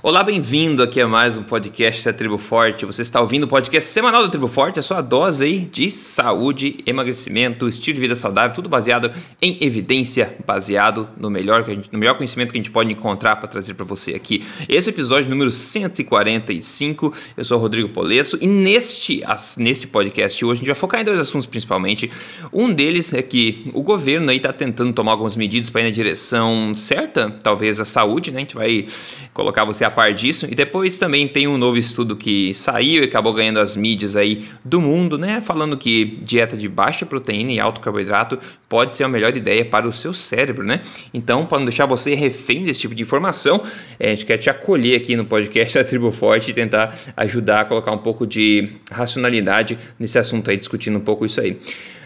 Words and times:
Olá, 0.00 0.22
bem-vindo 0.22 0.80
aqui 0.80 1.00
a 1.00 1.08
mais 1.08 1.36
um 1.36 1.42
podcast 1.42 2.04
da 2.04 2.12
Tribo 2.12 2.38
Forte. 2.38 2.86
Você 2.86 3.02
está 3.02 3.20
ouvindo 3.20 3.42
o 3.42 3.48
podcast 3.48 3.90
semanal 3.90 4.22
da 4.22 4.28
Tribo 4.28 4.46
Forte, 4.46 4.78
a 4.78 4.82
sua 4.82 5.00
dose 5.00 5.42
aí 5.44 5.58
de 5.58 5.90
saúde, 5.90 6.78
emagrecimento, 6.86 7.68
estilo 7.68 7.96
de 7.96 8.00
vida 8.02 8.14
saudável, 8.14 8.54
tudo 8.54 8.68
baseado 8.68 9.10
em 9.42 9.58
evidência, 9.60 10.36
baseado 10.46 11.08
no 11.16 11.28
melhor, 11.28 11.66
gente, 11.66 11.92
no 11.92 11.98
melhor 11.98 12.14
conhecimento 12.16 12.52
que 12.52 12.58
a 12.58 12.60
gente 12.60 12.70
pode 12.70 12.92
encontrar 12.92 13.36
para 13.36 13.48
trazer 13.48 13.74
para 13.74 13.84
você 13.84 14.14
aqui. 14.14 14.44
Esse 14.68 14.88
é 14.88 14.92
episódio 14.92 15.28
número 15.28 15.50
145. 15.50 17.12
Eu 17.36 17.44
sou 17.44 17.58
Rodrigo 17.58 17.88
Polesso 17.88 18.38
e 18.40 18.46
neste, 18.46 19.24
neste 19.56 19.88
podcast 19.88 20.44
hoje 20.44 20.52
a 20.52 20.60
gente 20.60 20.66
vai 20.66 20.76
focar 20.76 21.00
em 21.00 21.04
dois 21.04 21.18
assuntos 21.18 21.46
principalmente. 21.46 22.08
Um 22.52 22.72
deles 22.72 23.12
é 23.12 23.20
que 23.20 23.68
o 23.74 23.82
governo 23.82 24.30
aí 24.30 24.36
está 24.36 24.52
tentando 24.52 24.92
tomar 24.92 25.10
algumas 25.10 25.34
medidas 25.34 25.68
para 25.68 25.80
ir 25.80 25.84
na 25.84 25.90
direção 25.90 26.72
certa, 26.72 27.36
talvez 27.42 27.80
a 27.80 27.84
saúde, 27.84 28.30
né? 28.30 28.36
A 28.36 28.40
gente 28.42 28.54
vai 28.54 28.86
colocar 29.34 29.64
você 29.64 29.87
a 29.88 29.90
par 29.90 30.12
disso. 30.12 30.46
E 30.50 30.54
depois 30.54 30.98
também 30.98 31.26
tem 31.26 31.48
um 31.48 31.58
novo 31.58 31.76
estudo 31.76 32.16
que 32.16 32.54
saiu 32.54 33.02
e 33.02 33.06
acabou 33.06 33.32
ganhando 33.32 33.58
as 33.58 33.76
mídias 33.76 34.16
aí 34.16 34.44
do 34.64 34.80
mundo, 34.80 35.18
né? 35.18 35.40
Falando 35.40 35.76
que 35.76 36.18
dieta 36.22 36.56
de 36.56 36.68
baixa 36.68 37.04
proteína 37.04 37.52
e 37.52 37.60
alto 37.60 37.80
carboidrato 37.80 38.38
pode 38.68 38.94
ser 38.94 39.04
a 39.04 39.08
melhor 39.08 39.36
ideia 39.36 39.64
para 39.64 39.86
o 39.86 39.92
seu 39.92 40.14
cérebro, 40.14 40.64
né? 40.64 40.80
Então, 41.12 41.44
para 41.44 41.58
não 41.58 41.66
deixar 41.66 41.86
você 41.86 42.14
refém 42.14 42.64
desse 42.64 42.80
tipo 42.80 42.94
de 42.94 43.02
informação, 43.02 43.62
é, 43.98 44.08
a 44.08 44.10
gente 44.10 44.26
quer 44.26 44.38
te 44.38 44.48
acolher 44.48 44.96
aqui 44.96 45.16
no 45.16 45.24
podcast 45.24 45.78
da 45.78 45.84
Tribo 45.84 46.12
Forte 46.12 46.50
e 46.50 46.54
tentar 46.54 46.96
ajudar 47.16 47.60
a 47.60 47.64
colocar 47.64 47.92
um 47.92 47.98
pouco 47.98 48.26
de 48.26 48.70
racionalidade 48.90 49.78
nesse 49.98 50.18
assunto 50.18 50.50
aí, 50.50 50.56
discutindo 50.56 50.96
um 50.96 51.02
pouco 51.02 51.26
isso 51.26 51.40
aí. 51.40 51.58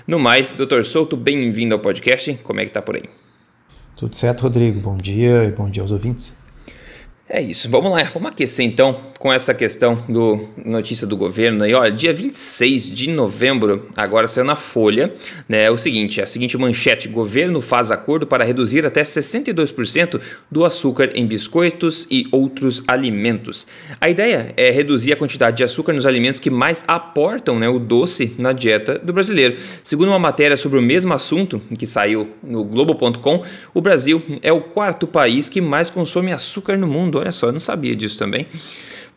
No 0.07 0.19
mais, 0.19 0.51
Dr. 0.51 0.83
Souto, 0.83 1.17
bem-vindo 1.17 1.75
ao 1.75 1.81
podcast. 1.81 2.35
Como 2.43 2.61
é 2.61 2.65
que 2.65 2.73
tá 2.73 2.83
por 2.83 2.97
aí? 2.97 3.05
Tudo 3.97 4.17
certo, 4.17 4.43
Rodrigo. 4.43 4.81
Bom 4.81 4.97
dia 4.97 5.45
e 5.45 5.53
bom 5.53 5.71
dia 5.71 5.83
aos 5.83 5.93
ouvintes. 5.93 6.42
É 7.35 7.41
isso, 7.41 7.67
vamos 7.71 7.91
lá, 7.91 8.03
vamos 8.13 8.31
aquecer 8.31 8.63
então 8.63 8.95
com 9.19 9.33
essa 9.33 9.55
questão 9.55 10.05
do 10.07 10.49
notícia 10.67 11.07
do 11.07 11.17
governo 11.17 11.63
aí, 11.63 11.73
olha, 11.73 11.93
dia 11.93 12.13
26 12.13 12.91
de 12.91 13.09
novembro, 13.09 13.89
agora 13.97 14.27
saiu 14.27 14.45
na 14.45 14.57
Folha, 14.57 15.15
né, 15.49 15.63
é 15.63 15.71
o 15.71 15.79
seguinte, 15.79 16.21
a 16.21 16.27
seguinte 16.27 16.59
manchete, 16.59 17.09
governo 17.09 17.61
faz 17.61 17.93
acordo 17.93 18.27
para 18.27 18.45
reduzir 18.45 18.85
até 18.85 19.03
62% 19.03 20.21
do 20.51 20.65
açúcar 20.65 21.11
em 21.15 21.25
biscoitos 21.25 22.07
e 22.11 22.27
outros 22.33 22.83
alimentos. 22.89 23.67
A 24.01 24.11
ideia 24.11 24.53
é 24.57 24.71
reduzir 24.71 25.13
a 25.13 25.17
quantidade 25.17 25.57
de 25.57 25.65
açúcar 25.65 25.93
nos 25.93 26.05
alimentos 26.05 26.41
que 26.41 26.51
mais 26.51 26.85
aportam 26.89 27.61
né, 27.61 27.69
o 27.69 27.79
doce 27.79 28.35
na 28.37 28.53
dieta 28.53 28.99
do 28.99 29.13
brasileiro. 29.13 29.57
Segundo 29.85 30.09
uma 30.09 30.19
matéria 30.19 30.57
sobre 30.57 30.81
o 30.81 30.83
mesmo 30.83 31.15
assunto, 31.15 31.63
que 31.79 31.87
saiu 31.87 32.29
no 32.43 32.65
Globo.com, 32.65 33.45
o 33.73 33.81
Brasil 33.81 34.21
é 34.43 34.53
o 34.53 34.61
quarto 34.61 35.07
país 35.07 35.49
que 35.49 35.61
mais 35.61 35.89
consome 35.89 36.33
açúcar 36.33 36.77
no 36.77 36.89
mundo, 36.89 37.22
olha 37.23 37.33
só, 37.33 37.47
eu 37.47 37.53
não 37.53 37.61
sabia 37.61 37.97
disso 37.97 38.19
também. 38.19 38.47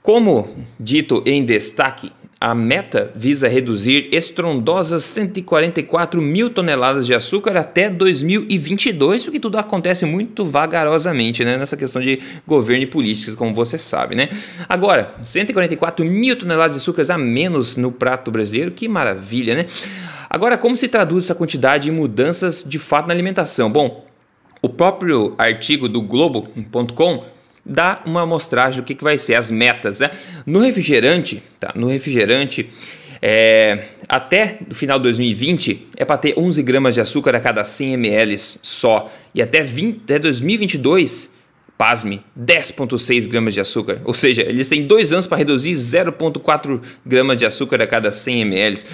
Como 0.01 0.55
dito 0.79 1.23
em 1.25 1.43
destaque, 1.43 2.11
a 2.39 2.53
meta 2.53 3.11
visa 3.15 3.47
reduzir 3.47 4.07
estrondosas 4.11 5.03
144 5.05 6.21
mil 6.21 6.49
toneladas 6.49 7.07
de 7.07 7.13
açúcar 7.15 7.57
até 7.57 7.89
2022, 7.89 9.23
porque 9.23 9.39
tudo 9.39 9.57
acontece 9.57 10.05
muito 10.05 10.45
vagarosamente 10.45 11.43
né, 11.43 11.57
nessa 11.57 11.75
questão 11.75 12.01
de 12.01 12.19
governo 12.45 12.83
e 12.83 12.87
políticas, 12.87 13.33
como 13.33 13.53
você 13.53 13.79
sabe. 13.79 14.15
Né? 14.15 14.29
Agora, 14.69 15.15
144 15.23 16.05
mil 16.05 16.37
toneladas 16.37 16.75
de 16.75 16.81
açúcar 16.81 17.11
a 17.11 17.17
menos 17.17 17.77
no 17.77 17.91
prato 17.91 18.29
brasileiro, 18.29 18.71
que 18.71 18.87
maravilha, 18.87 19.55
né? 19.55 19.65
Agora, 20.29 20.57
como 20.57 20.75
se 20.75 20.87
traduz 20.87 21.23
essa 21.23 21.35
quantidade 21.35 21.89
em 21.89 21.91
mudanças 21.91 22.63
de 22.63 22.77
fato 22.77 23.07
na 23.07 23.13
alimentação? 23.13 23.71
Bom, 23.71 24.05
o 24.61 24.69
próprio 24.69 25.33
artigo 25.37 25.87
do 25.87 26.01
Globo.com 26.01 27.23
dá 27.65 28.01
uma 28.05 28.21
amostragem 28.21 28.81
do 28.81 28.85
que, 28.85 28.93
que 28.93 29.03
vai 29.03 29.17
ser 29.17 29.35
as 29.35 29.49
metas. 29.49 29.99
Né? 29.99 30.11
No 30.45 30.59
refrigerante, 30.59 31.41
tá? 31.59 31.73
no 31.75 31.87
refrigerante, 31.87 32.69
é, 33.21 33.85
até 34.07 34.59
o 34.69 34.73
final 34.73 34.99
de 34.99 35.03
2020 35.03 35.87
é 35.97 36.05
para 36.05 36.17
ter 36.17 36.35
11 36.37 36.61
gramas 36.61 36.93
de 36.93 37.01
açúcar 37.01 37.35
a 37.35 37.39
cada 37.39 37.63
100 37.63 37.93
ml 37.93 38.37
só. 38.37 39.11
E 39.33 39.41
até, 39.41 39.63
20, 39.63 40.01
até 40.03 40.19
2022, 40.19 41.33
pasme, 41.77 42.21
10,6 42.39 43.27
gramas 43.27 43.53
de 43.53 43.61
açúcar. 43.61 43.99
Ou 44.03 44.13
seja, 44.13 44.43
eles 44.43 44.69
têm 44.69 44.85
dois 44.85 45.11
anos 45.11 45.25
para 45.25 45.39
reduzir 45.39 45.73
0,4 45.73 46.81
gramas 47.05 47.37
de 47.37 47.45
açúcar 47.45 47.81
a 47.81 47.87
cada 47.87 48.11
100 48.11 48.41
ml. 48.41 48.85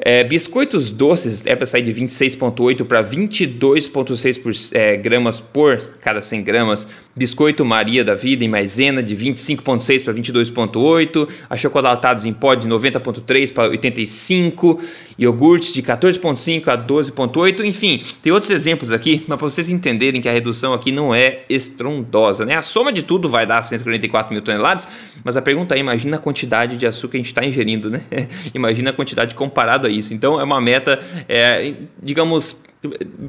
É, 0.00 0.22
biscoitos 0.22 0.90
doces 0.90 1.42
é 1.44 1.56
para 1.56 1.66
sair 1.66 1.82
de 1.82 1.92
26,8 1.92 2.84
para 2.84 3.02
22,6 3.02 4.70
é, 4.72 4.96
gramas 4.96 5.40
por 5.40 5.76
cada 6.00 6.22
100 6.22 6.44
gramas. 6.44 6.88
Biscoito 7.18 7.64
Maria 7.64 8.04
da 8.04 8.14
Vida 8.14 8.44
em 8.44 8.48
maisena 8.48 9.02
de 9.02 9.16
25,6 9.16 10.04
para 10.04 10.14
22,8. 10.14 11.28
Achocolatados 11.50 12.24
em 12.24 12.32
pó 12.32 12.54
de 12.54 12.68
90,3 12.68 13.52
para 13.52 13.70
85. 13.70 14.80
Iogurtes 15.18 15.74
de 15.74 15.82
14,5 15.82 16.68
a 16.68 16.78
12,8. 16.78 17.64
Enfim, 17.64 18.04
tem 18.22 18.32
outros 18.32 18.52
exemplos 18.52 18.92
aqui, 18.92 19.24
mas 19.26 19.36
para 19.36 19.50
vocês 19.50 19.68
entenderem 19.68 20.20
que 20.20 20.28
a 20.28 20.32
redução 20.32 20.72
aqui 20.72 20.92
não 20.92 21.12
é 21.12 21.40
estrondosa. 21.50 22.46
Né? 22.46 22.54
A 22.54 22.62
soma 22.62 22.92
de 22.92 23.02
tudo 23.02 23.28
vai 23.28 23.44
dar 23.44 23.62
144 23.62 24.32
mil 24.32 24.40
toneladas, 24.40 24.86
mas 25.24 25.36
a 25.36 25.42
pergunta 25.42 25.74
é: 25.74 25.78
imagina 25.78 26.18
a 26.18 26.20
quantidade 26.20 26.76
de 26.76 26.86
açúcar 26.86 27.12
que 27.12 27.16
a 27.16 27.20
gente 27.20 27.26
está 27.26 27.44
ingerindo, 27.44 27.90
né? 27.90 28.02
imagina 28.54 28.90
a 28.90 28.92
quantidade 28.92 29.34
comparado 29.34 29.88
a 29.88 29.90
isso. 29.90 30.14
Então 30.14 30.40
é 30.40 30.44
uma 30.44 30.60
meta, 30.60 31.00
é, 31.28 31.74
digamos, 32.00 32.62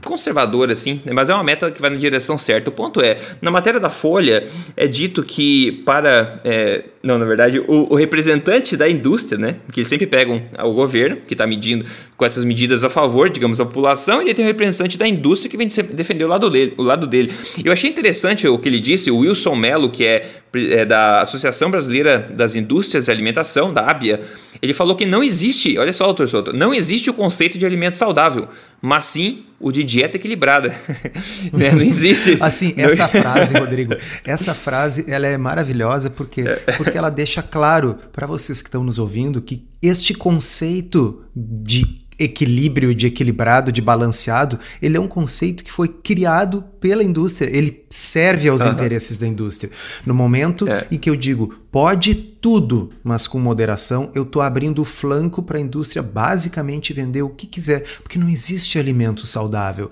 conservadora, 0.03 0.73
assim, 0.73 1.01
né? 1.03 1.11
mas 1.11 1.29
é 1.29 1.33
uma 1.33 1.43
meta 1.43 1.71
que 1.71 1.81
vai 1.81 1.89
na 1.89 1.97
direção 1.97 2.37
certa. 2.37 2.69
O 2.69 2.73
ponto 2.73 3.01
é, 3.01 3.17
na 3.41 3.49
matéria 3.49 3.79
da 3.79 3.89
Folha, 3.89 4.47
é 4.77 4.87
dito 4.87 5.23
que 5.23 5.71
para. 5.85 6.39
É, 6.43 6.83
não, 7.01 7.17
na 7.17 7.25
verdade, 7.25 7.59
o, 7.59 7.93
o, 7.93 7.95
representante 7.95 8.77
da 8.77 8.87
indústria, 8.87 9.39
né? 9.39 9.55
Que 9.71 9.83
sempre 9.85 10.05
pegam 10.05 10.43
o 10.63 10.73
governo, 10.73 11.17
que 11.25 11.33
está 11.33 11.47
medindo 11.47 11.85
com 12.15 12.25
essas 12.25 12.43
medidas 12.43 12.83
a 12.83 12.89
favor, 12.89 13.29
digamos, 13.29 13.57
da 13.57 13.65
população, 13.65 14.21
e 14.21 14.27
aí 14.27 14.33
tem 14.33 14.43
o 14.43 14.47
representante 14.47 14.97
da 14.97 15.07
indústria 15.07 15.49
que 15.49 15.57
vem 15.57 15.67
defender 15.93 16.25
o 16.25 16.27
lado 16.27 16.49
dele. 16.49 16.73
O 16.77 16.83
lado 16.83 17.07
dele. 17.07 17.33
Eu 17.63 17.71
achei 17.71 17.89
interessante 17.89 18.47
o 18.47 18.57
que 18.59 18.69
ele 18.69 18.79
disse, 18.79 19.09
o 19.09 19.19
Wilson 19.19 19.55
Mello, 19.55 19.89
que 19.89 20.05
é, 20.05 20.41
é 20.53 20.85
da 20.85 21.21
Associação 21.21 21.69
Brasileira 21.69 22.29
das 22.35 22.55
Indústrias 22.55 23.05
de 23.05 23.11
Alimentação, 23.11 23.73
da 23.73 23.85
ABIA, 23.85 24.21
ele 24.61 24.73
falou 24.73 24.95
que 24.95 25.05
não 25.05 25.23
existe, 25.23 25.77
olha 25.77 25.93
só, 25.93 26.05
doutor 26.05 26.27
Souto, 26.27 26.53
não 26.53 26.73
existe 26.73 27.09
o 27.09 27.13
conceito 27.13 27.57
de 27.57 27.65
alimento 27.65 27.95
saudável, 27.95 28.47
mas 28.81 29.05
sim 29.05 29.45
o 29.59 29.71
de 29.71 29.83
dieta 29.83 30.17
equilibrada. 30.17 30.69
né? 31.53 31.71
Não 31.71 31.81
existe. 31.81 32.37
assim, 32.41 32.73
essa 32.77 33.07
frase, 33.07 33.57
Rodrigo, 33.57 33.93
essa 34.25 34.53
frase 34.53 35.05
ela 35.07 35.27
é 35.27 35.37
maravilhosa 35.37 36.09
porque, 36.09 36.43
porque 36.77 36.97
ela 36.97 37.09
deixa 37.09 37.43
claro 37.43 37.95
para 38.11 38.25
vocês 38.25 38.61
que 38.61 38.67
estão 38.67 38.83
nos 38.83 38.97
ouvindo 38.97 39.41
que 39.41 39.67
este 39.81 40.13
conceito 40.13 41.23
de 41.35 42.09
equilíbrio, 42.19 42.94
de 42.94 43.07
equilibrado, 43.07 43.72
de 43.72 43.81
balanceado, 43.81 44.59
ele 44.81 44.97
é 44.97 45.00
um 45.00 45.07
conceito 45.07 45.63
que 45.63 45.72
foi 45.72 45.88
criado 45.88 46.63
pela 46.81 47.03
indústria, 47.03 47.50
ele 47.50 47.85
serve 47.90 48.50
aos 48.50 48.62
uhum. 48.62 48.72
interesses 48.72 49.18
da 49.18 49.25
indústria. 49.25 49.72
No 50.06 50.13
momento 50.13 50.68
é. 50.68 50.85
em 50.91 50.97
que 50.97 51.09
eu 51.09 51.16
digo, 51.16 51.56
pode 51.72 52.13
tudo, 52.13 52.91
mas 53.03 53.28
com 53.28 53.40
moderação, 53.40 54.12
eu 54.13 54.24
estou 54.24 54.41
abrindo 54.41 54.81
o 54.81 54.85
flanco 54.85 55.41
para 55.41 55.58
a 55.58 55.62
indústria 55.62 56.03
basicamente 56.03 56.94
vender 56.94 57.22
o 57.22 57.29
que 57.29 57.47
quiser, 57.47 57.84
porque 58.03 58.19
não 58.19 58.29
existe 58.29 58.78
alimento 58.78 59.25
saudável. 59.25 59.90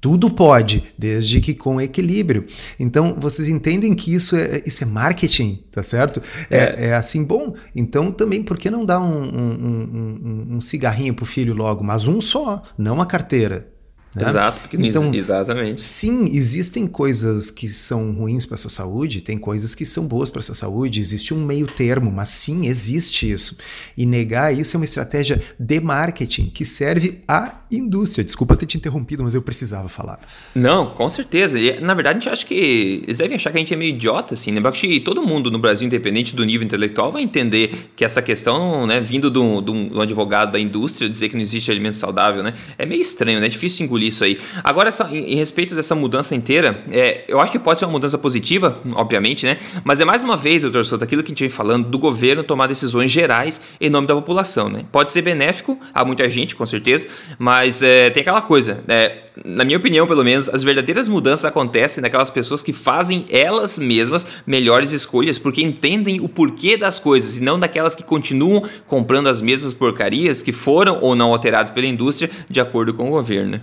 Tudo 0.00 0.30
pode, 0.30 0.84
desde 0.96 1.40
que 1.40 1.54
com 1.54 1.80
equilíbrio. 1.80 2.46
Então, 2.78 3.16
vocês 3.18 3.48
entendem 3.48 3.94
que 3.94 4.14
isso 4.14 4.36
é, 4.36 4.62
isso 4.64 4.84
é 4.84 4.86
marketing, 4.86 5.64
tá 5.72 5.82
certo? 5.82 6.22
É, 6.48 6.58
é, 6.58 6.86
é 6.86 6.94
assim, 6.94 7.24
bom, 7.24 7.54
então 7.74 8.12
também 8.12 8.42
por 8.42 8.56
que 8.56 8.70
não 8.70 8.84
dar 8.84 9.00
um, 9.00 9.24
um, 9.24 9.78
um, 9.82 10.46
um 10.56 10.60
cigarrinho 10.60 11.14
pro 11.14 11.26
filho 11.26 11.52
logo? 11.52 11.82
Mas 11.82 12.06
um 12.06 12.20
só, 12.20 12.62
não 12.76 13.00
a 13.00 13.06
carteira. 13.06 13.77
Né? 14.14 14.26
Exato, 14.26 14.60
porque 14.60 14.76
então, 14.76 15.14
exatamente. 15.14 15.84
Sim, 15.84 16.24
existem 16.32 16.86
coisas 16.86 17.50
que 17.50 17.68
são 17.68 18.10
ruins 18.12 18.46
para 18.46 18.56
sua 18.56 18.70
saúde, 18.70 19.20
tem 19.20 19.36
coisas 19.36 19.74
que 19.74 19.84
são 19.84 20.06
boas 20.06 20.30
para 20.30 20.40
sua 20.40 20.54
saúde, 20.54 21.00
existe 21.00 21.34
um 21.34 21.44
meio 21.44 21.66
termo, 21.66 22.10
mas 22.10 22.30
sim, 22.30 22.66
existe 22.66 23.30
isso. 23.30 23.56
E 23.96 24.06
negar 24.06 24.56
isso 24.56 24.76
é 24.76 24.78
uma 24.78 24.84
estratégia 24.84 25.42
de 25.58 25.80
marketing 25.80 26.46
que 26.48 26.64
serve 26.64 27.20
à 27.28 27.60
indústria. 27.70 28.24
Desculpa 28.24 28.56
ter 28.56 28.66
te 28.66 28.78
interrompido, 28.78 29.22
mas 29.22 29.34
eu 29.34 29.42
precisava 29.42 29.88
falar. 29.88 30.20
Não, 30.54 30.90
com 30.94 31.08
certeza. 31.10 31.58
E, 31.58 31.78
na 31.80 31.92
verdade, 31.94 32.18
a 32.18 32.20
gente 32.20 32.32
acha 32.32 32.46
que 32.46 33.02
eles 33.04 33.18
devem 33.18 33.36
achar 33.36 33.50
que 33.50 33.58
a 33.58 33.60
gente 33.60 33.74
é 33.74 33.76
meio 33.76 33.94
idiota, 33.94 34.34
assim, 34.34 34.52
né? 34.52 34.60
Porque 34.60 35.00
todo 35.00 35.22
mundo 35.22 35.50
no 35.50 35.58
Brasil, 35.58 35.86
independente 35.86 36.34
do 36.34 36.44
nível 36.44 36.64
intelectual, 36.64 37.12
vai 37.12 37.22
entender 37.22 37.90
que 37.94 38.04
essa 38.04 38.22
questão, 38.22 38.86
né, 38.86 39.00
vindo 39.00 39.30
de 39.30 39.38
um, 39.38 39.62
de 39.62 39.70
um 39.70 40.00
advogado 40.00 40.52
da 40.52 40.58
indústria, 40.58 41.08
dizer 41.10 41.28
que 41.28 41.34
não 41.34 41.42
existe 41.42 41.70
alimento 41.70 41.96
saudável, 41.96 42.42
né? 42.42 42.54
É 42.78 42.86
meio 42.86 43.02
estranho, 43.02 43.38
né? 43.38 43.46
É 43.46 43.50
difícil 43.50 43.84
engolir 43.84 43.97
engolir 43.98 44.08
isso 44.08 44.24
aí. 44.24 44.38
Agora, 44.62 44.88
essa, 44.88 45.08
em, 45.12 45.32
em, 45.32 45.36
respeito 45.36 45.74
dessa 45.74 45.94
mudança 45.94 46.34
inteira, 46.34 46.82
é, 46.90 47.24
eu 47.28 47.40
acho 47.40 47.50
que 47.50 47.58
pode 47.58 47.78
ser 47.78 47.84
uma 47.84 47.92
mudança 47.92 48.16
positiva, 48.16 48.78
obviamente, 48.94 49.44
né? 49.44 49.58
Mas 49.84 50.00
é 50.00 50.04
mais 50.04 50.22
uma 50.22 50.36
vez, 50.36 50.62
doutor 50.62 50.84
Souto, 50.84 51.04
aquilo 51.04 51.22
que 51.22 51.28
a 51.28 51.32
gente 51.32 51.40
vem 51.40 51.48
falando 51.48 51.88
do 51.88 51.98
governo 51.98 52.42
tomar 52.42 52.68
decisões 52.68 53.10
gerais 53.10 53.60
em 53.80 53.90
nome 53.90 54.06
da 54.06 54.14
população, 54.14 54.68
né? 54.68 54.84
Pode 54.90 55.12
ser 55.12 55.22
benéfico 55.22 55.78
a 55.92 56.04
muita 56.04 56.28
gente, 56.30 56.54
com 56.54 56.64
certeza, 56.64 57.08
mas 57.38 57.82
é, 57.82 58.10
tem 58.10 58.20
aquela 58.20 58.42
coisa, 58.42 58.82
né? 58.86 59.18
na 59.44 59.64
minha 59.64 59.78
opinião, 59.78 60.06
pelo 60.06 60.24
menos, 60.24 60.48
as 60.48 60.62
verdadeiras 60.62 61.08
mudanças 61.08 61.44
acontecem 61.44 62.02
naquelas 62.02 62.30
pessoas 62.30 62.62
que 62.62 62.72
fazem 62.72 63.24
elas 63.30 63.78
mesmas 63.78 64.26
melhores 64.46 64.92
escolhas, 64.92 65.38
porque 65.38 65.62
entendem 65.62 66.20
o 66.20 66.28
porquê 66.28 66.76
das 66.76 66.98
coisas 66.98 67.38
e 67.38 67.42
não 67.42 67.58
daquelas 67.58 67.94
que 67.94 68.02
continuam 68.02 68.64
comprando 68.86 69.28
as 69.28 69.40
mesmas 69.40 69.74
porcarias 69.74 70.42
que 70.42 70.52
foram 70.52 70.98
ou 71.00 71.14
não 71.14 71.32
alteradas 71.32 71.70
pela 71.70 71.86
indústria 71.86 72.30
de 72.48 72.60
acordo 72.60 72.94
com 72.94 73.08
o 73.08 73.10
governo. 73.10 73.60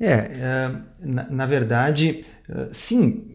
É, 0.00 0.10
é 0.10 0.70
na, 1.00 1.30
na 1.30 1.46
verdade, 1.46 2.24
é, 2.48 2.68
sim. 2.72 3.30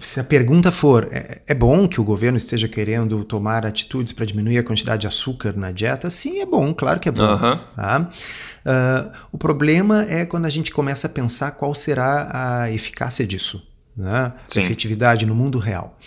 Se 0.00 0.20
a 0.20 0.24
pergunta 0.24 0.70
for, 0.70 1.08
é, 1.10 1.40
é, 1.46 1.54
bom 1.54 1.88
que 1.88 2.00
o 2.00 2.04
governo 2.04 2.38
esteja 2.38 2.68
querendo 2.68 3.24
tomar 3.24 3.66
atitudes 3.66 4.12
para 4.12 4.24
diminuir 4.24 4.58
a 4.58 4.62
quantidade 4.62 5.00
de 5.00 5.06
açúcar 5.08 5.56
na 5.56 5.72
dieta? 5.72 6.08
Sim, 6.08 6.40
é 6.40 6.46
bom, 6.46 6.72
claro 6.72 7.00
que 7.00 7.08
é 7.08 7.12
bom. 7.12 7.22
Uhum. 7.22 7.58
Tá? 7.74 8.10
Uh, 8.66 9.12
o 9.32 9.38
problema 9.38 10.02
é 10.08 10.24
quando 10.24 10.46
a 10.46 10.50
gente 10.50 10.70
começa 10.70 11.08
a 11.08 11.10
pensar 11.10 11.52
qual 11.52 11.74
será 11.74 12.62
a 12.62 12.70
eficácia 12.70 13.26
disso, 13.26 13.66
né? 13.96 14.32
a 14.54 14.60
efetividade 14.60 15.26
no 15.26 15.34
mundo 15.34 15.58
real. 15.58 15.98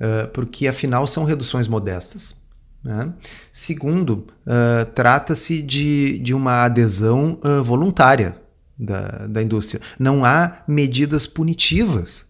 Uh, 0.00 0.28
porque 0.28 0.66
afinal 0.66 1.06
são 1.06 1.24
reduções 1.24 1.68
modestas. 1.68 2.34
Né? 2.82 3.12
Segundo, 3.52 4.26
uh, 4.46 4.84
trata-se 4.94 5.60
de, 5.60 6.18
de 6.18 6.32
uma 6.32 6.64
adesão 6.64 7.38
voluntária 7.62 8.41
da, 8.78 9.26
da 9.26 9.42
indústria. 9.42 9.80
Não 9.98 10.24
há 10.24 10.62
medidas 10.66 11.26
punitivas 11.26 12.26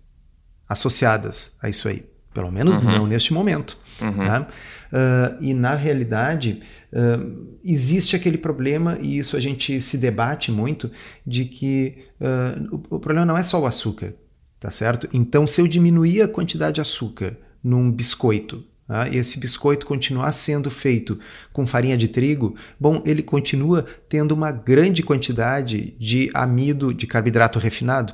associadas 0.68 1.56
a 1.60 1.68
isso 1.68 1.88
aí. 1.88 2.04
Pelo 2.32 2.50
menos 2.50 2.82
uhum. 2.82 2.90
não 2.90 3.06
neste 3.06 3.32
momento. 3.32 3.76
Uhum. 4.00 4.16
Né? 4.16 4.46
Uh, 4.92 5.36
e 5.40 5.54
na 5.54 5.74
realidade 5.74 6.60
uh, 6.92 7.56
existe 7.64 8.16
aquele 8.16 8.38
problema, 8.38 8.98
e 9.00 9.18
isso 9.18 9.36
a 9.36 9.40
gente 9.40 9.80
se 9.80 9.96
debate 9.96 10.50
muito, 10.50 10.90
de 11.26 11.44
que 11.44 12.04
uh, 12.20 12.76
o, 12.90 12.96
o, 12.96 13.00
problema 13.00 13.26
não 13.26 13.36
é 13.36 13.44
só 13.44 13.60
o 13.60 13.66
açúcar, 13.66 14.14
tá 14.58 14.70
certo? 14.70 15.08
Então, 15.12 15.46
se 15.46 15.60
eu 15.60 15.66
diminuir 15.66 16.22
a 16.22 16.28
quantidade 16.28 16.76
de 16.76 16.80
açúcar 16.80 17.36
num 17.62 17.90
biscoito, 17.90 18.64
tá? 18.92 19.08
e 19.08 19.16
esse 19.16 19.38
biscoito 19.38 19.86
continuar 19.86 20.30
sendo 20.32 20.70
feito 20.70 21.18
com 21.50 21.66
farinha 21.66 21.96
de 21.96 22.08
trigo, 22.08 22.54
bom, 22.78 23.02
ele 23.06 23.22
continua 23.22 23.86
tendo 24.06 24.32
uma 24.32 24.52
grande 24.52 25.02
quantidade 25.02 25.94
de 25.98 26.30
amido, 26.34 26.92
de 26.92 27.06
carboidrato 27.06 27.58
refinado. 27.58 28.12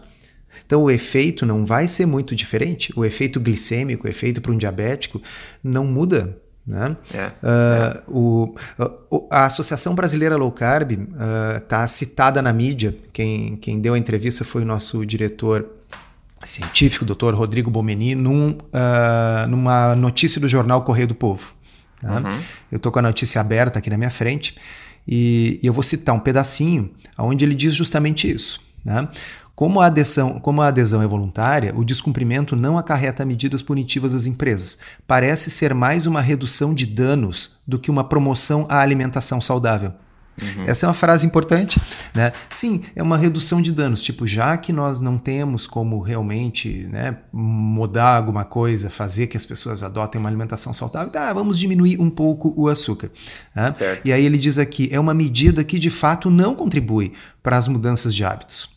Então 0.64 0.84
o 0.84 0.90
efeito 0.90 1.44
não 1.44 1.66
vai 1.66 1.88
ser 1.88 2.06
muito 2.06 2.34
diferente. 2.34 2.92
O 2.94 3.04
efeito 3.04 3.40
glicêmico, 3.40 4.06
o 4.06 4.10
efeito 4.10 4.40
para 4.40 4.52
um 4.52 4.56
diabético, 4.56 5.20
não 5.64 5.84
muda. 5.84 6.36
Né? 6.64 6.96
É, 7.12 7.26
uh, 7.26 7.32
é. 7.42 8.02
O, 8.06 8.54
a 9.30 9.46
Associação 9.46 9.94
Brasileira 9.94 10.36
Low 10.36 10.52
Carb 10.52 10.92
está 11.60 11.84
uh, 11.84 11.88
citada 11.88 12.40
na 12.40 12.52
mídia. 12.52 12.94
Quem, 13.12 13.56
quem 13.56 13.80
deu 13.80 13.94
a 13.94 13.98
entrevista 13.98 14.44
foi 14.44 14.62
o 14.62 14.66
nosso 14.66 15.04
diretor 15.04 15.77
científico, 16.44 17.04
Dr. 17.04 17.34
Rodrigo 17.34 17.70
Bomeni, 17.70 18.14
num, 18.14 18.50
uh, 18.50 19.48
numa 19.48 19.94
notícia 19.96 20.40
do 20.40 20.48
jornal 20.48 20.82
Correio 20.82 21.08
do 21.08 21.14
Povo. 21.14 21.52
Tá? 22.00 22.18
Uhum. 22.18 22.40
Eu 22.70 22.76
estou 22.76 22.92
com 22.92 22.98
a 22.98 23.02
notícia 23.02 23.40
aberta 23.40 23.78
aqui 23.78 23.90
na 23.90 23.96
minha 23.96 24.10
frente 24.10 24.56
e, 25.06 25.58
e 25.62 25.66
eu 25.66 25.72
vou 25.72 25.82
citar 25.82 26.14
um 26.14 26.20
pedacinho 26.20 26.90
onde 27.18 27.44
ele 27.44 27.54
diz 27.54 27.74
justamente 27.74 28.30
isso. 28.30 28.60
Né? 28.84 29.08
Como 29.54 29.80
a, 29.80 29.86
adesão, 29.86 30.38
como 30.38 30.62
a 30.62 30.68
adesão 30.68 31.02
é 31.02 31.06
voluntária, 31.06 31.74
o 31.76 31.84
descumprimento 31.84 32.54
não 32.54 32.78
acarreta 32.78 33.24
medidas 33.24 33.60
punitivas 33.60 34.14
às 34.14 34.24
empresas. 34.24 34.78
Parece 35.04 35.50
ser 35.50 35.74
mais 35.74 36.06
uma 36.06 36.20
redução 36.20 36.72
de 36.72 36.86
danos 36.86 37.56
do 37.66 37.76
que 37.76 37.90
uma 37.90 38.04
promoção 38.04 38.66
à 38.68 38.78
alimentação 38.78 39.40
saudável. 39.40 39.92
Uhum. 40.42 40.64
Essa 40.66 40.86
é 40.86 40.88
uma 40.88 40.94
frase 40.94 41.26
importante, 41.26 41.80
né? 42.14 42.32
Sim, 42.50 42.82
é 42.94 43.02
uma 43.02 43.16
redução 43.16 43.60
de 43.60 43.72
danos. 43.72 44.00
Tipo, 44.00 44.26
já 44.26 44.56
que 44.56 44.72
nós 44.72 45.00
não 45.00 45.18
temos 45.18 45.66
como 45.66 46.00
realmente 46.00 46.86
né, 46.90 47.16
mudar 47.32 48.16
alguma 48.16 48.44
coisa, 48.44 48.90
fazer 48.90 49.26
que 49.26 49.36
as 49.36 49.44
pessoas 49.44 49.82
adotem 49.82 50.18
uma 50.18 50.28
alimentação 50.28 50.72
saudável, 50.72 51.10
tá, 51.10 51.32
vamos 51.32 51.58
diminuir 51.58 52.00
um 52.00 52.10
pouco 52.10 52.52
o 52.56 52.68
açúcar. 52.68 53.10
Né? 53.54 53.74
E 54.04 54.12
aí 54.12 54.24
ele 54.24 54.38
diz 54.38 54.58
aqui, 54.58 54.88
é 54.92 55.00
uma 55.00 55.14
medida 55.14 55.64
que 55.64 55.78
de 55.78 55.90
fato 55.90 56.30
não 56.30 56.54
contribui 56.54 57.12
para 57.42 57.56
as 57.56 57.68
mudanças 57.68 58.14
de 58.14 58.24
hábitos. 58.24 58.68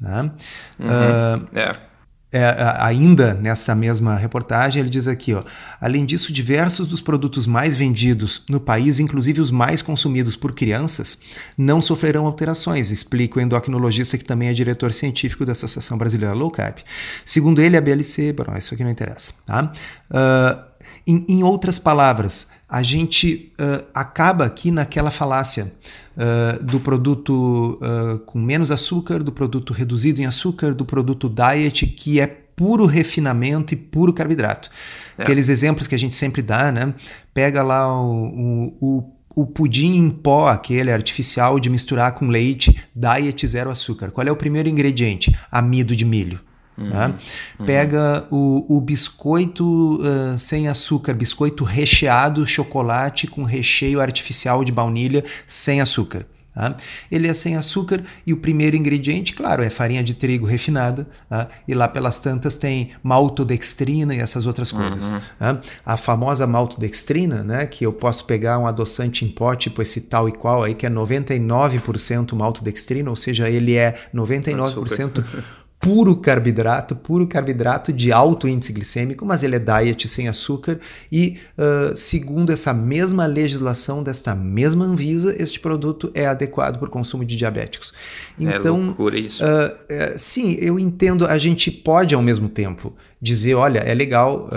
Né? 0.00 0.30
Uhum. 0.78 0.86
Uh, 0.86 1.48
é. 1.54 1.89
É, 2.32 2.76
ainda 2.78 3.34
nessa 3.34 3.74
mesma 3.74 4.14
reportagem, 4.14 4.80
ele 4.80 4.88
diz 4.88 5.08
aqui: 5.08 5.34
ó, 5.34 5.42
além 5.80 6.04
disso, 6.04 6.32
diversos 6.32 6.86
dos 6.86 7.00
produtos 7.00 7.44
mais 7.44 7.76
vendidos 7.76 8.42
no 8.48 8.60
país, 8.60 9.00
inclusive 9.00 9.40
os 9.40 9.50
mais 9.50 9.82
consumidos 9.82 10.36
por 10.36 10.52
crianças, 10.52 11.18
não 11.58 11.82
sofrerão 11.82 12.26
alterações, 12.26 12.90
explica 12.90 13.38
o 13.38 13.42
endocrinologista 13.42 14.16
que 14.16 14.24
também 14.24 14.48
é 14.48 14.52
diretor 14.52 14.92
científico 14.92 15.44
da 15.44 15.52
Associação 15.52 15.98
Brasileira 15.98 16.34
Low 16.34 16.50
Carb. 16.50 16.78
Segundo 17.24 17.60
ele, 17.60 17.76
a 17.76 17.80
BLC, 17.80 18.32
bom, 18.32 18.44
isso 18.56 18.74
aqui 18.74 18.84
não 18.84 18.90
interessa. 18.90 19.32
Tá? 19.44 19.72
Uh, 20.08 20.69
em, 21.10 21.24
em, 21.28 21.42
outras 21.42 21.78
palavras, 21.78 22.46
a 22.68 22.82
gente 22.82 23.52
uh, 23.58 23.84
acaba 23.92 24.44
aqui 24.44 24.70
naquela 24.70 25.10
falácia 25.10 25.72
uh, 26.16 26.62
do 26.62 26.78
produto 26.78 27.78
uh, 27.80 28.18
com 28.20 28.38
menos 28.38 28.70
açúcar, 28.70 29.22
do 29.22 29.32
produto 29.32 29.72
reduzido 29.72 30.20
em 30.20 30.26
açúcar, 30.26 30.74
do 30.74 30.84
produto 30.84 31.28
diet, 31.28 31.86
que 31.86 32.20
é 32.20 32.26
puro 32.26 32.86
refinamento 32.86 33.74
e 33.74 33.76
puro 33.76 34.12
carboidrato. 34.12 34.70
É. 35.18 35.22
Aqueles 35.22 35.48
exemplos 35.48 35.86
que 35.86 35.94
a 35.94 35.98
gente 35.98 36.14
sempre 36.14 36.42
dá, 36.42 36.70
né? 36.70 36.94
Pega 37.32 37.62
lá 37.62 37.90
o, 38.00 38.76
o, 38.80 39.12
o 39.34 39.46
pudim 39.46 39.96
em 39.96 40.10
pó, 40.10 40.48
aquele 40.48 40.92
artificial 40.92 41.58
de 41.58 41.70
misturar 41.70 42.12
com 42.12 42.28
leite, 42.28 42.78
diet 42.94 43.46
zero 43.46 43.70
açúcar. 43.70 44.10
Qual 44.10 44.26
é 44.26 44.30
o 44.30 44.36
primeiro 44.36 44.68
ingrediente? 44.68 45.34
Amido 45.50 45.96
de 45.96 46.04
milho. 46.04 46.38
Uhum. 46.78 47.66
Pega 47.66 48.26
o, 48.30 48.76
o 48.76 48.80
biscoito 48.80 50.00
uh, 50.00 50.38
sem 50.38 50.66
açúcar, 50.66 51.12
biscoito 51.12 51.62
recheado, 51.62 52.46
chocolate 52.46 53.26
com 53.26 53.44
recheio 53.44 54.00
artificial 54.00 54.64
de 54.64 54.72
baunilha 54.72 55.22
sem 55.46 55.80
açúcar. 55.80 56.26
Tá? 56.52 56.76
Ele 57.10 57.28
é 57.28 57.34
sem 57.34 57.56
açúcar 57.56 58.02
e 58.26 58.32
o 58.32 58.36
primeiro 58.36 58.76
ingrediente, 58.76 59.34
claro, 59.34 59.62
é 59.62 59.70
farinha 59.70 60.02
de 60.02 60.14
trigo 60.14 60.46
refinada. 60.46 61.06
Tá? 61.28 61.48
E 61.66 61.74
lá 61.74 61.86
pelas 61.86 62.18
tantas 62.18 62.56
tem 62.56 62.90
maltodextrina 63.02 64.14
e 64.14 64.18
essas 64.18 64.46
outras 64.46 64.72
coisas. 64.72 65.10
Uhum. 65.10 65.20
Tá? 65.38 65.60
A 65.86 65.96
famosa 65.96 66.46
maltodextrina, 66.46 67.44
né, 67.44 67.66
que 67.66 67.86
eu 67.86 67.92
posso 67.92 68.24
pegar 68.24 68.58
um 68.58 68.66
adoçante 68.66 69.24
em 69.24 69.28
pó, 69.28 69.54
tipo 69.54 69.80
esse 69.80 70.00
tal 70.02 70.28
e 70.28 70.32
qual 70.32 70.64
aí, 70.64 70.74
que 70.74 70.86
é 70.86 70.90
99% 70.90 72.34
maltodextrina, 72.34 73.08
ou 73.08 73.16
seja, 73.16 73.48
ele 73.48 73.76
é 73.76 73.96
99% 74.12 75.24
puro 75.80 76.14
carboidrato, 76.14 76.94
puro 76.94 77.26
carboidrato 77.26 77.90
de 77.90 78.12
alto 78.12 78.46
índice 78.46 78.70
glicêmico, 78.70 79.24
mas 79.24 79.42
ele 79.42 79.56
é 79.56 79.58
diet 79.58 80.06
sem 80.06 80.28
açúcar 80.28 80.78
e, 81.10 81.38
uh, 81.56 81.96
segundo 81.96 82.52
essa 82.52 82.74
mesma 82.74 83.24
legislação 83.24 84.02
desta 84.02 84.34
mesma 84.34 84.84
Anvisa, 84.84 85.34
este 85.42 85.58
produto 85.58 86.10
é 86.14 86.26
adequado 86.26 86.78
para 86.78 86.86
o 86.86 86.90
consumo 86.90 87.24
de 87.24 87.34
diabéticos. 87.34 87.94
É 88.38 88.44
então, 88.44 88.76
é 88.76 88.84
loucura 88.84 89.18
isso. 89.18 89.42
Uh, 89.42 89.46
uh, 89.46 90.18
sim, 90.18 90.52
eu 90.60 90.78
entendo, 90.78 91.26
a 91.26 91.38
gente 91.38 91.70
pode 91.70 92.14
ao 92.14 92.20
mesmo 92.20 92.50
tempo 92.50 92.94
dizer, 93.22 93.54
olha, 93.54 93.80
é 93.80 93.94
legal 93.94 94.48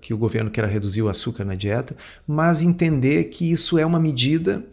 que 0.00 0.14
o 0.14 0.16
governo 0.16 0.48
queira 0.48 0.68
reduzir 0.68 1.02
o 1.02 1.08
açúcar 1.08 1.44
na 1.44 1.56
dieta, 1.56 1.96
mas 2.24 2.62
entender 2.62 3.24
que 3.24 3.50
isso 3.50 3.76
é 3.76 3.84
uma 3.84 3.98
medida 3.98 4.64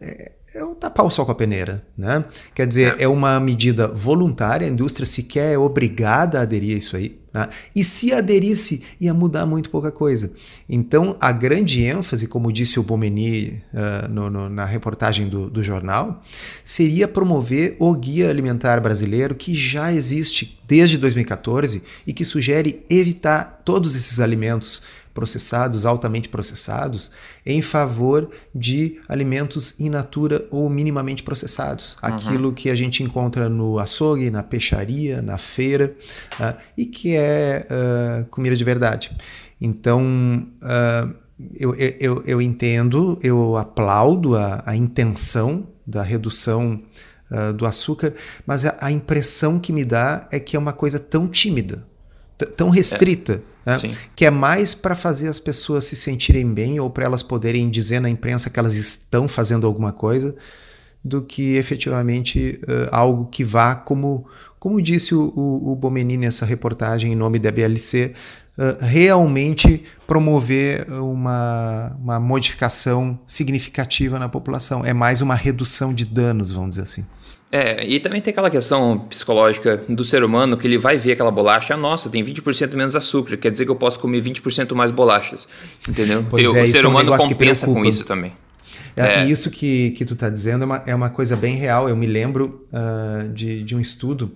é, 0.00 0.32
é 0.56 0.64
um 0.64 0.74
tapar 0.74 1.04
o 1.04 1.10
sol 1.10 1.26
com 1.26 1.32
a 1.32 1.34
peneira, 1.34 1.84
né? 1.96 2.24
Quer 2.54 2.66
dizer, 2.66 2.94
é, 2.98 3.04
é 3.04 3.08
uma 3.08 3.38
medida 3.38 3.86
voluntária, 3.88 4.66
a 4.66 4.70
indústria 4.70 5.06
sequer 5.06 5.52
é 5.52 5.58
obrigada 5.58 6.38
a 6.38 6.42
aderir 6.42 6.74
a 6.74 6.78
isso 6.78 6.96
aí. 6.96 7.18
Né? 7.32 7.48
E 7.74 7.84
se 7.84 8.14
aderisse, 8.14 8.82
ia 8.98 9.12
mudar 9.12 9.44
muito 9.44 9.68
pouca 9.68 9.92
coisa. 9.92 10.32
Então, 10.66 11.14
a 11.20 11.30
grande 11.30 11.84
ênfase, 11.84 12.26
como 12.26 12.50
disse 12.50 12.80
o 12.80 12.82
Bomeni 12.82 13.62
uh, 13.74 14.08
no, 14.08 14.30
no, 14.30 14.48
na 14.48 14.64
reportagem 14.64 15.28
do, 15.28 15.50
do 15.50 15.62
jornal, 15.62 16.22
seria 16.64 17.06
promover 17.06 17.76
o 17.78 17.94
Guia 17.94 18.30
Alimentar 18.30 18.80
Brasileiro, 18.80 19.34
que 19.34 19.54
já 19.54 19.92
existe 19.92 20.58
desde 20.66 20.96
2014 20.96 21.82
e 22.06 22.12
que 22.14 22.24
sugere 22.24 22.82
evitar 22.88 23.60
todos 23.64 23.94
esses 23.94 24.18
alimentos 24.18 24.80
processados, 25.16 25.86
altamente 25.86 26.28
processados, 26.28 27.10
em 27.44 27.62
favor 27.62 28.28
de 28.54 29.00
alimentos 29.08 29.74
in 29.80 29.88
natura 29.88 30.46
ou 30.50 30.68
minimamente 30.68 31.22
processados. 31.22 31.94
Uhum. 31.94 31.98
Aquilo 32.02 32.52
que 32.52 32.68
a 32.68 32.74
gente 32.74 33.02
encontra 33.02 33.48
no 33.48 33.78
açougue, 33.78 34.30
na 34.30 34.42
peixaria, 34.42 35.22
na 35.22 35.38
feira, 35.38 35.94
uh, 36.38 36.54
e 36.76 36.84
que 36.84 37.16
é 37.16 37.66
uh, 37.70 38.26
comida 38.26 38.54
de 38.54 38.62
verdade. 38.62 39.16
Então, 39.58 40.46
uh, 40.62 41.14
eu, 41.54 41.74
eu, 41.74 42.22
eu 42.26 42.42
entendo, 42.42 43.18
eu 43.22 43.56
aplaudo 43.56 44.36
a, 44.36 44.62
a 44.66 44.76
intenção 44.76 45.66
da 45.86 46.02
redução 46.02 46.82
uh, 47.30 47.52
do 47.52 47.66
açúcar, 47.66 48.12
mas 48.46 48.64
a, 48.64 48.76
a, 48.80 48.90
impressão 48.90 49.58
que 49.58 49.72
me 49.72 49.84
dá 49.84 50.28
é 50.30 50.38
que 50.38 50.56
é 50.56 50.58
uma 50.58 50.72
coisa 50.72 50.98
tão 50.98 51.28
tímida, 51.28 51.86
tão 52.56 52.70
restrita. 52.70 53.42
É. 53.52 53.55
Né? 53.66 53.76
Que 54.14 54.24
é 54.24 54.30
mais 54.30 54.72
para 54.72 54.94
fazer 54.94 55.28
as 55.28 55.40
pessoas 55.40 55.84
se 55.84 55.96
sentirem 55.96 56.54
bem 56.54 56.78
ou 56.78 56.88
para 56.88 57.04
elas 57.04 57.22
poderem 57.22 57.68
dizer 57.68 58.00
na 58.00 58.08
imprensa 58.08 58.48
que 58.48 58.60
elas 58.60 58.74
estão 58.74 59.26
fazendo 59.26 59.66
alguma 59.66 59.92
coisa, 59.92 60.36
do 61.04 61.22
que 61.22 61.56
efetivamente 61.56 62.60
uh, 62.62 62.88
algo 62.90 63.26
que 63.26 63.44
vá, 63.44 63.74
como, 63.74 64.26
como 64.58 64.80
disse 64.80 65.14
o, 65.14 65.32
o, 65.36 65.72
o 65.72 65.76
Bomenini 65.76 66.26
nessa 66.26 66.44
reportagem 66.44 67.12
em 67.12 67.16
nome 67.16 67.38
da 67.38 67.50
BLC, 67.50 68.12
uh, 68.56 68.84
realmente 68.84 69.84
promover 70.06 70.90
uma, 70.90 71.96
uma 72.00 72.20
modificação 72.20 73.18
significativa 73.26 74.18
na 74.18 74.28
população. 74.28 74.84
É 74.84 74.92
mais 74.92 75.20
uma 75.20 75.34
redução 75.34 75.94
de 75.94 76.04
danos, 76.04 76.52
vamos 76.52 76.70
dizer 76.70 76.82
assim. 76.82 77.06
É, 77.50 77.86
e 77.86 78.00
também 78.00 78.20
tem 78.20 78.32
aquela 78.32 78.50
questão 78.50 78.98
psicológica 79.08 79.80
do 79.88 80.04
ser 80.04 80.24
humano 80.24 80.56
que 80.56 80.66
ele 80.66 80.78
vai 80.78 80.96
ver 80.96 81.12
aquela 81.12 81.30
bolacha, 81.30 81.74
ah, 81.74 81.76
nossa, 81.76 82.10
tem 82.10 82.24
20% 82.24 82.74
menos 82.74 82.96
açúcar, 82.96 83.36
quer 83.36 83.52
dizer 83.52 83.64
que 83.64 83.70
eu 83.70 83.76
posso 83.76 84.00
comer 84.00 84.20
20% 84.20 84.74
mais 84.74 84.90
bolachas. 84.90 85.46
Entendeu? 85.88 86.26
Pois 86.28 86.44
é, 86.44 86.62
o 86.62 86.68
ser 86.68 86.86
humano 86.86 87.12
é 87.12 87.16
um 87.16 87.18
compensa 87.18 87.66
com 87.66 87.84
isso 87.84 88.04
também. 88.04 88.32
É, 88.96 89.20
é. 89.20 89.26
E 89.26 89.30
isso 89.30 89.50
que, 89.50 89.90
que 89.92 90.04
tu 90.04 90.14
está 90.14 90.28
dizendo 90.28 90.62
é 90.62 90.66
uma, 90.66 90.82
é 90.86 90.94
uma 90.94 91.10
coisa 91.10 91.36
bem 91.36 91.54
real. 91.54 91.88
Eu 91.88 91.96
me 91.96 92.06
lembro 92.06 92.66
uh, 92.72 93.28
de, 93.28 93.62
de 93.62 93.76
um 93.76 93.80
estudo 93.80 94.32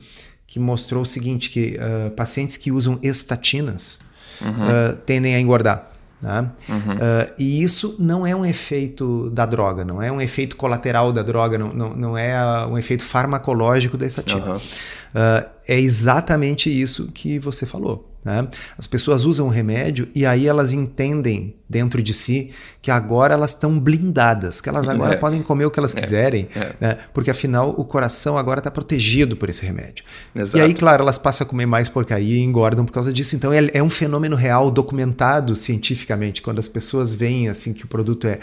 que 0.47 0.59
mostrou 0.59 1.02
o 1.02 1.07
seguinte, 1.07 1.50
que 1.50 1.79
uh, 1.79 2.11
pacientes 2.11 2.57
que 2.57 2.71
usam 2.71 2.99
estatinas 3.02 3.99
uhum. 4.40 4.49
uh, 4.50 4.97
tendem 5.07 5.35
a 5.35 5.40
engordar. 5.40 5.90
Né? 6.23 6.50
Uhum. 6.69 6.77
Uh, 6.77 7.33
e 7.39 7.62
isso 7.62 7.97
não 7.99 8.27
é 8.27 8.35
um 8.35 8.45
efeito 8.45 9.31
da 9.31 9.47
droga, 9.47 9.85
não 9.85 10.03
é 10.03 10.12
um 10.12 10.21
efeito 10.21 10.57
colateral 10.57 11.12
da 11.12 11.23
droga, 11.23 11.57
não, 11.57 11.73
não, 11.73 11.97
não 11.97 12.19
é 12.19 12.67
um 12.67 12.77
efeito 12.77 13.05
farmacológico 13.05 13.97
da 13.97 14.07
estatina. 14.07 14.50
Uhum. 14.50 14.57
Uh, 14.57 15.49
é 15.67 15.79
exatamente 15.79 16.69
isso 16.69 17.07
que 17.12 17.39
você 17.39 17.65
falou. 17.65 18.10
Né? 18.23 18.47
As 18.77 18.87
pessoas 18.87 19.25
usam 19.25 19.47
o 19.47 19.49
remédio 19.49 20.09
e 20.15 20.27
aí 20.27 20.47
elas 20.47 20.73
entendem 20.75 21.57
dentro 21.67 22.03
de 22.03 22.12
si 22.12 22.50
que 22.83 22.91
agora 22.91 23.33
elas 23.33 23.53
estão 23.53 23.79
blindadas, 23.79 24.61
que 24.61 24.69
elas 24.69 24.87
agora 24.87 25.15
é. 25.15 25.17
podem 25.17 25.41
comer 25.41 25.65
o 25.65 25.71
que 25.71 25.79
elas 25.79 25.97
é. 25.97 26.00
quiserem, 26.00 26.49
é. 26.55 26.75
Né? 26.81 26.99
porque 27.15 27.31
afinal 27.31 27.71
o 27.71 27.85
coração 27.85 28.37
agora 28.37 28.61
está 28.61 28.71
protegido 28.71 29.37
por 29.37 29.49
esse 29.49 29.65
remédio. 29.65 30.05
Exato. 30.35 30.59
E 30.59 30.61
aí, 30.61 30.75
claro, 30.75 31.03
elas 31.03 31.17
passam 31.17 31.47
a 31.47 31.49
comer 31.49 31.67
mais 31.67 31.89
porcaria 31.89 32.37
e 32.37 32.43
engordam 32.43 32.85
por 32.85 32.93
causa 32.93 33.12
disso. 33.12 33.35
Então 33.35 33.53
é, 33.53 33.71
é 33.73 33.83
um 33.83 33.91
fenômeno 33.91 34.37
real, 34.37 34.71
documentado 34.71 35.57
cientificamente, 35.57 36.43
quando 36.43 36.59
as 36.59 36.69
pessoas 36.69 37.15
veem 37.15 37.49
assim 37.49 37.73
que 37.73 37.85
o 37.85 37.89
produto 37.89 38.27
é 38.27 38.39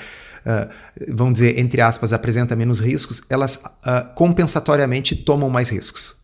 Uh, 0.47 1.13
vamos 1.13 1.33
dizer, 1.33 1.59
entre 1.59 1.81
aspas, 1.81 2.13
apresenta 2.13 2.55
menos 2.55 2.79
riscos, 2.79 3.21
elas 3.29 3.55
uh, 3.55 4.13
compensatoriamente 4.15 5.13
tomam 5.13 5.49
mais 5.49 5.67
riscos. 5.67 6.15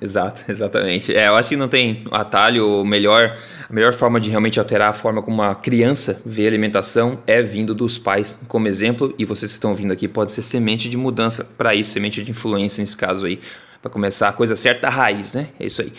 Exato, 0.00 0.42
exatamente. 0.50 1.14
É, 1.14 1.28
eu 1.28 1.34
acho 1.34 1.48
que 1.48 1.56
não 1.56 1.68
tem 1.68 2.04
atalho, 2.10 2.84
melhor, 2.84 3.36
a 3.68 3.72
melhor 3.72 3.92
forma 3.92 4.20
de 4.20 4.30
realmente 4.30 4.58
alterar 4.58 4.90
a 4.90 4.92
forma 4.92 5.22
como 5.22 5.42
uma 5.42 5.54
criança 5.54 6.22
vê 6.24 6.44
a 6.44 6.48
alimentação 6.48 7.18
é 7.26 7.42
vindo 7.42 7.74
dos 7.74 7.98
pais 7.98 8.38
como 8.46 8.68
exemplo, 8.68 9.14
e 9.18 9.24
vocês 9.24 9.50
que 9.50 9.56
estão 9.56 9.74
vindo 9.74 9.92
aqui 9.92 10.06
pode 10.06 10.32
ser 10.32 10.42
semente 10.42 10.88
de 10.88 10.96
mudança 10.96 11.44
para 11.44 11.74
isso, 11.74 11.90
semente 11.90 12.22
de 12.22 12.30
influência 12.30 12.80
nesse 12.80 12.96
caso 12.96 13.26
aí, 13.26 13.40
para 13.82 13.90
começar 13.90 14.28
a 14.28 14.32
coisa 14.32 14.56
certa 14.56 14.82
da 14.82 14.90
raiz, 14.90 15.34
né? 15.34 15.48
É 15.58 15.66
isso 15.66 15.82
aí. 15.82 15.92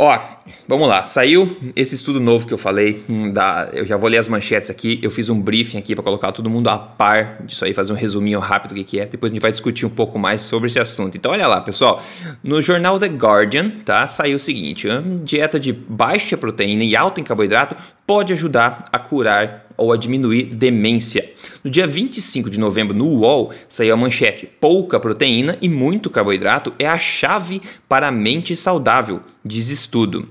Ó, 0.00 0.16
vamos 0.68 0.86
lá. 0.86 1.02
Saiu 1.02 1.56
esse 1.74 1.96
estudo 1.96 2.20
novo 2.20 2.46
que 2.46 2.54
eu 2.54 2.58
falei. 2.58 3.02
Hum, 3.08 3.32
da, 3.32 3.68
eu 3.72 3.84
já 3.84 3.96
vou 3.96 4.08
ler 4.08 4.18
as 4.18 4.28
manchetes 4.28 4.70
aqui. 4.70 5.00
Eu 5.02 5.10
fiz 5.10 5.28
um 5.28 5.40
briefing 5.40 5.76
aqui 5.76 5.94
para 5.94 6.04
colocar 6.04 6.30
todo 6.30 6.48
mundo 6.48 6.68
a 6.68 6.78
par 6.78 7.42
disso 7.42 7.64
aí, 7.64 7.74
fazer 7.74 7.92
um 7.92 7.96
resuminho 7.96 8.38
rápido 8.38 8.70
do 8.70 8.74
que, 8.76 8.84
que 8.84 9.00
é. 9.00 9.06
Depois 9.06 9.32
a 9.32 9.34
gente 9.34 9.42
vai 9.42 9.50
discutir 9.50 9.84
um 9.84 9.90
pouco 9.90 10.16
mais 10.16 10.42
sobre 10.42 10.68
esse 10.68 10.78
assunto. 10.78 11.16
Então, 11.16 11.32
olha 11.32 11.48
lá, 11.48 11.60
pessoal. 11.60 12.00
No 12.44 12.62
jornal 12.62 12.96
The 13.00 13.08
Guardian, 13.08 13.70
tá? 13.84 14.06
Saiu 14.06 14.36
o 14.36 14.40
seguinte: 14.40 14.86
dieta 15.24 15.58
de 15.58 15.72
baixa 15.72 16.36
proteína 16.36 16.84
e 16.84 16.94
alta 16.94 17.20
em 17.20 17.24
carboidrato 17.24 17.76
pode 18.06 18.32
ajudar 18.32 18.84
a 18.92 18.98
curar 18.98 19.67
ou 19.78 19.92
a 19.92 19.96
diminuir 19.96 20.46
demência. 20.46 21.32
No 21.64 21.70
dia 21.70 21.86
25 21.86 22.50
de 22.50 22.58
novembro, 22.58 22.94
no 22.94 23.06
UOL, 23.06 23.52
saiu 23.68 23.94
a 23.94 23.96
manchete: 23.96 24.46
pouca 24.60 25.00
proteína 25.00 25.56
e 25.62 25.68
muito 25.68 26.10
carboidrato 26.10 26.74
é 26.78 26.86
a 26.86 26.98
chave 26.98 27.62
para 27.88 28.08
a 28.08 28.12
mente 28.12 28.54
saudável, 28.56 29.20
diz 29.44 29.70
estudo. 29.70 30.28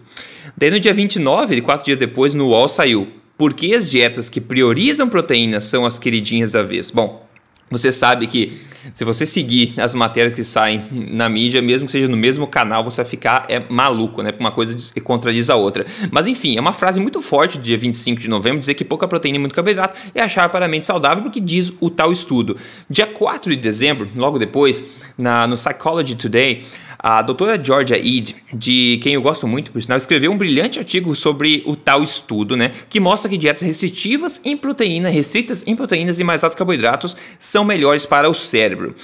Daí 0.55 0.69
no 0.69 0.79
dia 0.79 0.93
29, 0.93 1.61
quatro 1.61 1.85
dias 1.85 1.97
depois, 1.97 2.35
no 2.35 2.49
UOL 2.49 2.67
saiu: 2.67 3.07
por 3.37 3.53
que 3.53 3.75
as 3.75 3.89
dietas 3.89 4.29
que 4.29 4.41
priorizam 4.41 5.07
proteínas 5.07 5.65
são 5.65 5.85
as 5.85 5.99
queridinhas 5.99 6.53
da 6.53 6.63
vez? 6.63 6.91
Bom, 6.91 7.26
você 7.69 7.91
sabe 7.91 8.27
que 8.27 8.61
se 8.93 9.03
você 9.03 9.25
seguir 9.25 9.73
as 9.77 9.93
matérias 9.93 10.33
que 10.33 10.43
saem 10.43 10.85
na 10.91 11.27
mídia, 11.27 11.61
mesmo 11.61 11.85
que 11.85 11.91
seja 11.91 12.07
no 12.07 12.15
mesmo 12.15 12.47
canal, 12.47 12.83
você 12.83 12.97
vai 12.97 13.09
ficar 13.09 13.45
é, 13.49 13.59
maluco, 13.69 14.21
né? 14.21 14.33
Uma 14.39 14.51
coisa 14.51 14.75
contradiz 15.03 15.49
a 15.49 15.55
outra. 15.55 15.85
Mas 16.09 16.27
enfim, 16.27 16.57
é 16.57 16.61
uma 16.61 16.73
frase 16.73 16.99
muito 16.99 17.21
forte 17.21 17.57
do 17.57 17.63
dia 17.63 17.77
25 17.77 18.21
de 18.21 18.27
novembro, 18.27 18.59
dizer 18.59 18.73
que 18.75 18.85
pouca 18.85 19.07
proteína 19.07 19.37
e 19.37 19.39
muito 19.39 19.55
carboidrato 19.55 19.97
é 20.15 20.21
achar 20.21 20.47
para 20.49 20.65
a 20.65 20.69
mente 20.69 20.85
saudável, 20.85 21.23
porque 21.23 21.39
diz 21.39 21.73
o 21.81 21.89
tal 21.89 22.11
estudo. 22.11 22.55
Dia 22.89 23.07
4 23.07 23.53
de 23.53 23.61
dezembro, 23.61 24.09
logo 24.15 24.39
depois, 24.39 24.83
na, 25.17 25.45
no 25.47 25.55
Psychology 25.55 26.15
Today, 26.15 26.63
a 26.99 27.21
doutora 27.21 27.63
Georgia 27.63 27.97
Eid, 27.97 28.35
de 28.53 28.99
quem 29.01 29.13
eu 29.13 29.21
gosto 29.21 29.47
muito, 29.47 29.71
por 29.71 29.81
sinal, 29.81 29.97
escreveu 29.97 30.31
um 30.31 30.37
brilhante 30.37 30.79
artigo 30.79 31.15
sobre 31.15 31.61
o 31.65 31.75
tal 31.75 32.01
estudo, 32.01 32.57
né? 32.57 32.71
Que 32.89 32.99
mostra 32.99 33.29
que 33.29 33.37
dietas 33.37 33.61
restritivas 33.61 34.41
em 34.43 34.57
proteína, 34.57 35.09
restritas 35.09 35.65
em 35.67 35.75
proteínas 35.75 36.19
e 36.19 36.23
mais 36.23 36.43
altos 36.43 36.57
carboidratos 36.57 37.15
são 37.37 37.63
melhores 37.63 38.05
para 38.05 38.29
o 38.29 38.33
cérebro. 38.33 38.95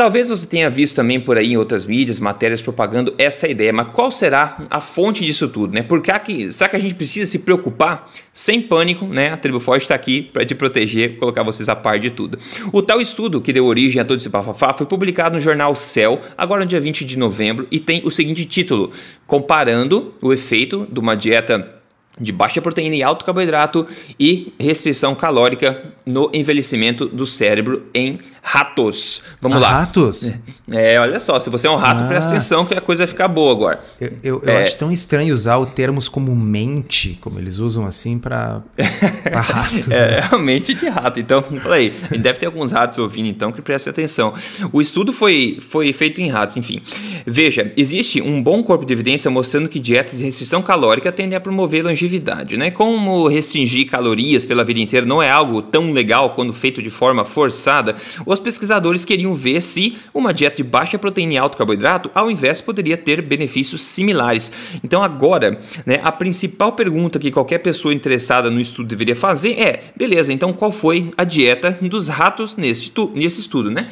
Talvez 0.00 0.30
você 0.30 0.46
tenha 0.46 0.70
visto 0.70 0.96
também 0.96 1.20
por 1.20 1.36
aí 1.36 1.52
em 1.52 1.58
outras 1.58 1.84
mídias, 1.84 2.18
matérias 2.18 2.62
propagando 2.62 3.14
essa 3.18 3.46
ideia, 3.46 3.70
mas 3.70 3.88
qual 3.88 4.10
será 4.10 4.64
a 4.70 4.80
fonte 4.80 5.22
disso 5.26 5.46
tudo, 5.46 5.74
né? 5.74 5.82
Por 5.82 6.00
que, 6.00 6.50
será 6.50 6.70
que 6.70 6.76
a 6.76 6.78
gente 6.78 6.94
precisa 6.94 7.30
se 7.30 7.40
preocupar? 7.40 8.10
Sem 8.32 8.62
pânico, 8.62 9.04
né? 9.06 9.28
A 9.28 9.36
Tribo 9.36 9.60
Forte 9.60 9.82
está 9.82 9.94
aqui 9.94 10.22
para 10.22 10.42
te 10.46 10.54
proteger, 10.54 11.18
colocar 11.18 11.42
vocês 11.42 11.68
a 11.68 11.76
par 11.76 11.98
de 11.98 12.08
tudo. 12.08 12.38
O 12.72 12.80
tal 12.80 12.98
estudo 12.98 13.42
que 13.42 13.52
deu 13.52 13.66
origem 13.66 14.00
a 14.00 14.04
todo 14.06 14.16
esse 14.16 14.30
bafafá 14.30 14.72
foi 14.72 14.86
publicado 14.86 15.34
no 15.34 15.40
jornal 15.42 15.76
Cell, 15.76 16.18
agora 16.34 16.62
no 16.62 16.66
dia 16.66 16.80
20 16.80 17.04
de 17.04 17.18
novembro, 17.18 17.66
e 17.70 17.78
tem 17.78 18.00
o 18.02 18.10
seguinte 18.10 18.46
título: 18.46 18.92
Comparando 19.26 20.14
o 20.22 20.32
efeito 20.32 20.88
de 20.90 20.98
uma 20.98 21.14
dieta 21.14 21.79
de 22.18 22.32
baixa 22.32 22.60
proteína 22.60 22.96
e 22.96 23.02
alto 23.02 23.24
carboidrato 23.24 23.86
e 24.18 24.52
restrição 24.58 25.14
calórica 25.14 25.82
no 26.04 26.30
envelhecimento 26.34 27.06
do 27.06 27.26
cérebro 27.26 27.86
em 27.94 28.18
ratos. 28.42 29.22
Vamos 29.40 29.58
ah, 29.58 29.60
lá. 29.60 29.68
Ratos? 29.80 30.30
É, 30.72 30.98
olha 30.98 31.20
só, 31.20 31.38
se 31.38 31.50
você 31.50 31.66
é 31.66 31.70
um 31.70 31.76
rato, 31.76 32.04
ah. 32.04 32.08
presta 32.08 32.30
atenção 32.30 32.64
que 32.64 32.74
a 32.74 32.80
coisa 32.80 33.04
vai 33.04 33.06
ficar 33.06 33.28
boa 33.28 33.52
agora. 33.52 33.80
Eu, 34.00 34.12
eu, 34.22 34.42
eu 34.44 34.48
é... 34.48 34.62
acho 34.62 34.76
tão 34.76 34.90
estranho 34.90 35.34
usar 35.34 35.58
o 35.58 35.66
termos 35.66 36.08
como 36.08 36.34
mente, 36.34 37.18
como 37.20 37.38
eles 37.38 37.58
usam 37.58 37.86
assim 37.86 38.18
para 38.18 38.62
ratos. 39.32 39.90
é, 39.90 40.10
né? 40.10 40.20
realmente 40.28 40.74
de 40.74 40.88
rato. 40.88 41.20
Então, 41.20 41.42
falei, 41.60 41.94
deve 42.18 42.38
ter 42.38 42.46
alguns 42.46 42.72
ratos 42.72 42.98
ouvindo 42.98 43.28
então 43.28 43.52
que 43.52 43.62
prestem 43.62 43.90
atenção. 43.90 44.34
O 44.72 44.80
estudo 44.80 45.12
foi, 45.12 45.58
foi 45.60 45.92
feito 45.92 46.20
em 46.20 46.28
ratos, 46.28 46.56
enfim. 46.56 46.82
Veja, 47.26 47.72
existe 47.76 48.20
um 48.20 48.42
bom 48.42 48.62
corpo 48.62 48.84
de 48.84 48.92
evidência 48.92 49.30
mostrando 49.30 49.68
que 49.68 49.78
dietas 49.78 50.18
de 50.18 50.24
restrição 50.24 50.62
calórica 50.62 51.12
tendem 51.12 51.36
a 51.36 51.40
promover 51.40 51.84
longevidade, 51.84 52.09
né? 52.56 52.70
Como 52.70 53.28
restringir 53.28 53.88
calorias 53.88 54.44
pela 54.44 54.64
vida 54.64 54.80
inteira 54.80 55.06
não 55.06 55.22
é 55.22 55.30
algo 55.30 55.62
tão 55.62 55.92
legal 55.92 56.30
quando 56.30 56.52
feito 56.52 56.82
de 56.82 56.90
forma 56.90 57.24
forçada, 57.24 57.94
os 58.26 58.40
pesquisadores 58.40 59.04
queriam 59.04 59.34
ver 59.34 59.60
se 59.60 59.96
uma 60.12 60.32
dieta 60.32 60.56
de 60.56 60.64
baixa 60.64 60.98
proteína 60.98 61.34
e 61.34 61.38
alto 61.38 61.56
carboidrato, 61.56 62.10
ao 62.14 62.30
invés, 62.30 62.60
poderia 62.60 62.96
ter 62.96 63.22
benefícios 63.22 63.82
similares. 63.84 64.52
Então, 64.82 65.02
agora, 65.02 65.58
né, 65.86 66.00
a 66.02 66.10
principal 66.10 66.72
pergunta 66.72 67.18
que 67.18 67.30
qualquer 67.30 67.58
pessoa 67.58 67.94
interessada 67.94 68.50
no 68.50 68.60
estudo 68.60 68.88
deveria 68.88 69.16
fazer 69.16 69.60
é: 69.60 69.92
beleza, 69.96 70.32
então 70.32 70.52
qual 70.52 70.72
foi 70.72 71.10
a 71.16 71.24
dieta 71.24 71.78
dos 71.82 72.08
ratos 72.08 72.56
nesse, 72.56 72.92
nesse 73.14 73.40
estudo, 73.40 73.70
né? 73.70 73.88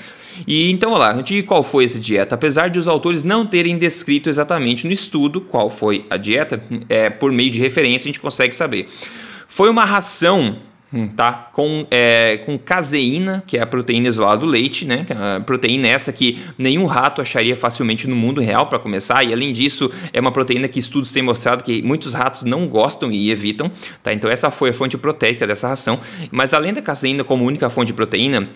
E 0.47 0.71
então, 0.71 0.93
olha 0.93 1.15
lá, 1.15 1.23
de 1.23 1.43
qual 1.43 1.63
foi 1.63 1.85
essa 1.85 1.99
dieta? 1.99 2.35
Apesar 2.35 2.69
de 2.69 2.79
os 2.79 2.89
autores 2.89 3.25
não 3.25 3.47
terem 3.47 3.79
descrito 3.79 4.29
exatamente 4.29 4.87
no 4.87 4.93
estudo 4.93 5.41
qual 5.41 5.71
foi 5.71 6.07
a 6.11 6.17
dieta, 6.17 6.63
é, 6.89 7.11
por 7.11 7.33
meio 7.33 7.51
de 7.51 7.59
referência 7.59 8.07
a 8.07 8.09
gente 8.09 8.21
consegue 8.21 8.55
saber. 8.55 8.89
Foi 9.47 9.69
uma 9.71 9.85
ração 9.85 10.57
Hum, 10.93 11.07
tá? 11.09 11.51
Com, 11.53 11.87
é, 11.91 12.39
com 12.47 12.59
caseína, 12.59 13.45
que 13.47 13.59
é 13.59 13.61
a 13.61 13.67
proteína 13.67 14.09
isolada 14.09 14.41
do 14.41 14.47
leite, 14.47 14.87
né? 14.87 15.05
A 15.11 15.41
proteína 15.41 15.87
essa 15.87 16.11
que 16.13 16.43
nenhum 16.57 16.87
rato 16.87 17.21
acharia 17.21 17.55
facilmente 17.55 18.09
no 18.09 18.17
mundo 18.17 18.41
real 18.41 18.67
para 18.69 18.79
começar, 18.79 19.23
e 19.23 19.33
além 19.33 19.53
disso, 19.53 19.91
é 20.15 20.21
uma 20.21 20.33
proteína 20.33 20.67
que 20.67 20.79
estudos 20.79 21.13
têm 21.13 21.23
mostrado 21.23 21.63
que 21.63 21.83
muitos 21.83 22.15
ratos 22.15 22.45
não 22.45 22.67
gostam 22.67 23.13
e 23.13 23.31
evitam, 23.31 23.71
tá? 24.03 24.15
Então 24.15 24.31
essa 24.31 24.51
foi 24.51 24.71
a 24.71 24.73
fonte 24.73 24.97
proteica 24.97 25.47
dessa 25.47 25.69
ração. 25.69 26.01
Mas 26.31 26.55
além 26.55 26.73
da 26.73 26.81
caseína 26.81 27.23
como 27.23 27.45
única 27.45 27.69
fonte 27.69 27.89
de 27.89 27.93
proteína, 27.93 28.49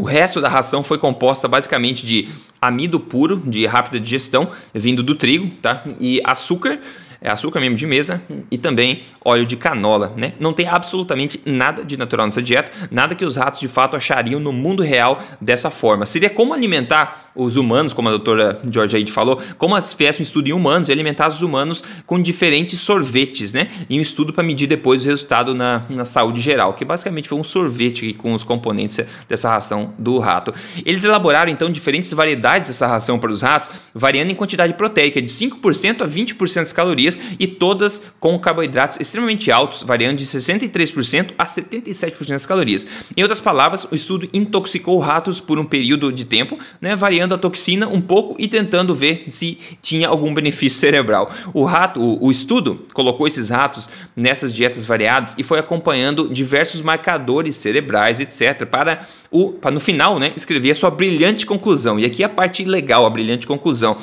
o 0.00 0.02
resto 0.02 0.40
da 0.40 0.48
ração 0.48 0.82
foi 0.82 0.96
composta 0.96 1.46
basicamente 1.46 2.06
de 2.06 2.26
amido 2.58 2.98
puro, 2.98 3.36
de 3.36 3.66
rápida 3.66 4.00
digestão, 4.00 4.50
vindo 4.72 5.02
do 5.02 5.14
trigo, 5.14 5.50
tá? 5.60 5.84
E 6.00 6.22
açúcar 6.24 6.80
açúcar 7.28 7.60
mesmo 7.60 7.76
de 7.76 7.86
mesa 7.86 8.22
e 8.50 8.56
também 8.56 9.00
óleo 9.24 9.44
de 9.44 9.56
canola, 9.56 10.14
né? 10.16 10.32
Não 10.40 10.52
tem 10.52 10.66
absolutamente 10.66 11.40
nada 11.44 11.84
de 11.84 11.96
natural 11.96 12.26
nessa 12.26 12.42
dieta, 12.42 12.72
nada 12.90 13.14
que 13.14 13.24
os 13.24 13.36
ratos 13.36 13.60
de 13.60 13.68
fato 13.68 13.96
achariam 13.96 14.40
no 14.40 14.52
mundo 14.52 14.82
real 14.82 15.20
dessa 15.40 15.70
forma. 15.70 16.06
Seria 16.06 16.30
como 16.30 16.54
alimentar 16.54 17.30
os 17.34 17.56
humanos, 17.56 17.92
como 17.92 18.08
a 18.08 18.12
doutora 18.12 18.60
George 18.70 18.96
Aide 18.96 19.12
falou, 19.12 19.40
como 19.56 19.80
se 19.80 19.94
fizesse 19.94 20.20
um 20.20 20.22
estudo 20.22 20.48
em 20.48 20.52
humanos 20.52 20.88
e 20.88 20.92
alimentasse 20.92 21.36
os 21.36 21.42
humanos 21.42 21.84
com 22.04 22.20
diferentes 22.20 22.80
sorvetes, 22.80 23.52
né? 23.52 23.68
E 23.88 23.98
um 23.98 24.02
estudo 24.02 24.32
para 24.32 24.42
medir 24.42 24.66
depois 24.66 25.04
o 25.04 25.06
resultado 25.06 25.54
na, 25.54 25.84
na 25.88 26.04
saúde 26.04 26.40
geral, 26.40 26.74
que 26.74 26.84
basicamente 26.84 27.28
foi 27.28 27.38
um 27.38 27.44
sorvete 27.44 28.12
com 28.14 28.34
os 28.34 28.42
componentes 28.42 29.00
dessa 29.28 29.48
ração 29.48 29.94
do 29.98 30.18
rato. 30.18 30.52
Eles 30.84 31.04
elaboraram 31.04 31.50
então 31.50 31.70
diferentes 31.70 32.12
variedades 32.12 32.68
dessa 32.68 32.86
ração 32.86 33.18
para 33.18 33.30
os 33.30 33.40
ratos, 33.40 33.70
variando 33.94 34.30
em 34.30 34.34
quantidade 34.34 34.74
proteica 34.74 35.22
de 35.22 35.28
5% 35.28 36.02
a 36.02 36.08
20% 36.08 36.54
das 36.56 36.72
calorias 36.72 37.09
e 37.38 37.46
todas 37.46 38.12
com 38.20 38.38
carboidratos 38.38 39.00
extremamente 39.00 39.50
altos, 39.50 39.82
variando 39.82 40.18
de 40.18 40.26
63% 40.26 41.30
a 41.38 41.44
77% 41.44 42.28
das 42.28 42.46
calorias. 42.46 42.86
Em 43.16 43.22
outras 43.22 43.40
palavras, 43.40 43.86
o 43.90 43.94
estudo 43.94 44.28
intoxicou 44.32 44.98
ratos 44.98 45.40
por 45.40 45.58
um 45.58 45.64
período 45.64 46.12
de 46.12 46.24
tempo, 46.24 46.58
né, 46.80 46.94
variando 46.94 47.34
a 47.34 47.38
toxina 47.38 47.88
um 47.88 48.00
pouco 48.00 48.36
e 48.38 48.46
tentando 48.46 48.94
ver 48.94 49.24
se 49.28 49.58
tinha 49.80 50.08
algum 50.08 50.32
benefício 50.34 50.78
cerebral. 50.80 51.30
O 51.54 51.64
rato, 51.64 52.00
o, 52.00 52.26
o 52.26 52.30
estudo 52.30 52.84
colocou 52.92 53.26
esses 53.26 53.48
ratos 53.48 53.88
nessas 54.14 54.54
dietas 54.54 54.84
variadas 54.84 55.34
e 55.38 55.42
foi 55.42 55.58
acompanhando 55.58 56.28
diversos 56.28 56.82
marcadores 56.82 57.56
cerebrais, 57.56 58.20
etc, 58.20 58.66
para 58.66 59.06
o 59.30 59.52
para 59.52 59.70
no 59.70 59.80
final, 59.80 60.18
né, 60.18 60.32
escrever 60.36 60.72
a 60.72 60.74
sua 60.74 60.90
brilhante 60.90 61.46
conclusão. 61.46 61.98
E 61.98 62.04
aqui 62.04 62.22
é 62.22 62.26
a 62.26 62.28
parte 62.28 62.64
legal, 62.64 63.06
a 63.06 63.10
brilhante 63.10 63.46
conclusão. 63.46 63.96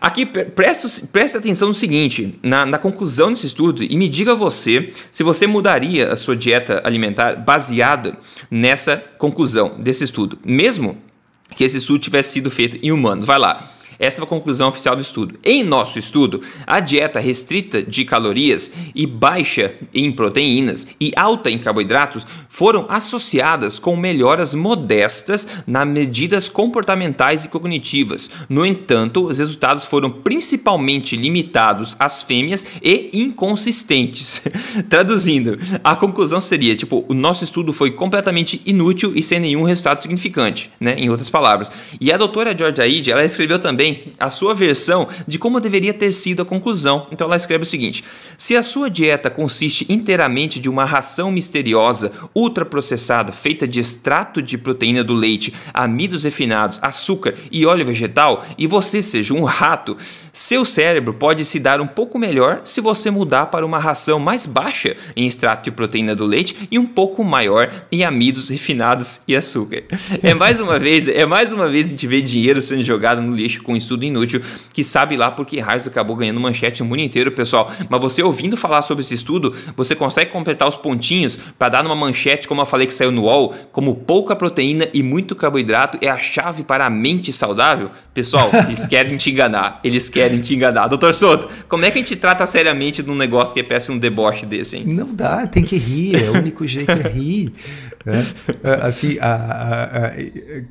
Aqui, 0.00 0.26
preste, 0.26 1.06
preste 1.06 1.36
atenção 1.36 1.68
no 1.68 1.74
seguinte, 1.74 2.38
na, 2.42 2.66
na, 2.66 2.78
conclusão 2.78 3.32
desse 3.32 3.46
estudo, 3.46 3.82
e 3.82 3.96
me 3.96 4.08
diga 4.08 4.34
você 4.34 4.92
se 5.10 5.22
você 5.22 5.46
mudaria 5.46 6.12
a 6.12 6.16
sua 6.16 6.36
dieta 6.36 6.82
alimentar 6.84 7.36
baseada 7.36 8.16
nessa 8.50 8.96
conclusão 9.18 9.76
desse 9.78 10.04
estudo, 10.04 10.38
mesmo 10.44 10.98
que 11.56 11.64
esse 11.64 11.78
estudo 11.78 11.98
tivesse 12.00 12.32
sido 12.32 12.50
feito 12.50 12.78
em 12.82 12.92
humanos. 12.92 13.26
Vai 13.26 13.38
lá. 13.38 13.70
Essa 13.98 14.22
é 14.22 14.24
a 14.24 14.26
conclusão 14.26 14.68
oficial 14.68 14.94
do 14.94 15.02
estudo. 15.02 15.38
Em 15.44 15.64
nosso 15.64 15.98
estudo, 15.98 16.40
a 16.66 16.78
dieta 16.80 17.18
restrita 17.18 17.82
de 17.82 18.04
calorias 18.04 18.70
e 18.94 19.06
baixa 19.06 19.74
em 19.92 20.12
proteínas 20.12 20.88
e 21.00 21.12
alta 21.16 21.50
em 21.50 21.58
carboidratos 21.58 22.26
foram 22.48 22.86
associadas 22.88 23.78
com 23.78 23.96
melhoras 23.96 24.54
modestas 24.54 25.48
nas 25.66 25.86
medidas 25.86 26.48
comportamentais 26.48 27.44
e 27.44 27.48
cognitivas. 27.48 28.30
No 28.48 28.64
entanto, 28.64 29.26
os 29.26 29.38
resultados 29.38 29.84
foram 29.84 30.10
principalmente 30.10 31.16
limitados 31.16 31.94
às 31.98 32.22
fêmeas 32.22 32.66
e 32.82 33.10
inconsistentes. 33.12 34.42
Traduzindo, 34.88 35.58
a 35.84 35.94
conclusão 35.94 36.40
seria, 36.40 36.74
tipo, 36.74 37.04
o 37.08 37.14
nosso 37.14 37.44
estudo 37.44 37.72
foi 37.72 37.90
completamente 37.90 38.60
inútil 38.64 39.12
e 39.14 39.22
sem 39.22 39.40
nenhum 39.40 39.62
resultado 39.62 40.00
significante, 40.00 40.70
né? 40.80 40.94
Em 40.98 41.10
outras 41.10 41.30
palavras. 41.30 41.70
E 42.00 42.12
a 42.12 42.16
doutora 42.16 42.56
Georgia 42.56 42.84
Aide, 42.84 43.10
ela 43.10 43.24
escreveu 43.24 43.58
também 43.58 43.87
também 43.88 44.12
a 44.18 44.30
sua 44.30 44.54
versão 44.54 45.08
de 45.26 45.38
como 45.38 45.60
deveria 45.60 45.94
ter 45.94 46.12
sido 46.12 46.42
a 46.42 46.44
conclusão. 46.44 47.06
Então 47.12 47.26
ela 47.26 47.36
escreve 47.36 47.64
o 47.64 47.66
seguinte: 47.66 48.04
se 48.36 48.56
a 48.56 48.62
sua 48.62 48.90
dieta 48.90 49.30
consiste 49.30 49.86
inteiramente 49.88 50.60
de 50.60 50.68
uma 50.68 50.84
ração 50.84 51.30
misteriosa, 51.30 52.12
ultraprocessada, 52.34 53.32
feita 53.32 53.66
de 53.66 53.80
extrato 53.80 54.42
de 54.42 54.58
proteína 54.58 55.02
do 55.02 55.14
leite, 55.14 55.54
amidos 55.72 56.24
refinados, 56.24 56.78
açúcar 56.82 57.34
e 57.50 57.64
óleo 57.64 57.86
vegetal, 57.86 58.44
e 58.56 58.66
você 58.66 59.02
seja 59.02 59.34
um 59.34 59.44
rato, 59.44 59.96
seu 60.32 60.64
cérebro 60.64 61.14
pode 61.14 61.44
se 61.44 61.58
dar 61.58 61.80
um 61.80 61.86
pouco 61.86 62.18
melhor 62.18 62.62
se 62.64 62.80
você 62.80 63.10
mudar 63.10 63.46
para 63.46 63.64
uma 63.64 63.78
ração 63.78 64.18
mais 64.18 64.46
baixa 64.46 64.96
em 65.16 65.26
extrato 65.26 65.64
de 65.64 65.70
proteína 65.70 66.14
do 66.14 66.24
leite 66.24 66.68
e 66.70 66.78
um 66.78 66.86
pouco 66.86 67.24
maior 67.24 67.70
em 67.90 68.04
amidos 68.04 68.48
refinados 68.48 69.22
e 69.26 69.36
açúcar. 69.36 69.84
É 70.22 70.34
mais 70.34 70.60
uma 70.60 70.78
vez, 70.78 71.08
é 71.08 71.24
mais 71.24 71.52
uma 71.52 71.68
vez 71.68 71.86
a 71.86 71.90
gente 71.90 72.06
vê 72.06 72.20
dinheiro 72.20 72.60
sendo 72.60 72.82
jogado 72.82 73.20
no 73.20 73.34
lixo 73.34 73.62
com 73.62 73.76
estudo 73.78 74.04
inútil 74.04 74.42
que 74.72 74.84
sabe 74.84 75.16
lá 75.16 75.30
por 75.30 75.46
que 75.46 75.58
raios 75.60 75.86
acabou 75.86 76.16
ganhando 76.16 76.40
manchete 76.40 76.82
no 76.82 76.88
mundo 76.88 77.00
inteiro, 77.00 77.32
pessoal. 77.32 77.72
Mas 77.88 78.00
você 78.00 78.22
ouvindo 78.22 78.56
falar 78.56 78.82
sobre 78.82 79.02
esse 79.02 79.14
estudo, 79.14 79.54
você 79.76 79.94
consegue 79.94 80.30
completar 80.30 80.68
os 80.68 80.76
pontinhos 80.76 81.38
para 81.58 81.70
dar 81.70 81.84
numa 81.84 81.96
manchete, 81.96 82.46
como 82.46 82.60
eu 82.60 82.66
falei 82.66 82.86
que 82.86 82.94
saiu 82.94 83.10
no 83.10 83.22
UOL, 83.22 83.54
como 83.72 83.94
pouca 83.94 84.36
proteína 84.36 84.88
e 84.92 85.02
muito 85.02 85.34
carboidrato 85.34 85.98
é 86.00 86.08
a 86.08 86.16
chave 86.16 86.62
para 86.62 86.86
a 86.86 86.90
mente 86.90 87.32
saudável? 87.32 87.90
Pessoal, 88.12 88.50
eles 88.66 88.86
querem 88.86 89.16
te 89.16 89.30
enganar. 89.30 89.80
Eles 89.82 90.08
querem 90.08 90.40
te 90.40 90.54
enganar. 90.54 90.88
Doutor 90.88 91.14
Souto, 91.14 91.48
como 91.68 91.84
é 91.84 91.90
que 91.90 91.98
a 91.98 92.02
gente 92.02 92.16
trata 92.16 92.46
seriamente 92.46 93.02
de 93.02 93.10
um 93.10 93.14
negócio 93.14 93.54
que 93.54 93.62
parece 93.62 93.90
um 93.90 93.98
deboche 93.98 94.46
desse, 94.46 94.76
hein? 94.76 94.84
Não 94.86 95.14
dá, 95.14 95.46
tem 95.46 95.62
que 95.62 95.76
rir. 95.76 96.24
É 96.24 96.30
o 96.30 96.34
único 96.34 96.66
jeito 96.66 96.90
é 96.90 97.08
rir. 97.08 97.52
Né? 98.08 98.26
Assim, 98.82 99.18
a, 99.20 99.34
a, 99.34 100.06
a, 100.06 100.12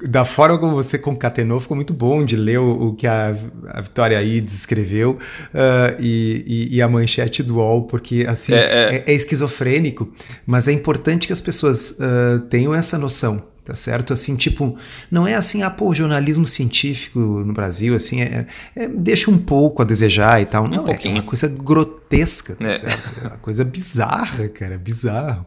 da 0.08 0.26
forma 0.26 0.58
como 0.58 0.74
você 0.74 0.98
concatenou, 0.98 1.60
ficou 1.60 1.76
muito 1.76 1.94
bom 1.94 2.26
de 2.26 2.36
ler 2.36 2.60
o, 2.60 2.88
o 2.88 2.96
que 2.96 3.06
a, 3.06 3.36
Vitória 3.84 4.18
aí 4.18 4.42
descreveu 4.42 5.12
uh, 5.12 5.96
e, 6.00 6.44
e, 6.72 6.78
e, 6.78 6.82
a 6.82 6.88
manchete 6.88 7.44
do 7.44 7.58
UOL, 7.58 7.84
porque 7.84 8.26
assim, 8.28 8.54
é, 8.54 8.58
é. 8.58 8.96
É, 8.96 9.04
é, 9.12 9.14
esquizofrênico, 9.14 10.12
mas 10.46 10.68
é 10.68 10.72
importante 10.72 11.28
que 11.28 11.34
as 11.34 11.42
pessoas 11.42 11.92
uh, 11.92 12.40
tenham 12.50 12.74
essa 12.74 12.98
noção 12.98 13.42
tá 13.68 13.76
certo? 13.76 14.14
Assim, 14.14 14.38
tipo, 14.38 14.80
não 15.12 15.28
é 15.28 15.36
assim, 15.36 15.62
ah, 15.62 15.70
pô, 15.70 15.94
jornalismo 15.94 16.48
científico 16.48 17.20
no 17.20 17.52
Brasil, 17.52 17.98
assim, 17.98 18.22
é, 18.22 18.48
é 18.74 18.88
deixa 18.88 19.30
um 19.30 19.38
pouco 19.38 19.82
a 19.82 19.86
desejar 19.86 20.42
e 20.42 20.46
tal. 20.46 20.64
Um 20.64 20.70
não, 20.70 20.86
pouquinho. 20.86 21.18
é 21.18 21.20
uma 21.20 21.24
coisa 21.24 21.50
grotesca, 21.50 22.56
tá 22.56 22.70
é. 22.70 22.72
certo? 22.72 23.14
É 23.22 23.28
uma 23.28 23.38
coisa 23.38 23.66
bizarra, 23.66 24.48
cara, 24.48 24.78
bizarro. 24.78 25.46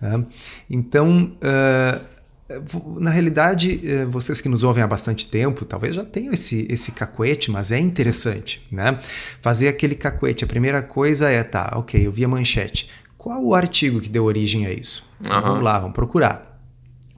Né? 0.00 0.24
Então, 0.70 1.30
uh, 1.42 2.98
na 2.98 3.10
realidade, 3.10 3.82
uh, 3.84 4.10
vocês 4.10 4.40
que 4.40 4.48
nos 4.48 4.62
ouvem 4.62 4.82
há 4.82 4.86
bastante 4.86 5.28
tempo, 5.28 5.66
talvez 5.66 5.94
já 5.94 6.06
tenham 6.06 6.32
esse, 6.32 6.66
esse 6.70 6.92
cacuete, 6.92 7.50
mas 7.50 7.70
é 7.70 7.78
interessante, 7.78 8.66
né? 8.72 8.98
Fazer 9.42 9.68
aquele 9.68 9.94
cacuete. 9.94 10.42
A 10.42 10.46
primeira 10.46 10.80
coisa 10.80 11.28
é, 11.28 11.42
tá, 11.42 11.74
ok, 11.76 12.06
eu 12.06 12.10
vi 12.12 12.24
a 12.24 12.28
manchete. 12.28 12.88
Qual 13.18 13.44
o 13.44 13.54
artigo 13.54 14.00
que 14.00 14.08
deu 14.08 14.24
origem 14.24 14.64
a 14.64 14.72
isso? 14.72 15.04
Uhum. 15.20 15.42
Vamos 15.42 15.64
lá, 15.64 15.78
vamos 15.80 15.94
procurar. 15.94 16.47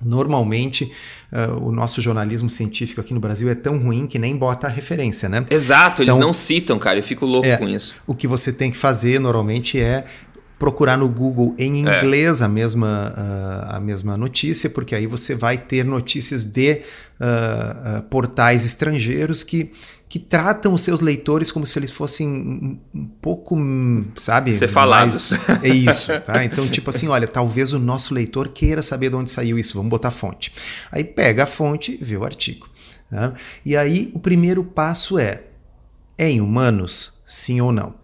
Normalmente, 0.02 0.92
uh, 1.32 1.64
o 1.64 1.72
nosso 1.72 2.00
jornalismo 2.00 2.48
científico 2.48 3.00
aqui 3.00 3.12
no 3.12 3.20
Brasil 3.20 3.48
é 3.48 3.54
tão 3.54 3.78
ruim 3.78 4.06
que 4.06 4.18
nem 4.18 4.36
bota 4.36 4.66
a 4.66 4.70
referência, 4.70 5.28
né? 5.28 5.44
Exato, 5.50 6.02
então, 6.02 6.14
eles 6.14 6.24
não 6.24 6.32
citam, 6.32 6.78
cara. 6.78 6.98
Eu 6.98 7.02
fico 7.02 7.26
louco 7.26 7.46
é, 7.46 7.56
com 7.56 7.68
isso. 7.68 7.94
O 8.06 8.14
que 8.14 8.26
você 8.26 8.52
tem 8.52 8.70
que 8.70 8.76
fazer 8.76 9.18
normalmente 9.18 9.78
é 9.78 10.04
procurar 10.60 10.98
no 10.98 11.08
Google 11.08 11.54
em 11.58 11.88
é. 11.88 11.96
inglês 11.96 12.42
é. 12.42 12.44
a, 12.44 12.48
mesma, 12.48 13.14
uh, 13.16 13.76
a 13.76 13.80
mesma 13.80 14.14
notícia, 14.14 14.68
porque 14.68 14.94
aí 14.94 15.06
você 15.06 15.34
vai 15.34 15.56
ter 15.56 15.86
notícias 15.86 16.44
de 16.44 16.82
uh, 17.18 17.98
uh, 17.98 18.02
portais 18.02 18.66
estrangeiros 18.66 19.42
que, 19.42 19.72
que 20.06 20.18
tratam 20.18 20.74
os 20.74 20.82
seus 20.82 21.00
leitores 21.00 21.50
como 21.50 21.66
se 21.66 21.78
eles 21.78 21.90
fossem 21.90 22.28
um, 22.28 22.78
um 22.94 23.06
pouco, 23.06 23.56
sabe? 24.16 24.52
Ser 24.52 24.68
falados. 24.68 25.32
É 25.62 25.68
isso, 25.68 26.12
tá? 26.20 26.44
Então, 26.44 26.68
tipo 26.68 26.90
assim, 26.90 27.08
olha, 27.08 27.26
talvez 27.26 27.72
o 27.72 27.78
nosso 27.78 28.12
leitor 28.12 28.50
queira 28.50 28.82
saber 28.82 29.08
de 29.08 29.16
onde 29.16 29.30
saiu 29.30 29.58
isso, 29.58 29.74
vamos 29.78 29.88
botar 29.88 30.08
a 30.08 30.12
fonte. 30.12 30.52
Aí 30.92 31.02
pega 31.02 31.44
a 31.44 31.46
fonte 31.46 31.96
e 31.98 32.04
vê 32.04 32.18
o 32.18 32.24
artigo. 32.24 32.68
Tá? 33.10 33.32
E 33.64 33.74
aí 33.74 34.10
o 34.14 34.20
primeiro 34.20 34.62
passo 34.62 35.18
é, 35.18 35.42
é 36.18 36.28
em 36.28 36.42
humanos, 36.42 37.14
sim 37.24 37.62
ou 37.62 37.72
não? 37.72 37.99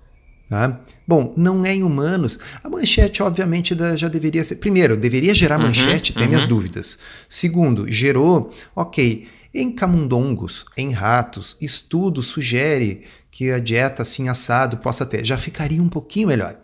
Tá? 0.48 0.80
Bom, 1.06 1.34
não 1.36 1.64
é 1.64 1.74
em 1.74 1.82
humanos. 1.82 2.38
A 2.62 2.68
manchete, 2.68 3.22
obviamente, 3.22 3.76
já 3.96 4.08
deveria 4.08 4.44
ser. 4.44 4.56
Primeiro, 4.56 4.96
deveria 4.96 5.34
gerar 5.34 5.58
uhum, 5.58 5.66
manchete, 5.66 6.12
tem 6.12 6.22
uhum. 6.22 6.28
minhas 6.28 6.46
dúvidas. 6.46 6.98
Segundo, 7.28 7.90
gerou, 7.90 8.52
ok. 8.74 9.26
Em 9.52 9.72
camundongos, 9.72 10.64
em 10.76 10.90
ratos, 10.92 11.56
estudo 11.60 12.22
sugere 12.22 13.02
que 13.30 13.50
a 13.50 13.58
dieta 13.58 14.02
assim 14.02 14.28
assado 14.28 14.76
possa 14.76 15.04
ter. 15.04 15.24
Já 15.24 15.36
ficaria 15.36 15.82
um 15.82 15.88
pouquinho 15.88 16.28
melhor. 16.28 16.56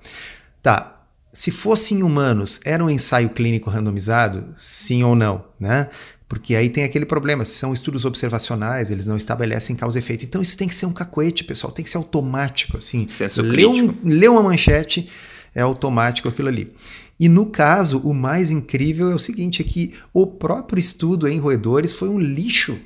Tá. 0.63 0.95
Se 1.33 1.51
fosse 1.51 1.95
em 1.95 2.03
humanos, 2.03 2.61
era 2.65 2.85
um 2.85 2.91
ensaio 2.91 3.31
clínico 3.31 3.71
randomizado? 3.71 4.53
Sim 4.57 5.03
ou 5.03 5.15
não? 5.15 5.47
Né? 5.59 5.89
Porque 6.33 6.57
aí 6.57 6.71
tem 6.71 6.83
aquele 6.83 7.05
problema, 7.05 7.45
se 7.45 7.53
são 7.57 7.75
estudos 7.75 8.07
observacionais, 8.07 8.91
eles 8.91 9.07
não 9.07 9.19
estabelecem 9.19 9.77
causa 9.77 9.99
e 9.99 10.01
efeito. 10.01 10.25
Então 10.25 10.41
isso 10.41 10.57
tem 10.57 10.67
que 10.67 10.75
ser 10.75 10.87
um 10.87 10.93
cacoete, 10.93 11.45
pessoal, 11.45 11.71
tem 11.71 11.85
que 11.85 11.91
ser 11.91 11.99
automático, 11.99 12.79
assim. 12.79 13.07
Senso 13.07 13.43
lê, 13.43 13.67
um, 13.67 13.95
lê 14.03 14.27
uma 14.29 14.43
manchete, 14.43 15.11
é 15.55 15.61
automático 15.61 16.31
aquilo 16.31 16.49
ali. 16.49 16.73
E 17.21 17.29
no 17.29 17.45
caso, 17.45 17.99
o 17.99 18.15
mais 18.15 18.51
incrível 18.51 19.11
é 19.11 19.15
o 19.15 19.19
seguinte, 19.19 19.61
é 19.61 19.65
que 19.67 19.93
o 20.11 20.27
próprio 20.27 20.81
estudo 20.81 21.29
em 21.29 21.39
roedores 21.39 21.93
foi 21.93 22.09
um 22.09 22.19
lixo 22.19 22.81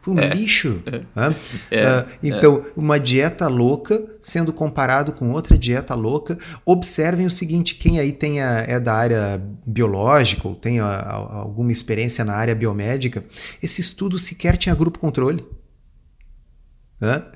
foi 0.00 0.14
um 0.14 0.18
é. 0.18 0.28
lixo. 0.28 0.82
Né? 1.14 1.34
É. 1.70 2.04
Então, 2.22 2.62
é. 2.66 2.72
uma 2.76 2.98
dieta 2.98 3.46
louca 3.48 4.02
sendo 4.20 4.52
comparado 4.52 5.12
com 5.12 5.30
outra 5.30 5.56
dieta 5.56 5.94
louca. 5.94 6.38
Observem 6.64 7.26
o 7.26 7.30
seguinte: 7.30 7.74
quem 7.74 7.98
aí 7.98 8.12
tem 8.12 8.40
a, 8.40 8.64
é 8.66 8.80
da 8.80 8.94
área 8.94 9.40
biológica 9.66 10.48
ou 10.48 10.54
tem 10.54 10.80
a, 10.80 10.86
a, 10.86 11.14
alguma 11.36 11.72
experiência 11.72 12.24
na 12.24 12.34
área 12.34 12.54
biomédica, 12.54 13.24
esse 13.62 13.80
estudo 13.80 14.18
sequer 14.18 14.56
tinha 14.56 14.74
grupo 14.74 14.98
controle. 14.98 15.44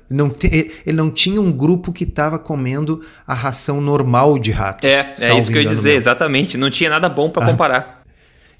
Não 0.09 0.29
te, 0.29 0.71
ele 0.85 0.95
não 0.95 1.09
tinha 1.09 1.41
um 1.41 1.51
grupo 1.51 1.91
que 1.91 2.03
estava 2.03 2.37
comendo 2.37 3.03
a 3.25 3.33
ração 3.33 3.81
normal 3.81 4.37
de 4.37 4.51
ratos. 4.51 4.87
É, 4.87 5.13
é 5.19 5.37
isso 5.37 5.49
que 5.51 5.57
eu 5.57 5.63
ia 5.63 5.67
dizer, 5.67 5.93
exatamente. 5.93 6.55
Não 6.55 6.69
tinha 6.69 6.89
nada 6.89 7.09
bom 7.09 7.31
para 7.31 7.45
ah. 7.45 7.49
comparar. 7.49 7.94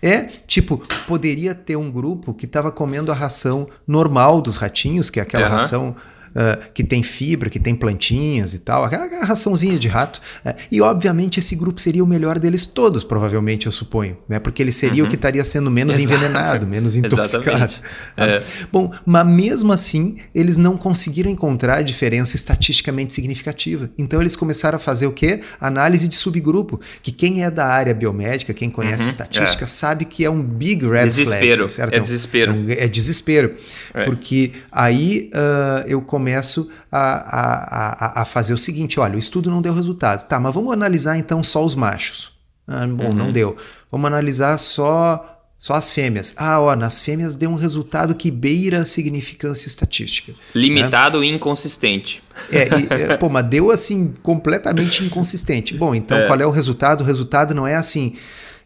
É, 0.05 0.27
tipo, 0.45 0.77
poderia 1.07 1.55
ter 1.55 1.75
um 1.75 1.89
grupo 1.89 2.31
que 2.31 2.45
estava 2.45 2.71
comendo 2.71 3.11
a 3.11 3.15
ração 3.15 3.67
normal 3.87 4.39
dos 4.39 4.55
ratinhos, 4.55 5.09
que 5.09 5.19
é 5.19 5.23
aquela 5.23 5.47
uhum. 5.47 5.53
ração 5.53 5.95
uh, 6.35 6.71
que 6.73 6.83
tem 6.83 7.01
fibra, 7.01 7.49
que 7.49 7.59
tem 7.59 7.73
plantinhas 7.75 8.53
e 8.53 8.59
tal, 8.59 8.83
aquela 8.83 9.25
raçãozinha 9.25 9.79
de 9.79 9.87
rato. 9.87 10.19
Uh, 10.45 10.53
e 10.71 10.81
obviamente 10.81 11.39
esse 11.39 11.55
grupo 11.55 11.79
seria 11.79 12.03
o 12.03 12.07
melhor 12.07 12.37
deles 12.37 12.67
todos, 12.67 13.03
provavelmente, 13.03 13.65
eu 13.65 13.71
suponho, 13.71 14.17
né? 14.27 14.39
Porque 14.39 14.61
ele 14.61 14.71
seria 14.71 15.03
uhum. 15.03 15.07
o 15.07 15.09
que 15.09 15.15
estaria 15.15 15.43
sendo 15.45 15.71
menos 15.71 15.97
Exato. 15.97 16.13
envenenado, 16.13 16.67
menos 16.67 16.95
intoxicado. 16.95 17.73
É. 18.17 18.43
Bom, 18.71 18.91
mas 19.05 19.25
mesmo 19.25 19.71
assim, 19.71 20.15
eles 20.33 20.57
não 20.57 20.77
conseguiram 20.77 21.29
encontrar 21.29 21.81
diferença 21.81 22.35
estatisticamente 22.35 23.13
significativa. 23.13 23.89
Então 23.97 24.21
eles 24.21 24.35
começaram 24.35 24.75
a 24.75 24.79
fazer 24.79 25.07
o 25.07 25.11
quê? 25.11 25.39
Análise 25.59 26.07
de 26.07 26.15
subgrupo, 26.15 26.79
que 27.01 27.11
quem 27.11 27.43
é 27.43 27.51
da 27.51 27.65
área 27.65 27.93
biomédica, 27.93 28.53
quem 28.53 28.69
conhece 28.69 29.03
uhum. 29.03 29.09
estatística, 29.09 29.63
é. 29.63 29.67
sabe 29.67 30.05
que 30.05 30.25
é 30.25 30.29
um 30.29 30.41
big 30.41 30.85
red 30.85 31.05
desespero. 31.05 31.69
flag. 31.69 31.71
Certo? 31.71 31.93
É 31.93 31.99
desespero. 31.99 32.51
É, 32.51 32.55
um, 32.55 32.65
é 32.69 32.87
desespero. 32.87 33.55
É. 33.93 34.05
Porque 34.05 34.51
aí 34.71 35.29
uh, 35.33 35.87
eu 35.87 36.01
começo 36.01 36.24
começo 36.25 36.67
a, 36.91 38.19
a, 38.19 38.21
a, 38.21 38.25
fazer 38.25 38.53
o 38.53 38.57
seguinte: 38.57 38.99
olha, 38.99 39.15
o 39.15 39.19
estudo 39.19 39.51
não 39.51 39.61
deu 39.61 39.73
resultado. 39.73 40.27
Tá, 40.27 40.39
mas 40.39 40.53
vamos 40.53 40.73
analisar 40.73 41.17
então 41.17 41.43
só 41.43 41.63
os 41.63 41.75
machos. 41.75 42.31
Ah, 42.67 42.87
bom, 42.87 43.05
uhum. 43.05 43.13
não 43.13 43.31
deu. 43.31 43.55
Vamos 43.91 44.07
analisar 44.07 44.57
só 44.57 45.31
só 45.59 45.73
as 45.73 45.89
fêmeas. 45.89 46.33
Ah, 46.35 46.59
ó, 46.59 46.75
nas 46.75 47.01
fêmeas 47.01 47.35
deu 47.35 47.49
um 47.49 47.55
resultado 47.55 48.15
que 48.15 48.29
beira 48.31 48.79
a 48.79 48.85
significância 48.85 49.67
estatística. 49.67 50.33
Limitado 50.53 51.19
né? 51.19 51.27
e 51.27 51.29
inconsistente. 51.29 52.23
É, 52.51 52.67
e, 52.67 52.87
é, 53.13 53.17
pô, 53.17 53.29
mas 53.29 53.45
deu 53.45 53.69
assim 53.69 54.13
completamente 54.23 55.03
inconsistente. 55.05 55.75
Bom, 55.75 55.93
então 55.93 56.17
é. 56.17 56.27
qual 56.27 56.39
é 56.39 56.45
o 56.45 56.51
resultado? 56.51 57.01
O 57.01 57.03
resultado 57.03 57.53
não 57.53 57.67
é 57.67 57.75
assim. 57.75 58.15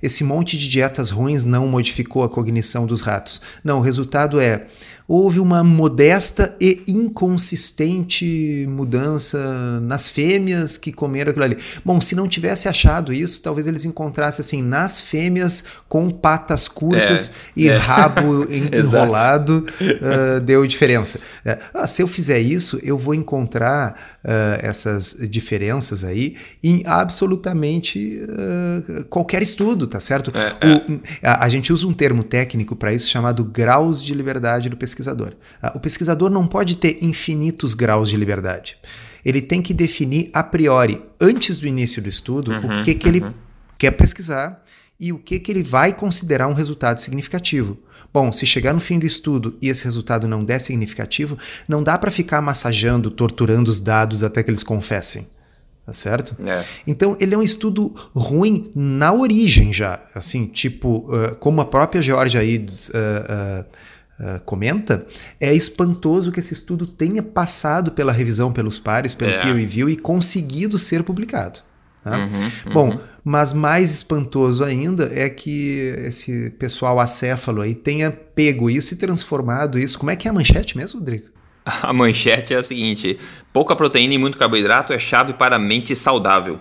Esse 0.01 0.23
monte 0.23 0.57
de 0.57 0.69
dietas 0.69 1.09
ruins 1.09 1.43
não 1.43 1.67
modificou 1.67 2.23
a 2.23 2.29
cognição 2.29 2.85
dos 2.85 3.01
ratos. 3.01 3.41
Não, 3.63 3.79
o 3.79 3.81
resultado 3.81 4.39
é 4.39 4.65
houve 5.09 5.39
uma 5.39 5.63
modesta 5.63 6.55
e 6.61 6.83
inconsistente 6.87 8.67
mudança 8.69 9.79
nas 9.81 10.07
fêmeas 10.07 10.77
que 10.77 10.91
comeram 10.91 11.31
aquilo 11.31 11.45
ali. 11.45 11.57
Bom, 11.83 11.99
se 11.99 12.13
não 12.13 12.27
tivesse 12.27 12.67
achado 12.67 13.11
isso, 13.11 13.41
talvez 13.41 13.65
eles 13.65 13.85
encontrassem 13.85 14.45
assim, 14.45 14.61
nas 14.61 15.01
fêmeas 15.01 15.63
com 15.87 16.11
patas 16.11 16.67
curtas 16.67 17.29
é, 17.29 17.31
e 17.55 17.69
é. 17.69 17.75
rabo 17.75 18.45
enrolado, 18.53 19.65
uh, 19.81 20.39
deu 20.45 20.67
diferença. 20.67 21.17
Uh, 21.17 21.57
ah, 21.73 21.87
se 21.87 22.03
eu 22.03 22.07
fizer 22.07 22.39
isso, 22.39 22.79
eu 22.83 22.95
vou 22.95 23.15
encontrar 23.15 24.19
uh, 24.23 24.59
essas 24.61 25.17
diferenças 25.27 26.03
aí 26.03 26.35
em 26.63 26.83
absolutamente 26.85 28.21
qualquer 29.09 29.41
estudo, 29.41 29.87
tá 29.89 29.99
certo? 29.99 30.31
É, 30.33 30.65
o, 30.65 30.93
é. 30.93 31.27
a, 31.27 31.45
a 31.45 31.49
gente 31.49 31.73
usa 31.73 31.87
um 31.87 31.93
termo 31.93 32.23
técnico 32.23 32.75
para 32.75 32.93
isso 32.93 33.09
chamado 33.09 33.43
graus 33.43 34.01
de 34.01 34.13
liberdade 34.13 34.69
do 34.69 34.77
pesquisador 34.77 35.09
pesquisador. 35.09 35.33
Ah, 35.61 35.73
o 35.75 35.79
pesquisador 35.79 36.29
não 36.29 36.47
pode 36.47 36.77
ter 36.77 36.99
infinitos 37.01 37.73
graus 37.73 38.09
de 38.09 38.17
liberdade. 38.17 38.77
Ele 39.23 39.41
tem 39.41 39.61
que 39.61 39.73
definir 39.73 40.29
a 40.33 40.43
priori, 40.43 41.01
antes 41.19 41.59
do 41.59 41.67
início 41.67 42.01
do 42.01 42.09
estudo, 42.09 42.51
uhum, 42.51 42.81
o 42.81 42.83
que, 42.83 42.93
que 42.93 43.07
uhum. 43.07 43.15
ele 43.15 43.35
quer 43.77 43.91
pesquisar 43.91 44.63
e 44.99 45.11
o 45.13 45.19
que, 45.19 45.39
que 45.39 45.51
ele 45.51 45.63
vai 45.63 45.93
considerar 45.93 46.47
um 46.47 46.53
resultado 46.53 46.99
significativo. 46.99 47.77
Bom, 48.13 48.33
se 48.33 48.45
chegar 48.45 48.73
no 48.73 48.79
fim 48.79 48.97
do 48.99 49.05
estudo 49.05 49.57
e 49.61 49.69
esse 49.69 49.83
resultado 49.83 50.27
não 50.27 50.43
der 50.43 50.59
significativo, 50.59 51.37
não 51.67 51.83
dá 51.83 51.97
para 51.97 52.11
ficar 52.11 52.41
massageando, 52.41 53.11
torturando 53.11 53.69
os 53.69 53.79
dados 53.79 54.23
até 54.23 54.41
que 54.41 54.49
eles 54.49 54.63
confessem. 54.63 55.27
Tá 55.89 55.93
certo? 55.93 56.35
É. 56.45 56.63
Então, 56.85 57.17
ele 57.19 57.33
é 57.33 57.37
um 57.37 57.41
estudo 57.41 57.95
ruim 58.13 58.71
na 58.75 59.11
origem 59.11 59.73
já. 59.73 59.99
Assim, 60.13 60.45
tipo, 60.45 61.11
uh, 61.11 61.35
como 61.37 61.61
a 61.61 61.65
própria 61.65 61.99
Georgia 61.99 62.41
uh, 62.43 62.43
uh, 62.43 63.65
uh, 64.35 64.39
comenta, 64.45 65.03
é 65.41 65.51
espantoso 65.51 66.31
que 66.31 66.39
esse 66.39 66.53
estudo 66.53 66.85
tenha 66.85 67.23
passado 67.23 67.91
pela 67.91 68.11
revisão 68.11 68.53
pelos 68.53 68.77
pares, 68.77 69.15
pelo 69.15 69.31
é. 69.31 69.41
peer 69.41 69.55
review 69.55 69.89
e 69.89 69.97
conseguido 69.97 70.77
ser 70.77 71.01
publicado. 71.01 71.61
Tá? 72.03 72.19
Uhum, 72.19 72.43
uhum. 72.67 72.73
Bom, 72.73 72.99
mas 73.23 73.51
mais 73.51 73.91
espantoso 73.91 74.63
ainda 74.63 75.09
é 75.11 75.27
que 75.27 75.95
esse 76.05 76.51
pessoal 76.51 76.99
acéfalo 76.99 77.63
aí 77.63 77.73
tenha 77.73 78.11
pego 78.11 78.69
isso 78.69 78.93
e 78.93 78.97
transformado 78.97 79.79
isso. 79.79 79.97
Como 79.97 80.11
é 80.11 80.15
que 80.15 80.27
é 80.27 80.31
a 80.31 80.33
manchete 80.35 80.77
mesmo, 80.77 80.99
Rodrigo? 80.99 81.29
A 81.83 81.93
manchete 81.93 82.53
é 82.53 82.57
a 82.57 82.63
seguinte: 82.63 83.17
pouca 83.53 83.75
proteína 83.75 84.13
e 84.13 84.17
muito 84.17 84.37
carboidrato 84.37 84.93
é 84.93 84.99
chave 84.99 85.33
para 85.33 85.55
a 85.55 85.59
mente 85.59 85.95
saudável, 85.95 86.59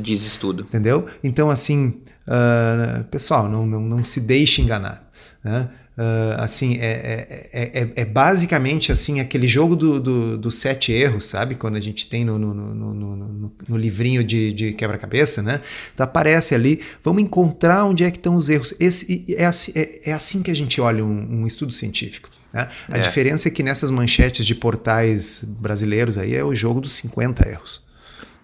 diz 0.00 0.24
estudo. 0.24 0.62
Entendeu? 0.62 1.06
Então, 1.22 1.50
assim, 1.50 2.00
uh, 2.26 3.04
pessoal, 3.04 3.48
não, 3.48 3.66
não, 3.66 3.80
não 3.80 4.04
se 4.04 4.20
deixe 4.20 4.62
enganar. 4.62 5.08
Né? 5.42 5.68
Uh, 5.98 6.40
assim, 6.40 6.78
é, 6.78 7.26
é, 7.52 7.80
é, 7.80 7.92
é, 7.96 8.04
basicamente 8.04 8.92
assim 8.92 9.18
aquele 9.18 9.48
jogo 9.48 9.74
dos 9.74 10.00
do, 10.00 10.38
do 10.38 10.50
sete 10.50 10.92
erros, 10.92 11.26
sabe? 11.26 11.56
Quando 11.56 11.76
a 11.76 11.80
gente 11.80 12.08
tem 12.08 12.24
no, 12.24 12.38
no, 12.38 12.54
no, 12.54 12.94
no, 12.94 13.52
no 13.68 13.76
livrinho 13.76 14.22
de, 14.22 14.52
de 14.52 14.72
quebra-cabeça, 14.74 15.42
né? 15.42 15.60
Então 15.92 16.04
aparece 16.04 16.54
ali, 16.54 16.80
vamos 17.02 17.22
encontrar 17.22 17.84
onde 17.84 18.04
é 18.04 18.12
que 18.12 18.16
estão 18.16 18.36
os 18.36 18.48
erros. 18.48 18.74
Esse, 18.78 19.24
é, 19.36 19.44
assim, 19.44 19.72
é, 19.74 20.12
assim 20.12 20.40
que 20.40 20.52
a 20.52 20.54
gente 20.54 20.80
olha 20.80 21.04
um, 21.04 21.40
um 21.40 21.46
estudo 21.48 21.72
científico. 21.72 22.30
Né? 22.52 22.68
A 22.88 22.98
diferença 22.98 23.48
é 23.48 23.50
que 23.50 23.62
nessas 23.62 23.90
manchetes 23.90 24.46
de 24.46 24.54
portais 24.54 25.42
brasileiros 25.44 26.16
aí 26.16 26.34
é 26.34 26.42
o 26.44 26.54
jogo 26.54 26.80
dos 26.80 26.92
50 26.94 27.48
erros. 27.48 27.82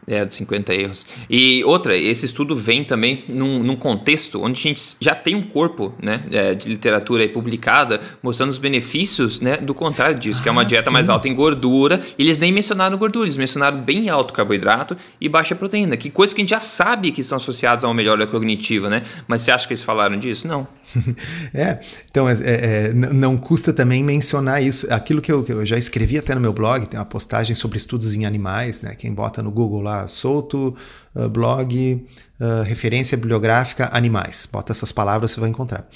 É, 0.07 0.23
de 0.23 0.35
50 0.35 0.75
erros. 0.75 1.07
E 1.31 1.65
outra, 1.65 1.97
esse 1.97 2.27
estudo 2.27 2.55
vem 2.55 2.85
também 2.85 3.25
num, 3.27 3.63
num 3.63 3.75
contexto 3.75 4.43
onde 4.43 4.61
a 4.61 4.63
gente 4.63 4.97
já 5.01 5.15
tem 5.15 5.35
um 5.35 5.41
corpo 5.41 5.95
né, 6.03 6.23
é, 6.31 6.55
de 6.55 6.69
literatura 6.69 7.27
publicada 7.29 8.01
mostrando 8.23 8.51
os 8.51 8.59
benefícios 8.59 9.41
né, 9.41 9.57
do 9.57 9.73
contrário 9.73 10.19
disso, 10.19 10.41
ah, 10.41 10.43
que 10.43 10.49
é 10.51 10.53
uma 10.53 10.61
ah, 10.61 10.65
dieta 10.65 10.85
sim. 10.85 10.93
mais 10.93 11.09
alta 11.09 11.27
em 11.27 11.35
gordura. 11.35 12.03
E 12.19 12.23
eles 12.23 12.39
nem 12.39 12.53
mencionaram 12.53 12.99
gordura, 12.99 13.25
eles 13.25 13.39
mencionaram 13.39 13.81
bem 13.81 14.11
alto 14.11 14.35
carboidrato 14.35 14.95
e 15.19 15.27
baixa 15.27 15.55
proteína, 15.55 15.97
que 15.97 16.11
coisa 16.11 16.35
que 16.35 16.41
a 16.41 16.43
gente 16.43 16.51
já 16.51 16.61
sabe 16.61 17.11
que 17.11 17.25
são 17.25 17.37
associadas 17.37 17.83
a 17.83 17.89
uma 17.89 17.95
melhora 17.95 18.27
cognitiva, 18.27 18.91
né? 18.91 19.05
Mas 19.27 19.41
você 19.41 19.51
acha 19.51 19.67
que 19.67 19.73
eles 19.73 19.83
falaram 19.83 20.19
disso? 20.19 20.47
Não. 20.47 20.67
é, 21.55 21.79
então 22.11 22.29
é, 22.29 22.35
é, 22.43 22.93
não 22.93 23.39
custa 23.39 23.73
também 23.73 24.05
mencionar 24.05 24.63
isso. 24.63 24.87
Aquilo 24.93 25.23
que 25.23 25.33
eu, 25.33 25.43
que 25.43 25.53
eu 25.53 25.65
já 25.65 25.79
escrevi 25.79 26.19
até 26.19 26.35
no 26.35 26.41
meu 26.41 26.53
blog, 26.53 26.87
tem 26.87 26.99
uma 26.99 27.07
postagem 27.07 27.55
sobre 27.55 27.79
estudos 27.79 28.15
em 28.15 28.27
animais, 28.27 28.83
né? 28.83 28.95
Quem 28.95 29.13
bota 29.13 29.43
no 29.43 29.51
Google 29.51 29.81
lá 29.81 29.94
solto, 30.09 30.75
uh, 31.15 31.29
blog, 31.29 32.07
uh, 32.41 32.63
referência 32.63 33.17
bibliográfica, 33.17 33.89
animais. 33.93 34.49
Bota 34.51 34.73
essas 34.73 34.93
palavras, 34.93 35.31
você 35.31 35.41
vai 35.41 35.49
encontrar. 35.51 35.87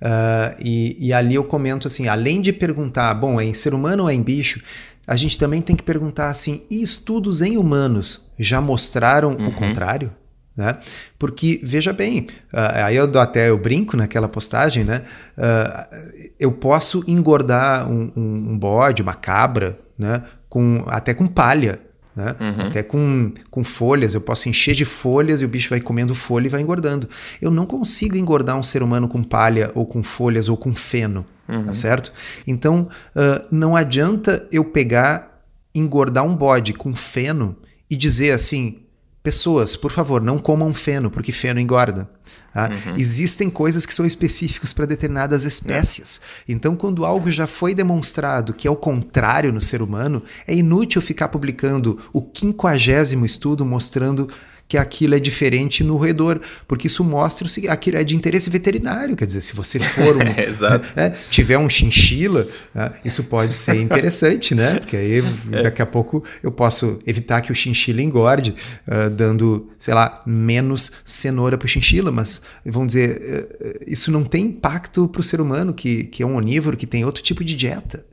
Uh, 0.00 0.56
e, 0.58 1.08
e, 1.08 1.12
ali 1.12 1.34
eu 1.34 1.44
comento 1.44 1.86
assim, 1.86 2.08
além 2.08 2.40
de 2.40 2.52
perguntar, 2.52 3.12
bom, 3.14 3.40
é 3.40 3.44
em 3.44 3.54
ser 3.54 3.74
humano 3.74 4.04
ou 4.04 4.10
é 4.10 4.14
em 4.14 4.22
bicho, 4.22 4.62
a 5.06 5.16
gente 5.16 5.38
também 5.38 5.60
tem 5.60 5.76
que 5.76 5.82
perguntar 5.82 6.28
assim, 6.28 6.62
e 6.70 6.82
estudos 6.82 7.42
em 7.42 7.56
humanos 7.56 8.24
já 8.38 8.60
mostraram 8.60 9.32
uhum. 9.32 9.48
o 9.48 9.52
contrário? 9.52 10.12
Né? 10.56 10.74
Porque, 11.18 11.60
veja 11.62 11.92
bem, 11.92 12.26
uh, 12.52 12.84
aí 12.84 12.96
eu 12.96 13.06
dou 13.06 13.20
até 13.20 13.48
eu 13.48 13.58
brinco 13.58 13.96
naquela 13.96 14.28
postagem, 14.28 14.84
né? 14.84 15.02
Uh, 15.38 16.28
eu 16.38 16.52
posso 16.52 17.02
engordar 17.06 17.90
um, 17.90 18.12
um, 18.16 18.50
um, 18.50 18.58
bode, 18.58 19.00
uma 19.00 19.14
cabra, 19.14 19.78
né? 19.98 20.22
com, 20.50 20.84
até 20.88 21.14
com 21.14 21.26
palha. 21.26 21.80
Né? 22.20 22.36
Uhum. 22.38 22.66
Até 22.66 22.82
com, 22.82 23.32
com 23.50 23.64
folhas, 23.64 24.14
eu 24.14 24.20
posso 24.20 24.48
encher 24.48 24.74
de 24.74 24.84
folhas 24.84 25.40
e 25.40 25.44
o 25.44 25.48
bicho 25.48 25.70
vai 25.70 25.80
comendo 25.80 26.14
folha 26.14 26.46
e 26.46 26.50
vai 26.50 26.60
engordando. 26.60 27.08
Eu 27.40 27.50
não 27.50 27.64
consigo 27.64 28.16
engordar 28.16 28.58
um 28.58 28.62
ser 28.62 28.82
humano 28.82 29.08
com 29.08 29.22
palha 29.22 29.70
ou 29.74 29.86
com 29.86 30.02
folhas 30.02 30.48
ou 30.48 30.56
com 30.56 30.74
feno, 30.74 31.24
tá 31.46 31.54
uhum. 31.54 31.64
tá 31.64 31.72
certo? 31.72 32.12
Então, 32.46 32.88
uh, 33.16 33.46
não 33.50 33.74
adianta 33.74 34.46
eu 34.52 34.64
pegar, 34.64 35.42
engordar 35.74 36.24
um 36.24 36.36
bode 36.36 36.74
com 36.74 36.94
feno 36.94 37.56
e 37.88 37.96
dizer 37.96 38.32
assim, 38.32 38.82
pessoas, 39.22 39.76
por 39.76 39.90
favor, 39.90 40.22
não 40.22 40.38
comam 40.38 40.72
feno, 40.72 41.10
porque 41.10 41.32
feno 41.32 41.60
engorda. 41.60 42.08
Tá? 42.52 42.68
Uhum. 42.68 42.96
Existem 42.96 43.48
coisas 43.48 43.86
que 43.86 43.94
são 43.94 44.04
específicas 44.04 44.72
para 44.72 44.86
determinadas 44.86 45.44
espécies. 45.44 46.20
É. 46.48 46.52
Então, 46.52 46.74
quando 46.74 47.04
algo 47.04 47.30
já 47.30 47.46
foi 47.46 47.74
demonstrado 47.74 48.52
que 48.52 48.66
é 48.66 48.70
o 48.70 48.76
contrário 48.76 49.52
no 49.52 49.60
ser 49.60 49.82
humano, 49.82 50.22
é 50.46 50.54
inútil 50.54 51.00
ficar 51.00 51.28
publicando 51.28 51.98
o 52.12 52.20
quinquagésimo 52.22 53.24
estudo 53.24 53.64
mostrando 53.64 54.28
que 54.70 54.78
aquilo 54.78 55.16
é 55.16 55.18
diferente 55.18 55.82
no 55.82 55.96
roedor, 55.96 56.38
porque 56.68 56.86
isso 56.86 57.02
mostra 57.02 57.48
que 57.48 57.66
aquilo 57.66 57.96
é 57.96 58.04
de 58.04 58.14
interesse 58.14 58.48
veterinário, 58.48 59.16
quer 59.16 59.26
dizer, 59.26 59.40
se 59.40 59.52
você 59.52 59.80
for 59.80 60.16
um, 60.16 60.20
é, 60.94 61.12
tiver 61.28 61.58
um 61.58 61.68
chinchila, 61.68 62.46
né, 62.72 62.92
isso 63.04 63.24
pode 63.24 63.52
ser 63.52 63.74
interessante, 63.82 64.54
né? 64.54 64.78
Porque 64.78 64.96
aí 64.96 65.24
é. 65.50 65.62
daqui 65.64 65.82
a 65.82 65.86
pouco 65.86 66.22
eu 66.40 66.52
posso 66.52 67.00
evitar 67.04 67.40
que 67.40 67.50
o 67.50 67.54
chinchila 67.54 68.00
engorde, 68.00 68.54
uh, 68.86 69.10
dando, 69.10 69.68
sei 69.76 69.92
lá, 69.92 70.22
menos 70.24 70.92
cenoura 71.04 71.58
para 71.58 71.66
o 71.66 71.68
chinchila, 71.68 72.12
mas 72.12 72.40
vamos 72.64 72.92
dizer, 72.92 73.50
uh, 73.60 73.84
isso 73.88 74.12
não 74.12 74.22
tem 74.22 74.44
impacto 74.44 75.08
para 75.08 75.18
o 75.18 75.24
ser 75.24 75.40
humano 75.40 75.74
que, 75.74 76.04
que 76.04 76.22
é 76.22 76.26
um 76.26 76.36
onívoro, 76.36 76.76
que 76.76 76.86
tem 76.86 77.04
outro 77.04 77.24
tipo 77.24 77.42
de 77.42 77.56
dieta. 77.56 78.04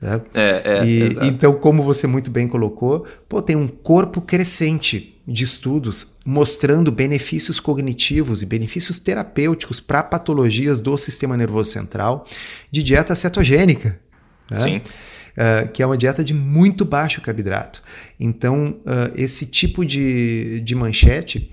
Né? 0.00 0.20
É, 0.34 0.62
é, 0.64 0.84
e, 0.84 1.28
então, 1.28 1.52
como 1.52 1.84
você 1.84 2.08
muito 2.08 2.32
bem 2.32 2.48
colocou, 2.48 3.06
pô, 3.28 3.40
tem 3.40 3.54
um 3.54 3.68
corpo 3.68 4.20
crescente 4.20 5.09
de 5.30 5.44
estudos 5.44 6.08
mostrando 6.24 6.90
benefícios 6.90 7.60
cognitivos 7.60 8.42
e 8.42 8.46
benefícios 8.46 8.98
terapêuticos 8.98 9.78
para 9.78 10.02
patologias 10.02 10.80
do 10.80 10.98
sistema 10.98 11.36
nervoso 11.36 11.70
central 11.70 12.26
de 12.70 12.82
dieta 12.82 13.14
cetogênica. 13.14 13.98
Né? 14.50 14.58
Sim. 14.58 14.76
Uh, 15.30 15.68
que 15.72 15.82
é 15.82 15.86
uma 15.86 15.96
dieta 15.96 16.24
de 16.24 16.34
muito 16.34 16.84
baixo 16.84 17.20
carboidrato. 17.20 17.80
Então, 18.18 18.80
uh, 18.80 19.12
esse 19.14 19.46
tipo 19.46 19.84
de, 19.84 20.60
de 20.60 20.74
manchete 20.74 21.52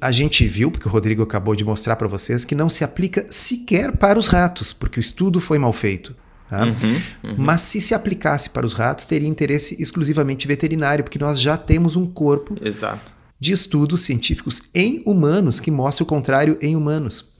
a 0.00 0.10
gente 0.10 0.46
viu, 0.46 0.70
porque 0.70 0.88
o 0.88 0.90
Rodrigo 0.90 1.22
acabou 1.22 1.54
de 1.54 1.64
mostrar 1.64 1.96
para 1.96 2.08
vocês, 2.08 2.44
que 2.44 2.54
não 2.54 2.68
se 2.68 2.82
aplica 2.82 3.26
sequer 3.30 3.92
para 3.96 4.18
os 4.18 4.26
ratos, 4.26 4.72
porque 4.72 4.98
o 4.98 5.02
estudo 5.02 5.38
foi 5.38 5.58
mal 5.58 5.72
feito. 5.72 6.14
Tá? 6.50 6.64
Uhum, 6.64 7.00
uhum. 7.22 7.34
Mas 7.38 7.62
se 7.62 7.80
se 7.80 7.94
aplicasse 7.94 8.50
para 8.50 8.66
os 8.66 8.72
ratos, 8.72 9.06
teria 9.06 9.28
interesse 9.28 9.80
exclusivamente 9.80 10.48
veterinário, 10.48 11.04
porque 11.04 11.18
nós 11.18 11.40
já 11.40 11.56
temos 11.56 11.94
um 11.94 12.04
corpo 12.04 12.56
Exato. 12.60 13.14
de 13.38 13.52
estudos 13.52 14.02
científicos 14.02 14.60
em 14.74 15.00
humanos 15.06 15.60
que 15.60 15.70
mostra 15.70 16.02
o 16.02 16.06
contrário 16.06 16.58
em 16.60 16.74
humanos. 16.74 17.30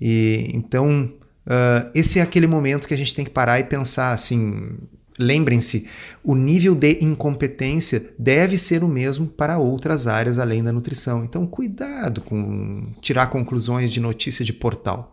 E 0.00 0.52
então 0.54 1.12
uh, 1.46 1.90
esse 1.96 2.20
é 2.20 2.22
aquele 2.22 2.46
momento 2.46 2.86
que 2.86 2.94
a 2.94 2.96
gente 2.96 3.12
tem 3.12 3.24
que 3.24 3.30
parar 3.32 3.58
e 3.58 3.64
pensar 3.64 4.12
assim. 4.12 4.78
Lembrem-se, 5.18 5.88
o 6.24 6.36
nível 6.36 6.76
de 6.76 6.98
incompetência 7.00 8.04
deve 8.16 8.56
ser 8.56 8.82
o 8.84 8.88
mesmo 8.88 9.26
para 9.26 9.58
outras 9.58 10.06
áreas 10.08 10.38
além 10.38 10.62
da 10.62 10.72
nutrição. 10.72 11.24
Então, 11.24 11.46
cuidado 11.46 12.20
com 12.20 12.92
tirar 13.00 13.28
conclusões 13.28 13.92
de 13.92 14.00
notícia 14.00 14.44
de 14.44 14.52
portal. 14.52 15.12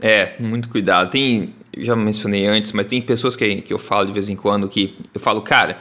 É, 0.00 0.40
muito 0.40 0.68
cuidado. 0.68 1.10
Tem, 1.10 1.54
já 1.78 1.96
mencionei 1.96 2.46
antes, 2.46 2.72
mas 2.72 2.86
tem 2.86 3.00
pessoas 3.00 3.36
que, 3.36 3.62
que 3.62 3.72
eu 3.72 3.78
falo 3.78 4.06
de 4.06 4.12
vez 4.12 4.28
em 4.28 4.36
quando 4.36 4.68
que 4.68 4.96
eu 5.14 5.20
falo, 5.20 5.42
cara, 5.42 5.78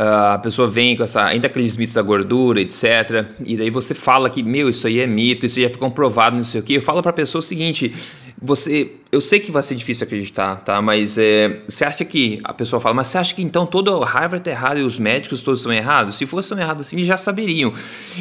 a 0.00 0.38
pessoa 0.38 0.68
vem 0.68 0.96
com 0.96 1.02
essa, 1.02 1.24
ainda 1.24 1.48
aqueles 1.48 1.76
mitos 1.76 1.94
da 1.94 2.02
gordura, 2.02 2.60
etc. 2.60 3.26
E 3.44 3.56
daí 3.56 3.68
você 3.68 3.94
fala 3.94 4.30
que, 4.30 4.44
meu, 4.44 4.70
isso 4.70 4.86
aí 4.86 5.00
é 5.00 5.06
mito, 5.08 5.44
isso 5.44 5.60
já 5.60 5.68
ficou 5.68 5.88
comprovado, 5.88 6.36
não 6.36 6.44
sei 6.44 6.60
o 6.60 6.62
quê. 6.62 6.76
Eu 6.76 6.82
falo 6.82 7.02
para 7.02 7.10
a 7.10 7.14
pessoa 7.14 7.40
o 7.40 7.42
seguinte: 7.42 7.92
você, 8.40 8.92
eu 9.10 9.20
sei 9.20 9.40
que 9.40 9.50
vai 9.50 9.62
ser 9.62 9.74
difícil 9.74 10.06
acreditar, 10.06 10.56
tá? 10.56 10.80
Mas 10.80 11.18
é, 11.18 11.62
você 11.66 11.84
acha 11.84 12.04
que 12.04 12.38
a 12.44 12.52
pessoa 12.52 12.78
fala, 12.78 12.94
mas 12.94 13.08
você 13.08 13.18
acha 13.18 13.34
que 13.34 13.42
então 13.42 13.66
todo 13.66 13.98
Harvard 14.00 14.48
é 14.48 14.52
errado 14.52 14.78
e 14.78 14.82
os 14.82 14.98
médicos 14.98 15.40
todos 15.40 15.60
estão 15.60 15.72
errados? 15.72 16.16
Se 16.16 16.26
fossem 16.26 16.58
errados 16.58 16.86
assim, 16.86 17.02
já 17.02 17.16
saberiam. 17.16 17.72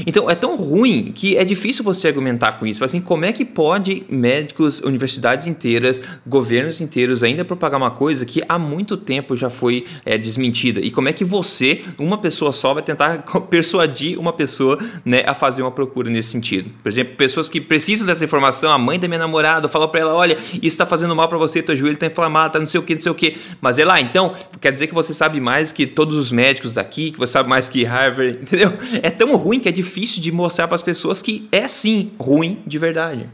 Então 0.07 0.29
é 0.29 0.33
tão 0.33 0.55
ruim 0.55 1.11
que 1.13 1.37
é 1.37 1.43
difícil 1.43 1.83
você 1.83 2.07
argumentar 2.07 2.53
com 2.53 2.65
isso. 2.65 2.83
Assim, 2.83 3.01
como 3.01 3.25
é 3.25 3.31
que 3.33 3.45
pode 3.45 4.05
médicos, 4.09 4.79
universidades 4.79 5.45
inteiras, 5.45 6.01
governos 6.25 6.81
inteiros 6.81 7.21
ainda 7.21 7.45
propagar 7.45 7.79
uma 7.79 7.91
coisa 7.91 8.25
que 8.25 8.41
há 8.47 8.57
muito 8.57 8.97
tempo 8.97 9.35
já 9.35 9.49
foi 9.49 9.85
é, 10.05 10.17
desmentida? 10.17 10.79
E 10.79 10.89
como 10.89 11.09
é 11.09 11.13
que 11.13 11.25
você, 11.25 11.66
uma 11.97 12.17
pessoa 12.17 12.51
só, 12.51 12.73
vai 12.73 12.83
tentar 12.83 13.23
persuadir 13.49 14.19
uma 14.19 14.33
pessoa 14.33 14.79
né, 15.03 15.23
a 15.25 15.33
fazer 15.33 15.61
uma 15.61 15.71
procura 15.71 16.09
nesse 16.09 16.29
sentido? 16.29 16.69
Por 16.81 16.89
exemplo, 16.89 17.15
pessoas 17.15 17.49
que 17.49 17.59
precisam 17.59 18.05
dessa 18.05 18.23
informação, 18.23 18.71
a 18.71 18.77
mãe 18.77 18.99
da 18.99 19.07
minha 19.07 19.19
namorada 19.19 19.67
fala 19.67 19.87
para 19.87 20.01
ela 20.01 20.13
olha, 20.13 20.35
isso 20.35 20.65
está 20.65 20.85
fazendo 20.85 21.15
mal 21.15 21.27
para 21.27 21.37
você, 21.37 21.61
teu 21.61 21.75
joelho 21.75 21.93
está 21.93 22.05
inflamado, 22.05 22.53
tá 22.53 22.59
não 22.59 22.65
sei 22.65 22.79
o 22.79 22.83
que, 22.83 22.93
não 22.95 23.01
sei 23.01 23.11
o 23.11 23.15
que. 23.15 23.37
Mas 23.61 23.79
é 23.79 23.85
lá, 23.85 23.99
então, 23.99 24.33
quer 24.59 24.71
dizer 24.71 24.87
que 24.87 24.93
você 24.93 25.13
sabe 25.13 25.39
mais 25.39 25.71
que 25.71 25.85
todos 25.85 26.15
os 26.15 26.31
médicos 26.31 26.73
daqui, 26.73 27.11
que 27.11 27.17
você 27.17 27.33
sabe 27.33 27.49
mais 27.49 27.69
que 27.69 27.83
Harvard, 27.83 28.39
entendeu? 28.41 28.73
É 29.01 29.09
tão 29.09 29.35
ruim 29.35 29.59
que 29.59 29.69
é 29.69 29.71
difícil 29.71 30.21
de 30.21 30.31
mostrar 30.31 30.67
para 30.67 30.75
as 30.75 30.81
pessoas 30.81 31.21
que 31.21 31.47
é 31.51 31.67
sim 31.67 32.11
ruim 32.19 32.59
de 32.65 32.77
verdade. 32.77 33.29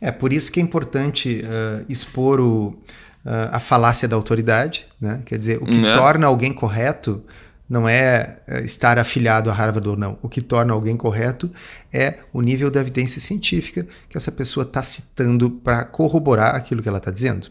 É 0.00 0.10
por 0.10 0.32
isso 0.32 0.50
que 0.50 0.58
é 0.58 0.62
importante 0.62 1.44
uh, 1.44 1.84
expor 1.88 2.40
o, 2.40 2.68
uh, 3.24 3.50
a 3.52 3.60
falácia 3.60 4.08
da 4.08 4.16
autoridade, 4.16 4.84
né? 5.00 5.22
Quer 5.24 5.38
dizer, 5.38 5.58
o 5.62 5.64
que 5.64 5.86
é. 5.86 5.96
torna 5.96 6.26
alguém 6.26 6.52
correto 6.52 7.22
não 7.72 7.88
é, 7.88 8.36
é 8.46 8.60
estar 8.60 8.98
afiliado 8.98 9.48
a 9.48 9.52
Harvard 9.54 9.88
ou 9.88 9.96
não. 9.96 10.18
O 10.20 10.28
que 10.28 10.42
torna 10.42 10.74
alguém 10.74 10.94
correto 10.94 11.50
é 11.90 12.18
o 12.30 12.42
nível 12.42 12.70
da 12.70 12.78
evidência 12.78 13.18
científica 13.18 13.86
que 14.10 14.16
essa 14.18 14.30
pessoa 14.30 14.64
está 14.64 14.82
citando 14.82 15.48
para 15.48 15.82
corroborar 15.86 16.54
aquilo 16.54 16.82
que 16.82 16.88
ela 16.88 16.98
está 16.98 17.10
dizendo. 17.10 17.48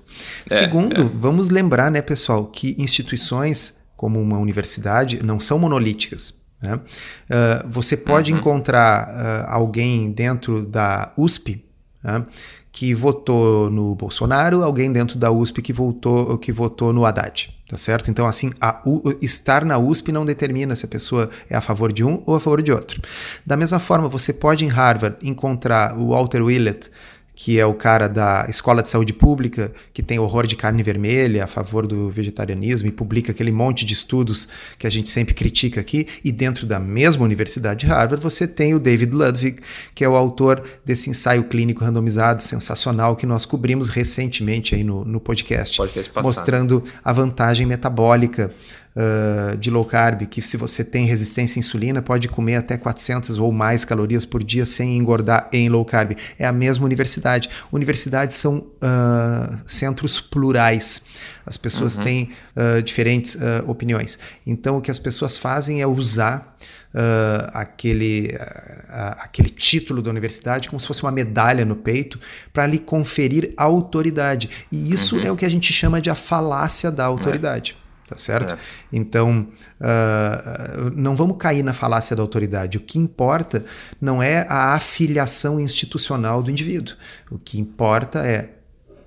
É, 0.48 0.54
Segundo, 0.54 1.02
é. 1.02 1.10
vamos 1.16 1.50
lembrar, 1.50 1.90
né, 1.90 2.04
pessoal, 2.04 2.46
que 2.46 2.76
instituições 2.78 3.74
como 3.96 4.22
uma 4.22 4.38
universidade 4.38 5.24
não 5.24 5.40
são 5.40 5.58
monolíticas. 5.58 6.36
Né? 6.62 6.76
Uh, 6.76 7.68
você 7.68 7.98
pode 7.98 8.32
uhum. 8.32 8.38
encontrar 8.38 9.08
uh, 9.08 9.50
alguém 9.50 10.12
dentro 10.12 10.64
da 10.64 11.12
USP 11.18 11.66
né, 12.04 12.24
que 12.72 12.94
votou 12.94 13.70
no 13.70 13.94
Bolsonaro, 13.96 14.64
alguém 14.64 14.92
dentro 14.92 15.20
da 15.20 15.30
USP 15.30 15.62
que 15.62 15.74
votou, 15.74 16.38
que 16.38 16.52
votou 16.52 16.94
no 16.94 17.06
Haddad. 17.06 17.54
Tá 17.68 17.78
certo? 17.78 18.12
Então, 18.12 18.28
assim, 18.28 18.52
U, 18.86 19.02
estar 19.22 19.64
na 19.64 19.78
USP 19.78 20.12
não 20.12 20.26
determina 20.26 20.76
se 20.76 20.86
a 20.86 20.90
pessoa 20.90 21.30
é 21.50 21.56
a 21.56 21.62
favor 21.62 21.92
de 21.94 22.04
um 22.04 22.22
ou 22.26 22.36
a 22.36 22.40
favor 22.40 22.62
de 22.62 22.72
outro. 22.72 23.02
Da 23.46 23.56
mesma 23.56 23.80
forma, 23.80 24.10
você 24.10 24.34
pode 24.34 24.66
em 24.66 24.68
Harvard 24.68 25.16
encontrar 25.24 25.98
o 25.98 26.10
Walter 26.10 26.42
Willett, 26.42 26.90
que 27.34 27.60
é 27.60 27.66
o 27.66 27.74
cara 27.74 28.08
da 28.08 28.46
Escola 28.50 28.82
de 28.82 28.90
Saúde 28.90 29.14
Pública, 29.14 29.72
que 29.94 30.04
tem 30.04 30.20
horror 30.20 30.46
de 30.46 30.56
carne 30.56 30.84
vermelha, 30.84 31.44
a 31.44 31.48
favor 31.48 31.88
do 31.88 32.10
vegetarianismo, 32.10 32.88
e 32.88 32.92
publica 32.92 33.32
aquele 33.32 33.52
monte 33.52 33.86
de 33.86 33.94
estudos 33.94 34.48
que 34.78 34.86
a 34.86 34.90
gente 34.90 35.10
sempre 35.10 35.34
critica 35.34 35.80
aqui. 35.80 36.08
E 36.24 36.32
dentro 36.32 36.66
da 36.66 36.80
mesma 36.80 37.24
Universidade 37.24 37.82
de 37.82 37.86
Harvard, 37.88 38.22
você 38.22 38.48
tem 38.48 38.74
o 38.74 38.80
David 38.80 39.14
Ludwig, 39.14 39.60
que 39.96 40.04
é 40.04 40.10
o 40.10 40.16
autor 40.16 40.64
desse 40.86 41.10
ensaio 41.10 41.46
clínico 41.46 41.84
randomizado 41.84 42.42
sensacional 42.42 43.16
que 43.16 43.26
nós 43.26 43.46
cobrimos 43.46 43.90
recentemente 43.90 44.76
aí 44.76 44.84
no, 44.84 45.06
no 45.06 45.20
podcast, 45.20 45.78
podcast 45.78 46.12
mostrando 46.22 46.84
a 47.04 47.14
vantagem 47.14 47.66
metabólica 47.66 48.52
uh, 48.96 49.58
de 49.58 49.70
low 49.70 49.86
carb, 49.86 50.26
que 50.28 50.42
se 50.42 50.58
você 50.58 50.84
tem 50.84 51.06
resistência 51.06 51.58
à 51.58 51.60
insulina, 51.60 52.02
pode 52.02 52.28
comer 52.28 52.56
até 52.56 52.78
400 52.78 53.38
ou 53.38 53.52
mais 53.52 53.86
calorias 53.86 54.26
por 54.26 54.44
dia 54.44 54.66
sem 54.66 54.98
engordar 54.98 55.50
em 55.52 55.70
low 55.70 55.86
carb. 55.86 56.14
É 56.38 56.46
a 56.46 56.52
mesma 56.52 56.86
universidade. 56.86 57.50
Universidades 57.72 58.36
são 58.36 58.58
uh, 58.58 59.58
centros 59.66 60.20
plurais. 60.20 61.02
As 61.46 61.58
pessoas 61.58 61.98
uhum. 61.98 62.04
têm 62.04 62.30
uh, 62.56 62.82
diferentes 62.82 63.38
opiniões. 63.66 64.20
Então, 64.46 64.78
o 64.78 64.82
que 64.82 64.92
as 64.92 65.00
pessoas 65.00 65.38
fazem 65.38 65.82
é 65.82 65.88
usar 65.88 66.58
Uh, 66.94 67.48
aquele, 67.54 68.36
uh, 68.36 69.16
aquele 69.20 69.48
título 69.50 70.02
da 70.02 70.10
universidade 70.10 70.68
como 70.68 70.78
se 70.78 70.86
fosse 70.86 71.02
uma 71.02 71.12
medalha 71.12 71.64
no 71.64 71.78
peito 71.78 72.20
para 72.52 72.66
lhe 72.66 72.78
conferir 72.78 73.54
autoridade. 73.56 74.50
E 74.70 74.94
isso 74.94 75.16
uhum. 75.16 75.24
é 75.24 75.32
o 75.32 75.38
que 75.38 75.46
a 75.46 75.50
gente 75.50 75.72
chama 75.72 76.02
de 76.02 76.10
a 76.10 76.16
falácia 76.16 76.92
da 76.92 77.06
autoridade 77.06 77.78
tá 78.12 78.18
certo? 78.18 78.54
É. 78.54 78.58
Então, 78.92 79.48
uh, 79.80 80.92
não 80.94 81.16
vamos 81.16 81.38
cair 81.38 81.64
na 81.64 81.74
falácia 81.74 82.14
da 82.14 82.22
autoridade. 82.22 82.78
O 82.78 82.82
que 82.82 83.00
importa 83.00 83.64
não 84.02 84.22
é 84.22 84.46
a 84.50 84.74
afiliação 84.74 85.60
institucional 85.62 86.44
do 86.44 86.52
indivíduo. 86.52 86.96
O 87.32 87.38
que 87.38 87.58
importa 87.58 88.20
é 88.28 88.50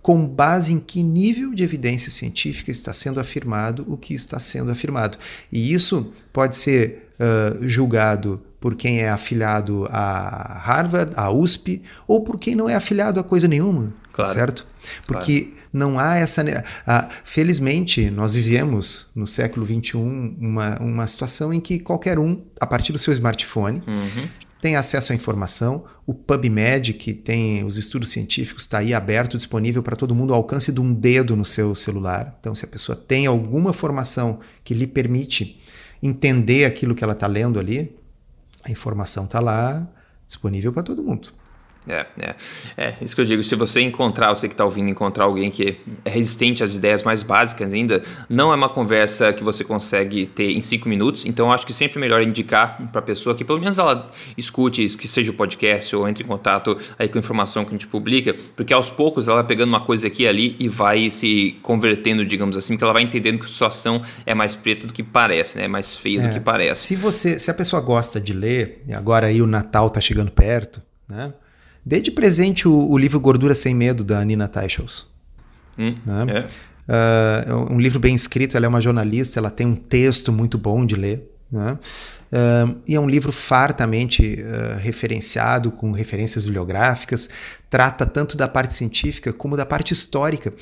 com 0.01 0.27
base 0.27 0.73
em 0.73 0.81
que 0.81 1.03
nível 1.03 1.55
de 1.55 1.63
evidência 1.63 2.11
científica 2.11 2.71
está 2.71 2.95
sendo 2.95 3.21
afirmado 3.21 3.85
o 3.87 3.97
que 3.97 4.15
está 4.15 4.41
sendo 4.41 4.71
afirmado. 4.71 5.19
E 5.53 5.73
isso 5.73 6.13
pode 6.33 6.57
ser 6.57 7.11
uh, 7.21 7.69
julgado 7.69 8.41
por 8.59 8.75
quem 8.75 9.01
é 9.01 9.11
afiliado 9.11 9.87
a 9.91 10.63
Harvard, 10.65 11.13
a 11.15 11.31
USP, 11.31 11.83
ou 12.07 12.23
por 12.23 12.39
quem 12.39 12.55
não 12.55 12.69
é 12.69 12.75
afiliado 12.75 13.21
a 13.21 13.25
coisa 13.25 13.47
nenhuma, 13.47 13.93
claro. 14.11 14.33
certo? 14.33 14.67
Porque 15.07 15.43
claro 15.43 15.64
não 15.75 15.99
há 15.99 16.17
essa. 16.17 16.43
Ah, 16.87 17.09
felizmente, 17.25 18.09
nós 18.09 18.35
vivemos 18.35 19.09
no 19.15 19.27
século 19.27 19.67
XXI 19.67 19.97
uma, 19.97 20.79
uma 20.81 21.07
situação 21.09 21.53
em 21.53 21.61
que 21.61 21.81
qualquer 21.81 22.19
um, 22.19 22.43
a 22.61 22.67
partir 22.67 22.93
do 22.93 22.99
seu 22.99 23.13
smartphone, 23.13 23.83
uhum. 23.87 24.29
tem 24.61 24.77
acesso 24.77 25.13
à 25.13 25.17
informação. 25.17 25.85
O 26.07 26.15
PubMed, 26.15 26.93
que 26.95 27.13
tem 27.13 27.65
os 27.65 27.77
estudos 27.77 28.11
científicos, 28.11 28.63
está 28.63 28.79
aí 28.79 28.95
aberto, 28.95 29.37
disponível 29.37 29.83
para 29.83 29.97
todo 29.97 30.15
mundo, 30.15 30.33
ao 30.33 30.39
alcance 30.39 30.71
de 30.71 30.81
um 30.81 30.93
dedo 30.93 31.35
no 31.35 31.45
seu 31.45 31.75
celular. 31.75 32.37
Então, 32.39 32.55
se 32.55 32.65
a 32.65 32.69
pessoa 32.69 32.95
tem 32.95 33.27
alguma 33.27 33.73
formação 33.73 34.39
que 34.63 34.75
lhe 34.75 34.87
permite 34.87 35.61
entender 36.01 36.67
aquilo 36.67 36.95
que 36.95 37.03
ela 37.03 37.15
está 37.15 37.27
lendo 37.27 37.59
ali, 37.59 37.97
a 38.65 38.71
informação 38.71 39.25
está 39.25 39.41
lá, 39.41 39.89
disponível 40.27 40.73
para 40.73 40.85
todo 40.85 41.03
mundo. 41.03 41.33
É, 41.87 42.07
é, 42.19 42.35
é, 42.79 42.95
isso 43.03 43.15
que 43.15 43.21
eu 43.21 43.27
digo. 43.27 43.43
Se 43.43 43.55
você 43.55 43.81
encontrar, 43.83 44.35
você 44.35 44.49
que 44.49 44.55
está 44.55 44.65
ouvindo, 44.65 44.89
encontrar 44.91 45.25
alguém 45.25 45.51
que 45.51 45.77
é 46.05 46.11
resistente 46.11 46.65
às 46.65 46.75
ideias 46.77 47.03
mais 47.03 47.23
básicas 47.23 47.73
ainda, 47.75 48.03
não 48.29 48.53
é 48.53 48.57
uma 48.57 48.71
conversa 48.71 49.33
que 49.35 49.45
você 49.45 49.63
consegue 49.63 50.25
ter 50.25 50.53
em 50.53 50.63
cinco 50.63 50.89
minutos. 50.89 51.27
Então, 51.27 51.47
eu 51.47 51.53
acho 51.53 51.67
que 51.67 51.75
sempre 51.75 51.99
é 51.99 52.01
melhor 52.01 52.23
indicar 52.23 52.89
para 52.91 53.01
a 53.01 53.03
pessoa 53.03 53.35
que 53.35 53.45
pelo 53.45 53.61
menos 53.61 53.79
ela 53.79 54.11
escute, 54.37 54.85
que 54.97 55.07
seja 55.07 55.31
o 55.31 55.35
podcast 55.35 55.95
ou 55.95 56.09
entre 56.09 56.25
em 56.25 56.27
contato 56.27 56.79
aí 56.99 57.07
com 57.07 57.19
a 57.19 57.21
informação 57.21 57.65
que 57.65 57.71
a 57.71 57.73
gente 57.73 57.87
publica, 57.87 58.35
porque 58.57 58.73
aos 58.73 58.89
poucos 58.89 59.29
ela 59.29 59.37
vai 59.37 59.47
pegando 59.47 59.69
uma 59.69 59.81
coisa 59.81 60.07
aqui 60.07 60.23
e 60.23 60.29
ali 60.29 60.57
e 60.59 60.69
vai 60.69 61.11
se 61.11 61.59
convertendo, 61.63 62.25
digamos 62.25 62.57
assim, 62.57 62.79
que 62.79 62.85
ela 62.85 62.95
vai 62.95 63.03
entendendo 63.03 63.39
que 63.39 63.45
a 63.45 63.49
situação 63.49 64.03
é 64.25 64.35
mais 64.35 64.57
preta 64.57 64.87
do 64.87 64.93
que 64.93 65.03
parece, 65.03 65.59
né? 65.59 65.65
É 65.65 65.69
mais 65.69 65.95
feia 65.95 66.23
é, 66.23 66.29
do 66.29 66.33
que 66.33 66.41
parece. 66.41 66.87
Se 66.87 66.97
você, 66.97 67.39
se 67.39 67.51
a 67.51 67.55
pessoa 67.55 67.83
gosta 67.83 68.19
de 68.19 68.33
ler, 68.33 68.83
e 68.89 68.95
agora 68.95 69.27
aí 69.27 69.43
o 69.43 69.47
Natal 69.47 69.89
está 69.89 70.01
chegando 70.01 70.31
perto, 70.31 70.81
né? 71.07 71.33
Dê 71.85 72.01
de 72.01 72.11
presente 72.11 72.67
o, 72.67 72.91
o, 72.91 72.97
livro 72.97 73.21
Gordura 73.21 73.55
Sem 73.55 73.75
Medo, 73.75 74.03
da 74.03 74.25
Nina 74.25 74.49
Teicholz. 74.49 75.07
Hum, 75.79 75.97
né? 76.07 76.25
é. 76.29 76.49
Uh, 76.87 77.73
um 77.73 77.81
livro 77.81 77.99
bem 77.99 78.15
escrito, 78.15 78.57
ela 78.57 78.67
é 78.67 78.69
uma 78.69 78.81
jornalista, 78.81 79.39
ela 79.39 79.51
tem 79.51 79.67
um 79.67 79.75
texto 79.75 80.33
muito 80.33 80.57
bom 80.57 80.85
de 80.85 80.95
ler. 80.95 81.34
Né? 81.51 81.79
Uh, 82.33 82.77
e 82.85 82.97
é 82.97 83.01
um 83.01 83.09
livro 83.09 83.31
fartamente 83.31 84.41
uh, 84.41 84.77
referenciado, 84.79 85.71
com 85.71 85.93
referências 85.93 86.45
bibliográficas, 86.45 87.29
trata 87.71 88.05
tanto 88.05 88.37
da 88.37 88.49
parte 88.49 88.75
científica 88.75 89.33
como 89.33 89.57
da 89.57 89.65
parte 89.65 89.93
histórica. 89.93 90.51
Uh, 90.51 90.55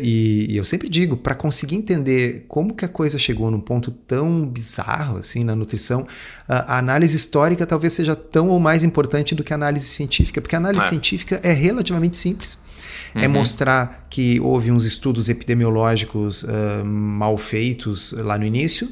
e, 0.00 0.46
e, 0.50 0.56
eu 0.56 0.64
sempre 0.64 0.88
digo, 0.88 1.16
para 1.16 1.34
conseguir 1.34 1.76
entender 1.76 2.44
como 2.48 2.74
que 2.74 2.84
a 2.84 2.88
coisa 2.88 3.20
chegou 3.20 3.52
num 3.52 3.60
ponto 3.60 3.92
tão 3.92 4.44
bizarro 4.44 5.18
assim 5.18 5.44
na 5.44 5.54
nutrição, 5.54 6.06
a 6.48 6.76
análise 6.78 7.16
histórica 7.16 7.64
talvez 7.64 7.92
seja 7.92 8.16
tão 8.16 8.48
ou 8.48 8.58
mais 8.58 8.82
importante 8.82 9.32
do 9.32 9.44
que 9.44 9.52
a 9.52 9.56
análise 9.56 9.86
científica, 9.86 10.40
porque 10.40 10.56
a 10.56 10.58
análise 10.58 10.86
é. 10.86 10.88
científica 10.88 11.40
é 11.44 11.52
relativamente 11.52 12.16
simples. 12.16 12.58
Uhum. 13.16 13.22
É 13.22 13.28
mostrar 13.28 14.06
que 14.10 14.38
houve 14.40 14.70
uns 14.70 14.84
estudos 14.84 15.30
epidemiológicos 15.30 16.42
uh, 16.42 16.84
mal 16.84 17.38
feitos 17.38 18.12
lá 18.12 18.36
no 18.36 18.44
início, 18.44 18.90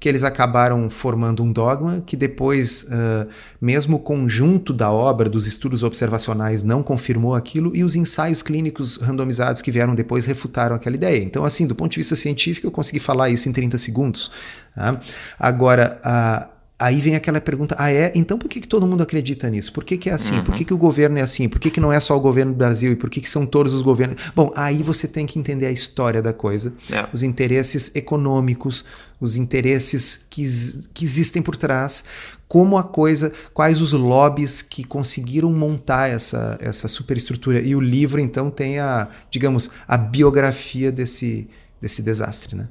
que 0.00 0.08
eles 0.08 0.24
acabaram 0.24 0.88
formando 0.88 1.42
um 1.42 1.52
dogma 1.52 2.02
que 2.04 2.16
depois, 2.16 2.84
uh, 2.84 3.28
mesmo 3.60 3.96
o 3.96 3.98
conjunto 3.98 4.72
da 4.72 4.90
obra, 4.90 5.28
dos 5.28 5.46
estudos 5.46 5.82
observacionais, 5.82 6.62
não 6.62 6.82
confirmou 6.82 7.34
aquilo 7.34 7.70
e 7.76 7.84
os 7.84 7.94
ensaios 7.94 8.42
clínicos 8.42 8.96
randomizados 8.96 9.60
que 9.60 9.70
vieram 9.70 9.94
depois 9.94 10.24
refutaram 10.24 10.74
aquela 10.74 10.96
ideia. 10.96 11.22
Então, 11.22 11.44
assim, 11.44 11.66
do 11.66 11.74
ponto 11.74 11.92
de 11.92 11.98
vista 11.98 12.16
científico, 12.16 12.66
eu 12.66 12.70
consegui 12.70 12.98
falar 12.98 13.28
isso 13.28 13.46
em 13.46 13.52
30 13.52 13.76
segundos. 13.76 14.30
Tá? 14.74 14.98
Agora, 15.38 16.00
a 16.02 16.48
Aí 16.78 17.00
vem 17.00 17.14
aquela 17.14 17.40
pergunta: 17.40 17.74
ah, 17.78 17.90
é? 17.90 18.12
Então 18.14 18.38
por 18.38 18.48
que, 18.48 18.60
que 18.60 18.68
todo 18.68 18.86
mundo 18.86 19.02
acredita 19.02 19.48
nisso? 19.48 19.72
Por 19.72 19.82
que, 19.82 19.96
que 19.96 20.10
é 20.10 20.12
assim? 20.12 20.36
Uhum. 20.36 20.44
Por 20.44 20.54
que, 20.54 20.64
que 20.64 20.74
o 20.74 20.78
governo 20.78 21.18
é 21.18 21.22
assim? 21.22 21.48
Por 21.48 21.58
que, 21.58 21.70
que 21.70 21.80
não 21.80 21.90
é 21.90 21.98
só 22.00 22.14
o 22.16 22.20
governo 22.20 22.52
do 22.52 22.58
Brasil? 22.58 22.92
E 22.92 22.96
por 22.96 23.08
que, 23.08 23.20
que 23.20 23.30
são 23.30 23.46
todos 23.46 23.72
os 23.72 23.80
governos? 23.80 24.16
Bom, 24.34 24.52
aí 24.54 24.82
você 24.82 25.08
tem 25.08 25.24
que 25.24 25.38
entender 25.38 25.66
a 25.66 25.70
história 25.70 26.20
da 26.20 26.34
coisa, 26.34 26.74
é. 26.92 27.06
os 27.12 27.22
interesses 27.22 27.90
econômicos, 27.94 28.84
os 29.18 29.36
interesses 29.36 30.26
que, 30.28 30.44
que 30.92 31.04
existem 31.04 31.40
por 31.40 31.56
trás, 31.56 32.04
como 32.46 32.76
a 32.76 32.84
coisa, 32.84 33.32
quais 33.54 33.80
os 33.80 33.92
lobbies 33.92 34.60
que 34.60 34.84
conseguiram 34.84 35.50
montar 35.50 36.10
essa, 36.10 36.58
essa 36.60 36.88
superestrutura. 36.88 37.60
E 37.60 37.74
o 37.74 37.80
livro, 37.80 38.20
então, 38.20 38.50
tem 38.50 38.78
a, 38.78 39.08
digamos, 39.30 39.70
a 39.88 39.96
biografia 39.96 40.92
desse, 40.92 41.48
desse 41.80 42.02
desastre, 42.02 42.54
né? 42.54 42.68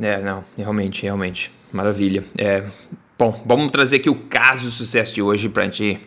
É, 0.00 0.20
não, 0.20 0.44
realmente, 0.56 1.02
realmente. 1.02 1.52
Maravilha. 1.72 2.24
É, 2.36 2.64
Bom, 3.16 3.40
vamos 3.46 3.70
trazer 3.70 3.96
aqui 3.96 4.10
o 4.10 4.16
caso 4.16 4.68
de 4.68 4.74
sucesso 4.74 5.14
de 5.14 5.22
hoje 5.22 5.48
para 5.48 5.62
a 5.62 5.66
gente, 5.66 6.00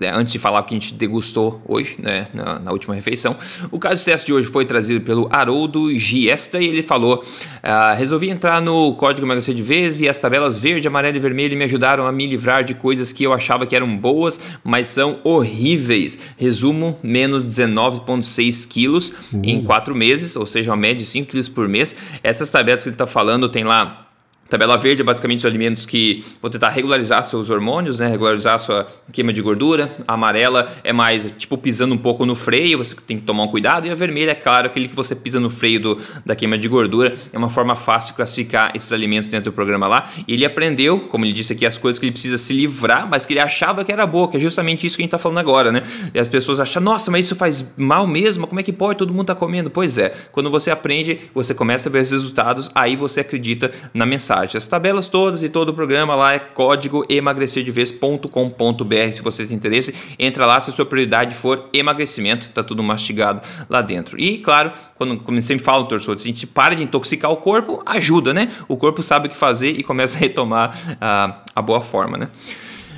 é, 0.00 0.08
antes 0.08 0.32
de 0.32 0.38
falar 0.38 0.60
o 0.60 0.64
que 0.64 0.74
a 0.74 0.78
gente 0.78 0.94
degustou 0.94 1.60
hoje, 1.68 1.96
né, 1.98 2.28
na, 2.32 2.58
na, 2.58 2.72
última 2.72 2.94
refeição. 2.94 3.36
O 3.70 3.78
caso 3.78 3.96
de 3.96 4.00
sucesso 4.00 4.24
de 4.24 4.32
hoje 4.32 4.46
foi 4.46 4.64
trazido 4.64 5.02
pelo 5.02 5.28
Haroldo 5.30 5.94
Giesta 5.98 6.58
e 6.58 6.64
ele 6.64 6.82
falou: 6.82 7.22
ah, 7.62 7.92
resolvi 7.92 8.30
entrar 8.30 8.62
no 8.62 8.94
código 8.94 9.26
emagrecer 9.26 9.54
de 9.54 9.60
vez 9.60 10.00
e 10.00 10.08
as 10.08 10.18
tabelas 10.18 10.58
verde, 10.58 10.88
amarelo 10.88 11.18
e 11.18 11.20
vermelho 11.20 11.54
me 11.54 11.64
ajudaram 11.64 12.06
a 12.06 12.12
me 12.12 12.26
livrar 12.26 12.64
de 12.64 12.72
coisas 12.72 13.12
que 13.12 13.24
eu 13.24 13.34
achava 13.34 13.66
que 13.66 13.76
eram 13.76 13.94
boas, 13.94 14.40
mas 14.64 14.88
são 14.88 15.20
horríveis. 15.22 16.18
Resumo: 16.38 16.98
menos 17.02 17.44
19,6 17.44 18.66
quilos 18.66 19.12
uhum. 19.30 19.42
em 19.44 19.62
4 19.62 19.94
meses, 19.94 20.34
ou 20.34 20.46
seja, 20.46 20.70
uma 20.70 20.78
média 20.78 21.00
de 21.00 21.06
5 21.06 21.30
quilos 21.30 21.46
por 21.46 21.68
mês. 21.68 21.94
Essas 22.22 22.50
tabelas 22.50 22.82
que 22.82 22.88
ele 22.88 22.94
está 22.94 23.06
falando 23.06 23.50
tem 23.50 23.64
lá 23.64 24.04
Tabela 24.48 24.76
verde 24.76 25.00
é 25.00 25.04
basicamente 25.04 25.38
os 25.38 25.46
alimentos 25.46 25.86
que 25.86 26.24
vão 26.40 26.50
tentar 26.50 26.68
regularizar 26.68 27.24
seus 27.24 27.48
hormônios, 27.48 27.98
né? 27.98 28.08
regularizar 28.08 28.58
sua 28.58 28.86
queima 29.10 29.32
de 29.32 29.40
gordura. 29.40 29.90
A 30.06 30.14
amarela 30.14 30.70
é 30.84 30.92
mais 30.92 31.32
tipo 31.38 31.56
pisando 31.56 31.94
um 31.94 31.98
pouco 31.98 32.26
no 32.26 32.34
freio, 32.34 32.78
você 32.78 32.94
tem 33.06 33.16
que 33.18 33.24
tomar 33.24 33.44
um 33.44 33.48
cuidado. 33.48 33.86
E 33.86 33.90
a 33.90 33.94
vermelha 33.94 34.32
é 34.32 34.34
claro, 34.34 34.66
aquele 34.66 34.86
que 34.86 34.94
você 34.94 35.14
pisa 35.14 35.40
no 35.40 35.48
freio 35.48 35.80
do, 35.80 36.00
da 36.26 36.36
queima 36.36 36.58
de 36.58 36.68
gordura. 36.68 37.16
É 37.32 37.38
uma 37.38 37.48
forma 37.48 37.74
fácil 37.74 38.12
de 38.12 38.16
classificar 38.16 38.72
esses 38.74 38.92
alimentos 38.92 39.28
dentro 39.28 39.50
do 39.50 39.54
programa 39.54 39.86
lá. 39.86 40.08
E 40.28 40.34
ele 40.34 40.44
aprendeu, 40.44 41.00
como 41.00 41.24
ele 41.24 41.32
disse 41.32 41.54
aqui, 41.54 41.64
as 41.64 41.78
coisas 41.78 41.98
que 41.98 42.04
ele 42.04 42.12
precisa 42.12 42.36
se 42.36 42.52
livrar, 42.52 43.08
mas 43.08 43.24
que 43.24 43.32
ele 43.32 43.40
achava 43.40 43.82
que 43.82 43.90
era 43.90 44.06
boa, 44.06 44.28
que 44.28 44.36
é 44.36 44.40
justamente 44.40 44.86
isso 44.86 44.96
que 44.96 45.02
a 45.02 45.04
gente 45.04 45.08
está 45.08 45.18
falando 45.18 45.38
agora, 45.38 45.72
né? 45.72 45.82
E 46.12 46.18
as 46.18 46.28
pessoas 46.28 46.60
acham, 46.60 46.82
nossa, 46.82 47.10
mas 47.10 47.24
isso 47.24 47.34
faz 47.34 47.74
mal 47.78 48.06
mesmo? 48.06 48.46
Como 48.46 48.60
é 48.60 48.62
que 48.62 48.72
pode? 48.72 48.98
Todo 48.98 49.10
mundo 49.10 49.22
está 49.22 49.34
comendo. 49.34 49.70
Pois 49.70 49.96
é, 49.96 50.14
quando 50.30 50.50
você 50.50 50.70
aprende, 50.70 51.18
você 51.34 51.54
começa 51.54 51.88
a 51.88 51.92
ver 51.92 52.02
os 52.02 52.12
resultados, 52.12 52.70
aí 52.74 52.94
você 52.94 53.20
acredita 53.20 53.72
na 53.94 54.04
mensagem. 54.04 54.33
As 54.42 54.68
tabelas 54.68 55.08
todas 55.08 55.42
e 55.42 55.48
todo 55.48 55.70
o 55.70 55.74
programa 55.74 56.14
lá 56.14 56.34
é 56.34 56.38
código 56.38 57.04
emagrecerdevez.com.br. 57.08 59.12
Se 59.12 59.22
você 59.22 59.46
tem 59.46 59.56
interesse, 59.56 59.94
entra 60.18 60.44
lá 60.46 60.60
se 60.60 60.70
a 60.70 60.72
sua 60.72 60.86
prioridade 60.86 61.34
for 61.34 61.68
emagrecimento, 61.72 62.48
tá 62.50 62.62
tudo 62.62 62.82
mastigado 62.82 63.40
lá 63.68 63.82
dentro. 63.82 64.20
E 64.20 64.38
claro, 64.38 64.72
quando, 64.96 65.18
como 65.18 65.42
sempre 65.42 65.64
falo, 65.64 65.84
torcedor, 65.84 66.18
se 66.18 66.26
a 66.26 66.30
gente 66.30 66.46
para 66.46 66.74
de 66.74 66.82
intoxicar 66.82 67.30
o 67.30 67.36
corpo, 67.36 67.82
ajuda, 67.86 68.34
né? 68.34 68.50
O 68.68 68.76
corpo 68.76 69.02
sabe 69.02 69.28
o 69.28 69.30
que 69.30 69.36
fazer 69.36 69.70
e 69.70 69.82
começa 69.82 70.16
a 70.16 70.20
retomar 70.20 70.76
a, 71.00 71.38
a 71.54 71.62
boa 71.62 71.80
forma, 71.80 72.16
né? 72.16 72.28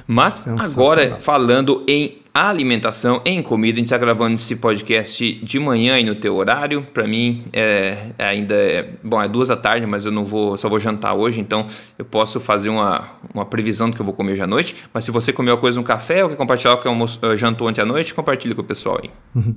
Mas 0.06 0.46
agora, 0.46 1.16
falando 1.16 1.82
em 1.88 2.18
alimentação, 2.40 3.22
em 3.24 3.42
comida, 3.42 3.76
a 3.76 3.78
gente 3.78 3.86
está 3.86 3.98
gravando 3.98 4.34
esse 4.34 4.56
podcast 4.56 5.34
de 5.42 5.58
manhã 5.58 5.98
e 5.98 6.04
no 6.04 6.14
teu 6.14 6.34
horário. 6.34 6.82
Para 6.82 7.06
mim, 7.06 7.44
é, 7.52 8.10
ainda 8.18 8.54
é, 8.54 8.90
bom, 9.02 9.20
é 9.22 9.28
duas 9.28 9.48
da 9.48 9.56
tarde, 9.56 9.86
mas 9.86 10.04
eu 10.04 10.12
não 10.12 10.24
vou, 10.24 10.56
só 10.56 10.68
vou 10.68 10.78
jantar 10.78 11.14
hoje, 11.14 11.40
então 11.40 11.66
eu 11.98 12.04
posso 12.04 12.38
fazer 12.38 12.68
uma, 12.68 13.08
uma 13.32 13.46
previsão 13.46 13.88
do 13.88 13.96
que 13.96 14.02
eu 14.02 14.06
vou 14.06 14.14
comer 14.14 14.32
hoje 14.32 14.42
à 14.42 14.46
noite. 14.46 14.76
Mas 14.92 15.04
se 15.04 15.10
você 15.10 15.32
comeu 15.32 15.56
coisa 15.58 15.78
no 15.78 15.84
café 15.84 16.22
ou 16.24 16.30
quer 16.30 16.36
compartilhar 16.36 16.74
o 16.74 16.78
que 16.78 16.88
eu 16.88 17.36
jantou 17.36 17.68
ontem 17.68 17.80
à 17.80 17.86
noite, 17.86 18.12
compartilhe 18.12 18.54
com 18.54 18.62
o 18.62 18.64
pessoal 18.64 19.00
aí. 19.02 19.10
Uhum. 19.34 19.56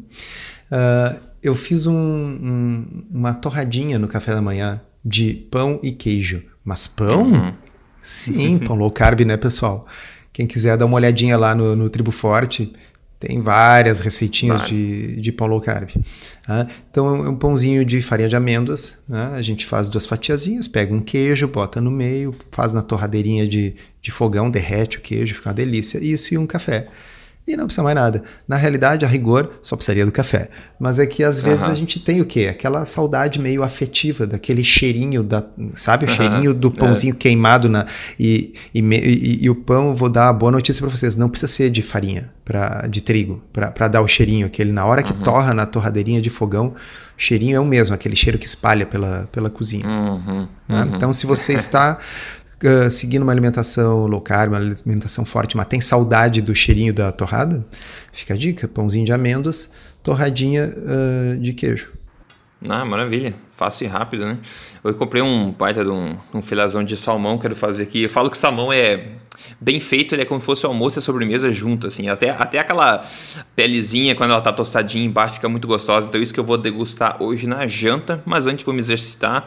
Uh, 0.71 1.19
eu 1.41 1.55
fiz 1.55 1.87
um, 1.87 1.93
um, 1.93 3.05
uma 3.11 3.33
torradinha 3.33 3.97
no 3.97 4.07
café 4.07 4.33
da 4.33 4.41
manhã 4.41 4.81
de 5.03 5.33
pão 5.33 5.79
e 5.81 5.91
queijo. 5.91 6.43
Mas 6.63 6.87
pão? 6.87 7.23
Uhum. 7.23 7.53
Sim, 8.01 8.59
pão 8.59 8.75
low 8.75 8.91
carb, 8.91 9.21
né, 9.21 9.37
pessoal? 9.37 9.85
Quem 10.31 10.47
quiser 10.47 10.77
dar 10.77 10.85
uma 10.85 10.95
olhadinha 10.95 11.37
lá 11.37 11.53
no, 11.53 11.75
no 11.75 11.89
Tribo 11.89 12.11
Forte, 12.11 12.73
tem 13.19 13.41
várias 13.41 13.99
receitinhas 13.99 14.63
de, 14.63 15.19
de 15.19 15.31
pão 15.31 15.45
low 15.45 15.59
carb. 15.59 15.89
Tá? 16.45 16.67
Então 16.89 17.25
é 17.25 17.29
um 17.29 17.35
pãozinho 17.35 17.83
de 17.83 18.01
farinha 18.01 18.29
de 18.29 18.35
amêndoas. 18.35 18.97
Né? 19.07 19.31
A 19.33 19.41
gente 19.41 19.65
faz 19.65 19.89
duas 19.89 20.05
fatiazinhas, 20.05 20.67
pega 20.69 20.93
um 20.93 21.01
queijo, 21.01 21.47
bota 21.47 21.81
no 21.81 21.91
meio, 21.91 22.33
faz 22.49 22.71
na 22.71 22.81
torradeirinha 22.81 23.45
de, 23.45 23.75
de 24.01 24.09
fogão, 24.09 24.49
derrete 24.49 24.97
o 24.97 25.01
queijo, 25.01 25.35
fica 25.35 25.49
uma 25.49 25.53
delícia. 25.53 25.97
Isso 26.01 26.33
e 26.33 26.37
um 26.37 26.47
café 26.47 26.87
e 27.49 27.57
não 27.57 27.65
precisa 27.65 27.83
mais 27.83 27.95
nada. 27.95 28.21
Na 28.47 28.55
realidade, 28.55 29.05
a 29.05 29.07
rigor, 29.07 29.53
só 29.61 29.75
precisaria 29.75 30.05
do 30.05 30.11
café. 30.11 30.49
Mas 30.79 30.99
é 30.99 31.05
que 31.05 31.23
às 31.23 31.41
vezes 31.41 31.65
uhum. 31.65 31.71
a 31.71 31.75
gente 31.75 31.99
tem 31.99 32.21
o 32.21 32.25
quê? 32.25 32.47
Aquela 32.47 32.85
saudade 32.85 33.39
meio 33.39 33.63
afetiva, 33.63 34.27
daquele 34.27 34.63
cheirinho, 34.63 35.23
da, 35.23 35.43
sabe? 35.75 36.05
O 36.05 36.09
uhum. 36.09 36.15
cheirinho 36.15 36.53
do 36.53 36.69
pãozinho 36.69 37.13
é. 37.13 37.17
queimado 37.17 37.67
na. 37.67 37.85
E, 38.19 38.53
e, 38.73 38.79
e, 38.79 39.45
e, 39.45 39.49
o 39.49 39.55
pão, 39.55 39.95
vou 39.95 40.09
dar 40.09 40.27
uma 40.27 40.33
boa 40.33 40.51
notícia 40.51 40.81
para 40.81 40.95
vocês: 40.95 41.15
não 41.15 41.27
precisa 41.27 41.51
ser 41.51 41.69
de 41.69 41.81
farinha, 41.81 42.29
pra, 42.45 42.87
de 42.87 43.01
trigo, 43.01 43.41
para 43.51 43.87
dar 43.87 44.01
o 44.01 44.07
cheirinho, 44.07 44.45
aquele 44.45 44.71
na 44.71 44.85
hora 44.85 45.01
que 45.01 45.11
uhum. 45.11 45.23
torra 45.23 45.53
na 45.53 45.65
torradeirinha 45.65 46.21
de 46.21 46.29
fogão. 46.29 46.75
O 47.17 47.21
cheirinho 47.21 47.57
é 47.57 47.59
o 47.59 47.65
mesmo, 47.65 47.93
aquele 47.93 48.15
cheiro 48.15 48.37
que 48.37 48.45
espalha 48.45 48.85
pela, 48.85 49.27
pela 49.31 49.49
cozinha. 49.49 49.85
Uhum. 49.85 50.47
Né? 50.67 50.83
Uhum. 50.83 50.95
Então, 50.95 51.11
se 51.11 51.25
você 51.25 51.53
está 51.53 51.97
uh, 52.63 52.91
seguindo 52.91 53.23
uma 53.23 53.31
alimentação 53.31 54.05
low 54.05 54.21
carb, 54.21 54.51
uma 54.51 54.57
alimentação 54.57 55.25
forte, 55.25 55.55
mas 55.55 55.65
tem 55.67 55.81
saudade 55.81 56.41
do 56.41 56.55
cheirinho 56.55 56.93
da 56.93 57.11
torrada, 57.11 57.65
fica 58.11 58.33
a 58.33 58.37
dica: 58.37 58.67
pãozinho 58.67 59.05
de 59.05 59.11
amêndoas, 59.11 59.69
torradinha 60.03 60.73
uh, 60.75 61.37
de 61.37 61.53
queijo. 61.53 61.91
Ah, 62.67 62.83
maravilha. 62.83 63.33
Fácil 63.59 63.83
e 63.83 63.87
rápido, 63.89 64.25
né? 64.25 64.37
Eu 64.81 64.93
comprei 64.93 65.21
um 65.21 65.51
baita 65.51 65.83
de 65.83 65.89
um, 65.89 66.15
um 66.33 66.41
filazão 66.41 66.81
de 66.81 66.95
salmão, 66.95 67.37
quero 67.37 67.53
fazer 67.53 67.83
aqui. 67.83 68.03
Eu 68.03 68.09
falo 68.09 68.29
que 68.29 68.37
salmão 68.37 68.71
é 68.71 69.09
bem 69.59 69.81
feito, 69.81 70.15
ele 70.15 70.21
é 70.21 70.25
como 70.25 70.39
se 70.39 70.45
fosse 70.45 70.65
o 70.65 70.69
almoço 70.69 70.97
e 70.97 70.99
a 70.99 71.01
sobremesa 71.01 71.51
junto, 71.51 71.85
assim. 71.85 72.07
Até, 72.07 72.29
até 72.29 72.59
aquela 72.59 73.03
pelezinha, 73.57 74.15
quando 74.15 74.31
ela 74.31 74.39
tá 74.39 74.53
tostadinha 74.53 75.03
embaixo, 75.03 75.33
fica 75.33 75.49
muito 75.49 75.67
gostosa. 75.67 76.07
Então, 76.07 76.21
isso 76.21 76.33
que 76.33 76.39
eu 76.39 76.43
vou 76.45 76.57
degustar 76.57 77.21
hoje 77.21 77.47
na 77.47 77.67
janta, 77.67 78.23
mas 78.25 78.47
antes 78.47 78.63
vou 78.63 78.73
me 78.73 78.79
exercitar 78.79 79.45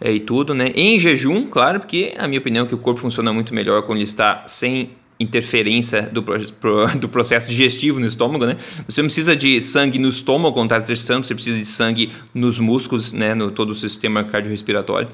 é, 0.00 0.10
e 0.10 0.18
tudo, 0.18 0.54
né? 0.54 0.72
Em 0.74 0.98
jejum, 0.98 1.46
claro, 1.46 1.78
porque 1.78 2.14
a 2.18 2.26
minha 2.26 2.40
opinião 2.40 2.64
é 2.64 2.68
que 2.68 2.74
o 2.74 2.78
corpo 2.78 3.00
funciona 3.00 3.32
muito 3.32 3.54
melhor 3.54 3.82
quando 3.82 3.98
ele 3.98 4.04
está 4.04 4.42
sem 4.44 4.90
interferência 5.22 6.02
do, 6.02 6.22
pro, 6.22 6.86
do 6.98 7.08
processo 7.08 7.48
digestivo 7.48 8.00
no 8.00 8.06
estômago, 8.06 8.44
né? 8.44 8.56
Você 8.88 9.00
não 9.02 9.08
precisa 9.08 9.34
de 9.34 9.62
sangue 9.62 9.98
no 9.98 10.08
estômago 10.08 10.54
quando 10.54 10.66
está 10.66 10.76
exercitando, 10.76 11.26
você 11.26 11.34
precisa 11.34 11.58
de 11.58 11.64
sangue 11.64 12.12
nos 12.34 12.58
músculos, 12.58 13.12
né? 13.12 13.34
No 13.34 13.50
todo 13.50 13.70
o 13.70 13.74
sistema 13.74 14.24
cardiorrespiratório. 14.24 15.08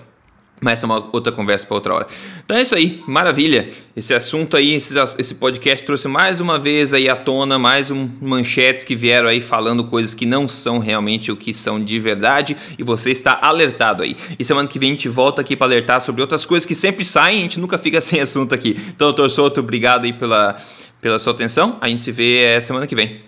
Mas 0.61 0.75
essa 0.75 0.87
é 0.87 0.89
uma 0.89 1.09
outra 1.13 1.33
conversa 1.33 1.67
para 1.67 1.75
outra 1.75 1.95
hora. 1.95 2.07
Então 2.45 2.57
é 2.57 2.63
isso 2.63 2.75
aí, 2.75 3.03
maravilha. 3.07 3.69
Esse 3.97 4.15
assunto 4.15 4.57
aí, 4.57 4.75
esse, 4.75 4.95
esse 5.19 5.35
podcast 5.37 5.85
trouxe 5.85 6.09
mais 6.09 6.41
uma 6.41 6.59
vez 6.59 6.93
aí 6.93 7.09
à 7.09 7.17
tona, 7.17 7.59
mais 7.59 7.91
um 7.91 8.09
manchetes 8.21 8.85
que 8.85 8.97
vieram 8.97 9.29
aí 9.29 9.41
falando 9.41 9.85
coisas 9.85 10.15
que 10.15 10.27
não 10.27 10.49
são 10.49 10.79
realmente 10.79 11.31
o 11.31 11.37
que 11.37 11.55
são 11.55 11.83
de 11.83 11.99
verdade 12.01 12.57
e 12.79 12.83
você 12.83 13.11
está 13.11 13.39
alertado 13.41 14.03
aí. 14.03 14.17
E 14.39 14.45
semana 14.45 14.69
que 14.69 14.79
vem 14.79 14.91
a 14.91 14.93
gente 14.95 15.09
volta 15.09 15.41
aqui 15.43 15.57
para 15.57 15.67
alertar 15.67 16.01
sobre 16.01 16.21
outras 16.21 16.45
coisas 16.45 16.67
que 16.67 16.75
sempre 16.75 17.05
saem, 17.05 17.39
a 17.39 17.43
gente 17.43 17.61
nunca 17.61 17.79
fica 17.79 18.01
sem 18.03 18.21
assunto 18.21 18.55
aqui. 18.55 18.77
Então, 18.89 19.09
doutor 19.09 19.31
Souto, 19.31 19.61
obrigado 19.61 20.05
aí 20.05 20.13
pela, 20.13 20.57
pela 21.01 21.19
sua 21.19 21.33
atenção. 21.33 21.77
A 21.81 21.89
gente 21.89 22.03
se 22.03 22.13
vê 22.13 22.43
é, 22.43 22.61
semana 22.61 22.87
que 22.87 22.95
vem. 22.95 23.21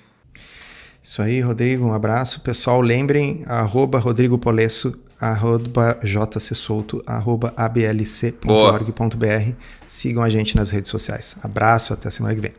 Isso 1.02 1.22
aí, 1.22 1.40
Rodrigo, 1.40 1.86
um 1.86 1.92
abraço. 1.92 2.40
Pessoal, 2.40 2.80
lembrem, 2.80 3.42
arroba 3.46 3.98
Rodrigo 3.98 4.36
Polesso 4.36 4.94
arroba 5.20 5.98
jcsolto, 6.02 7.02
arroba 7.06 7.52
ablc.org.br. 7.56 9.52
Sigam 9.86 10.22
a 10.22 10.30
gente 10.30 10.56
nas 10.56 10.70
redes 10.70 10.90
sociais. 10.90 11.36
Abraço, 11.42 11.92
até 11.92 12.08
semana 12.10 12.34
que 12.34 12.40
vem. 12.40 12.52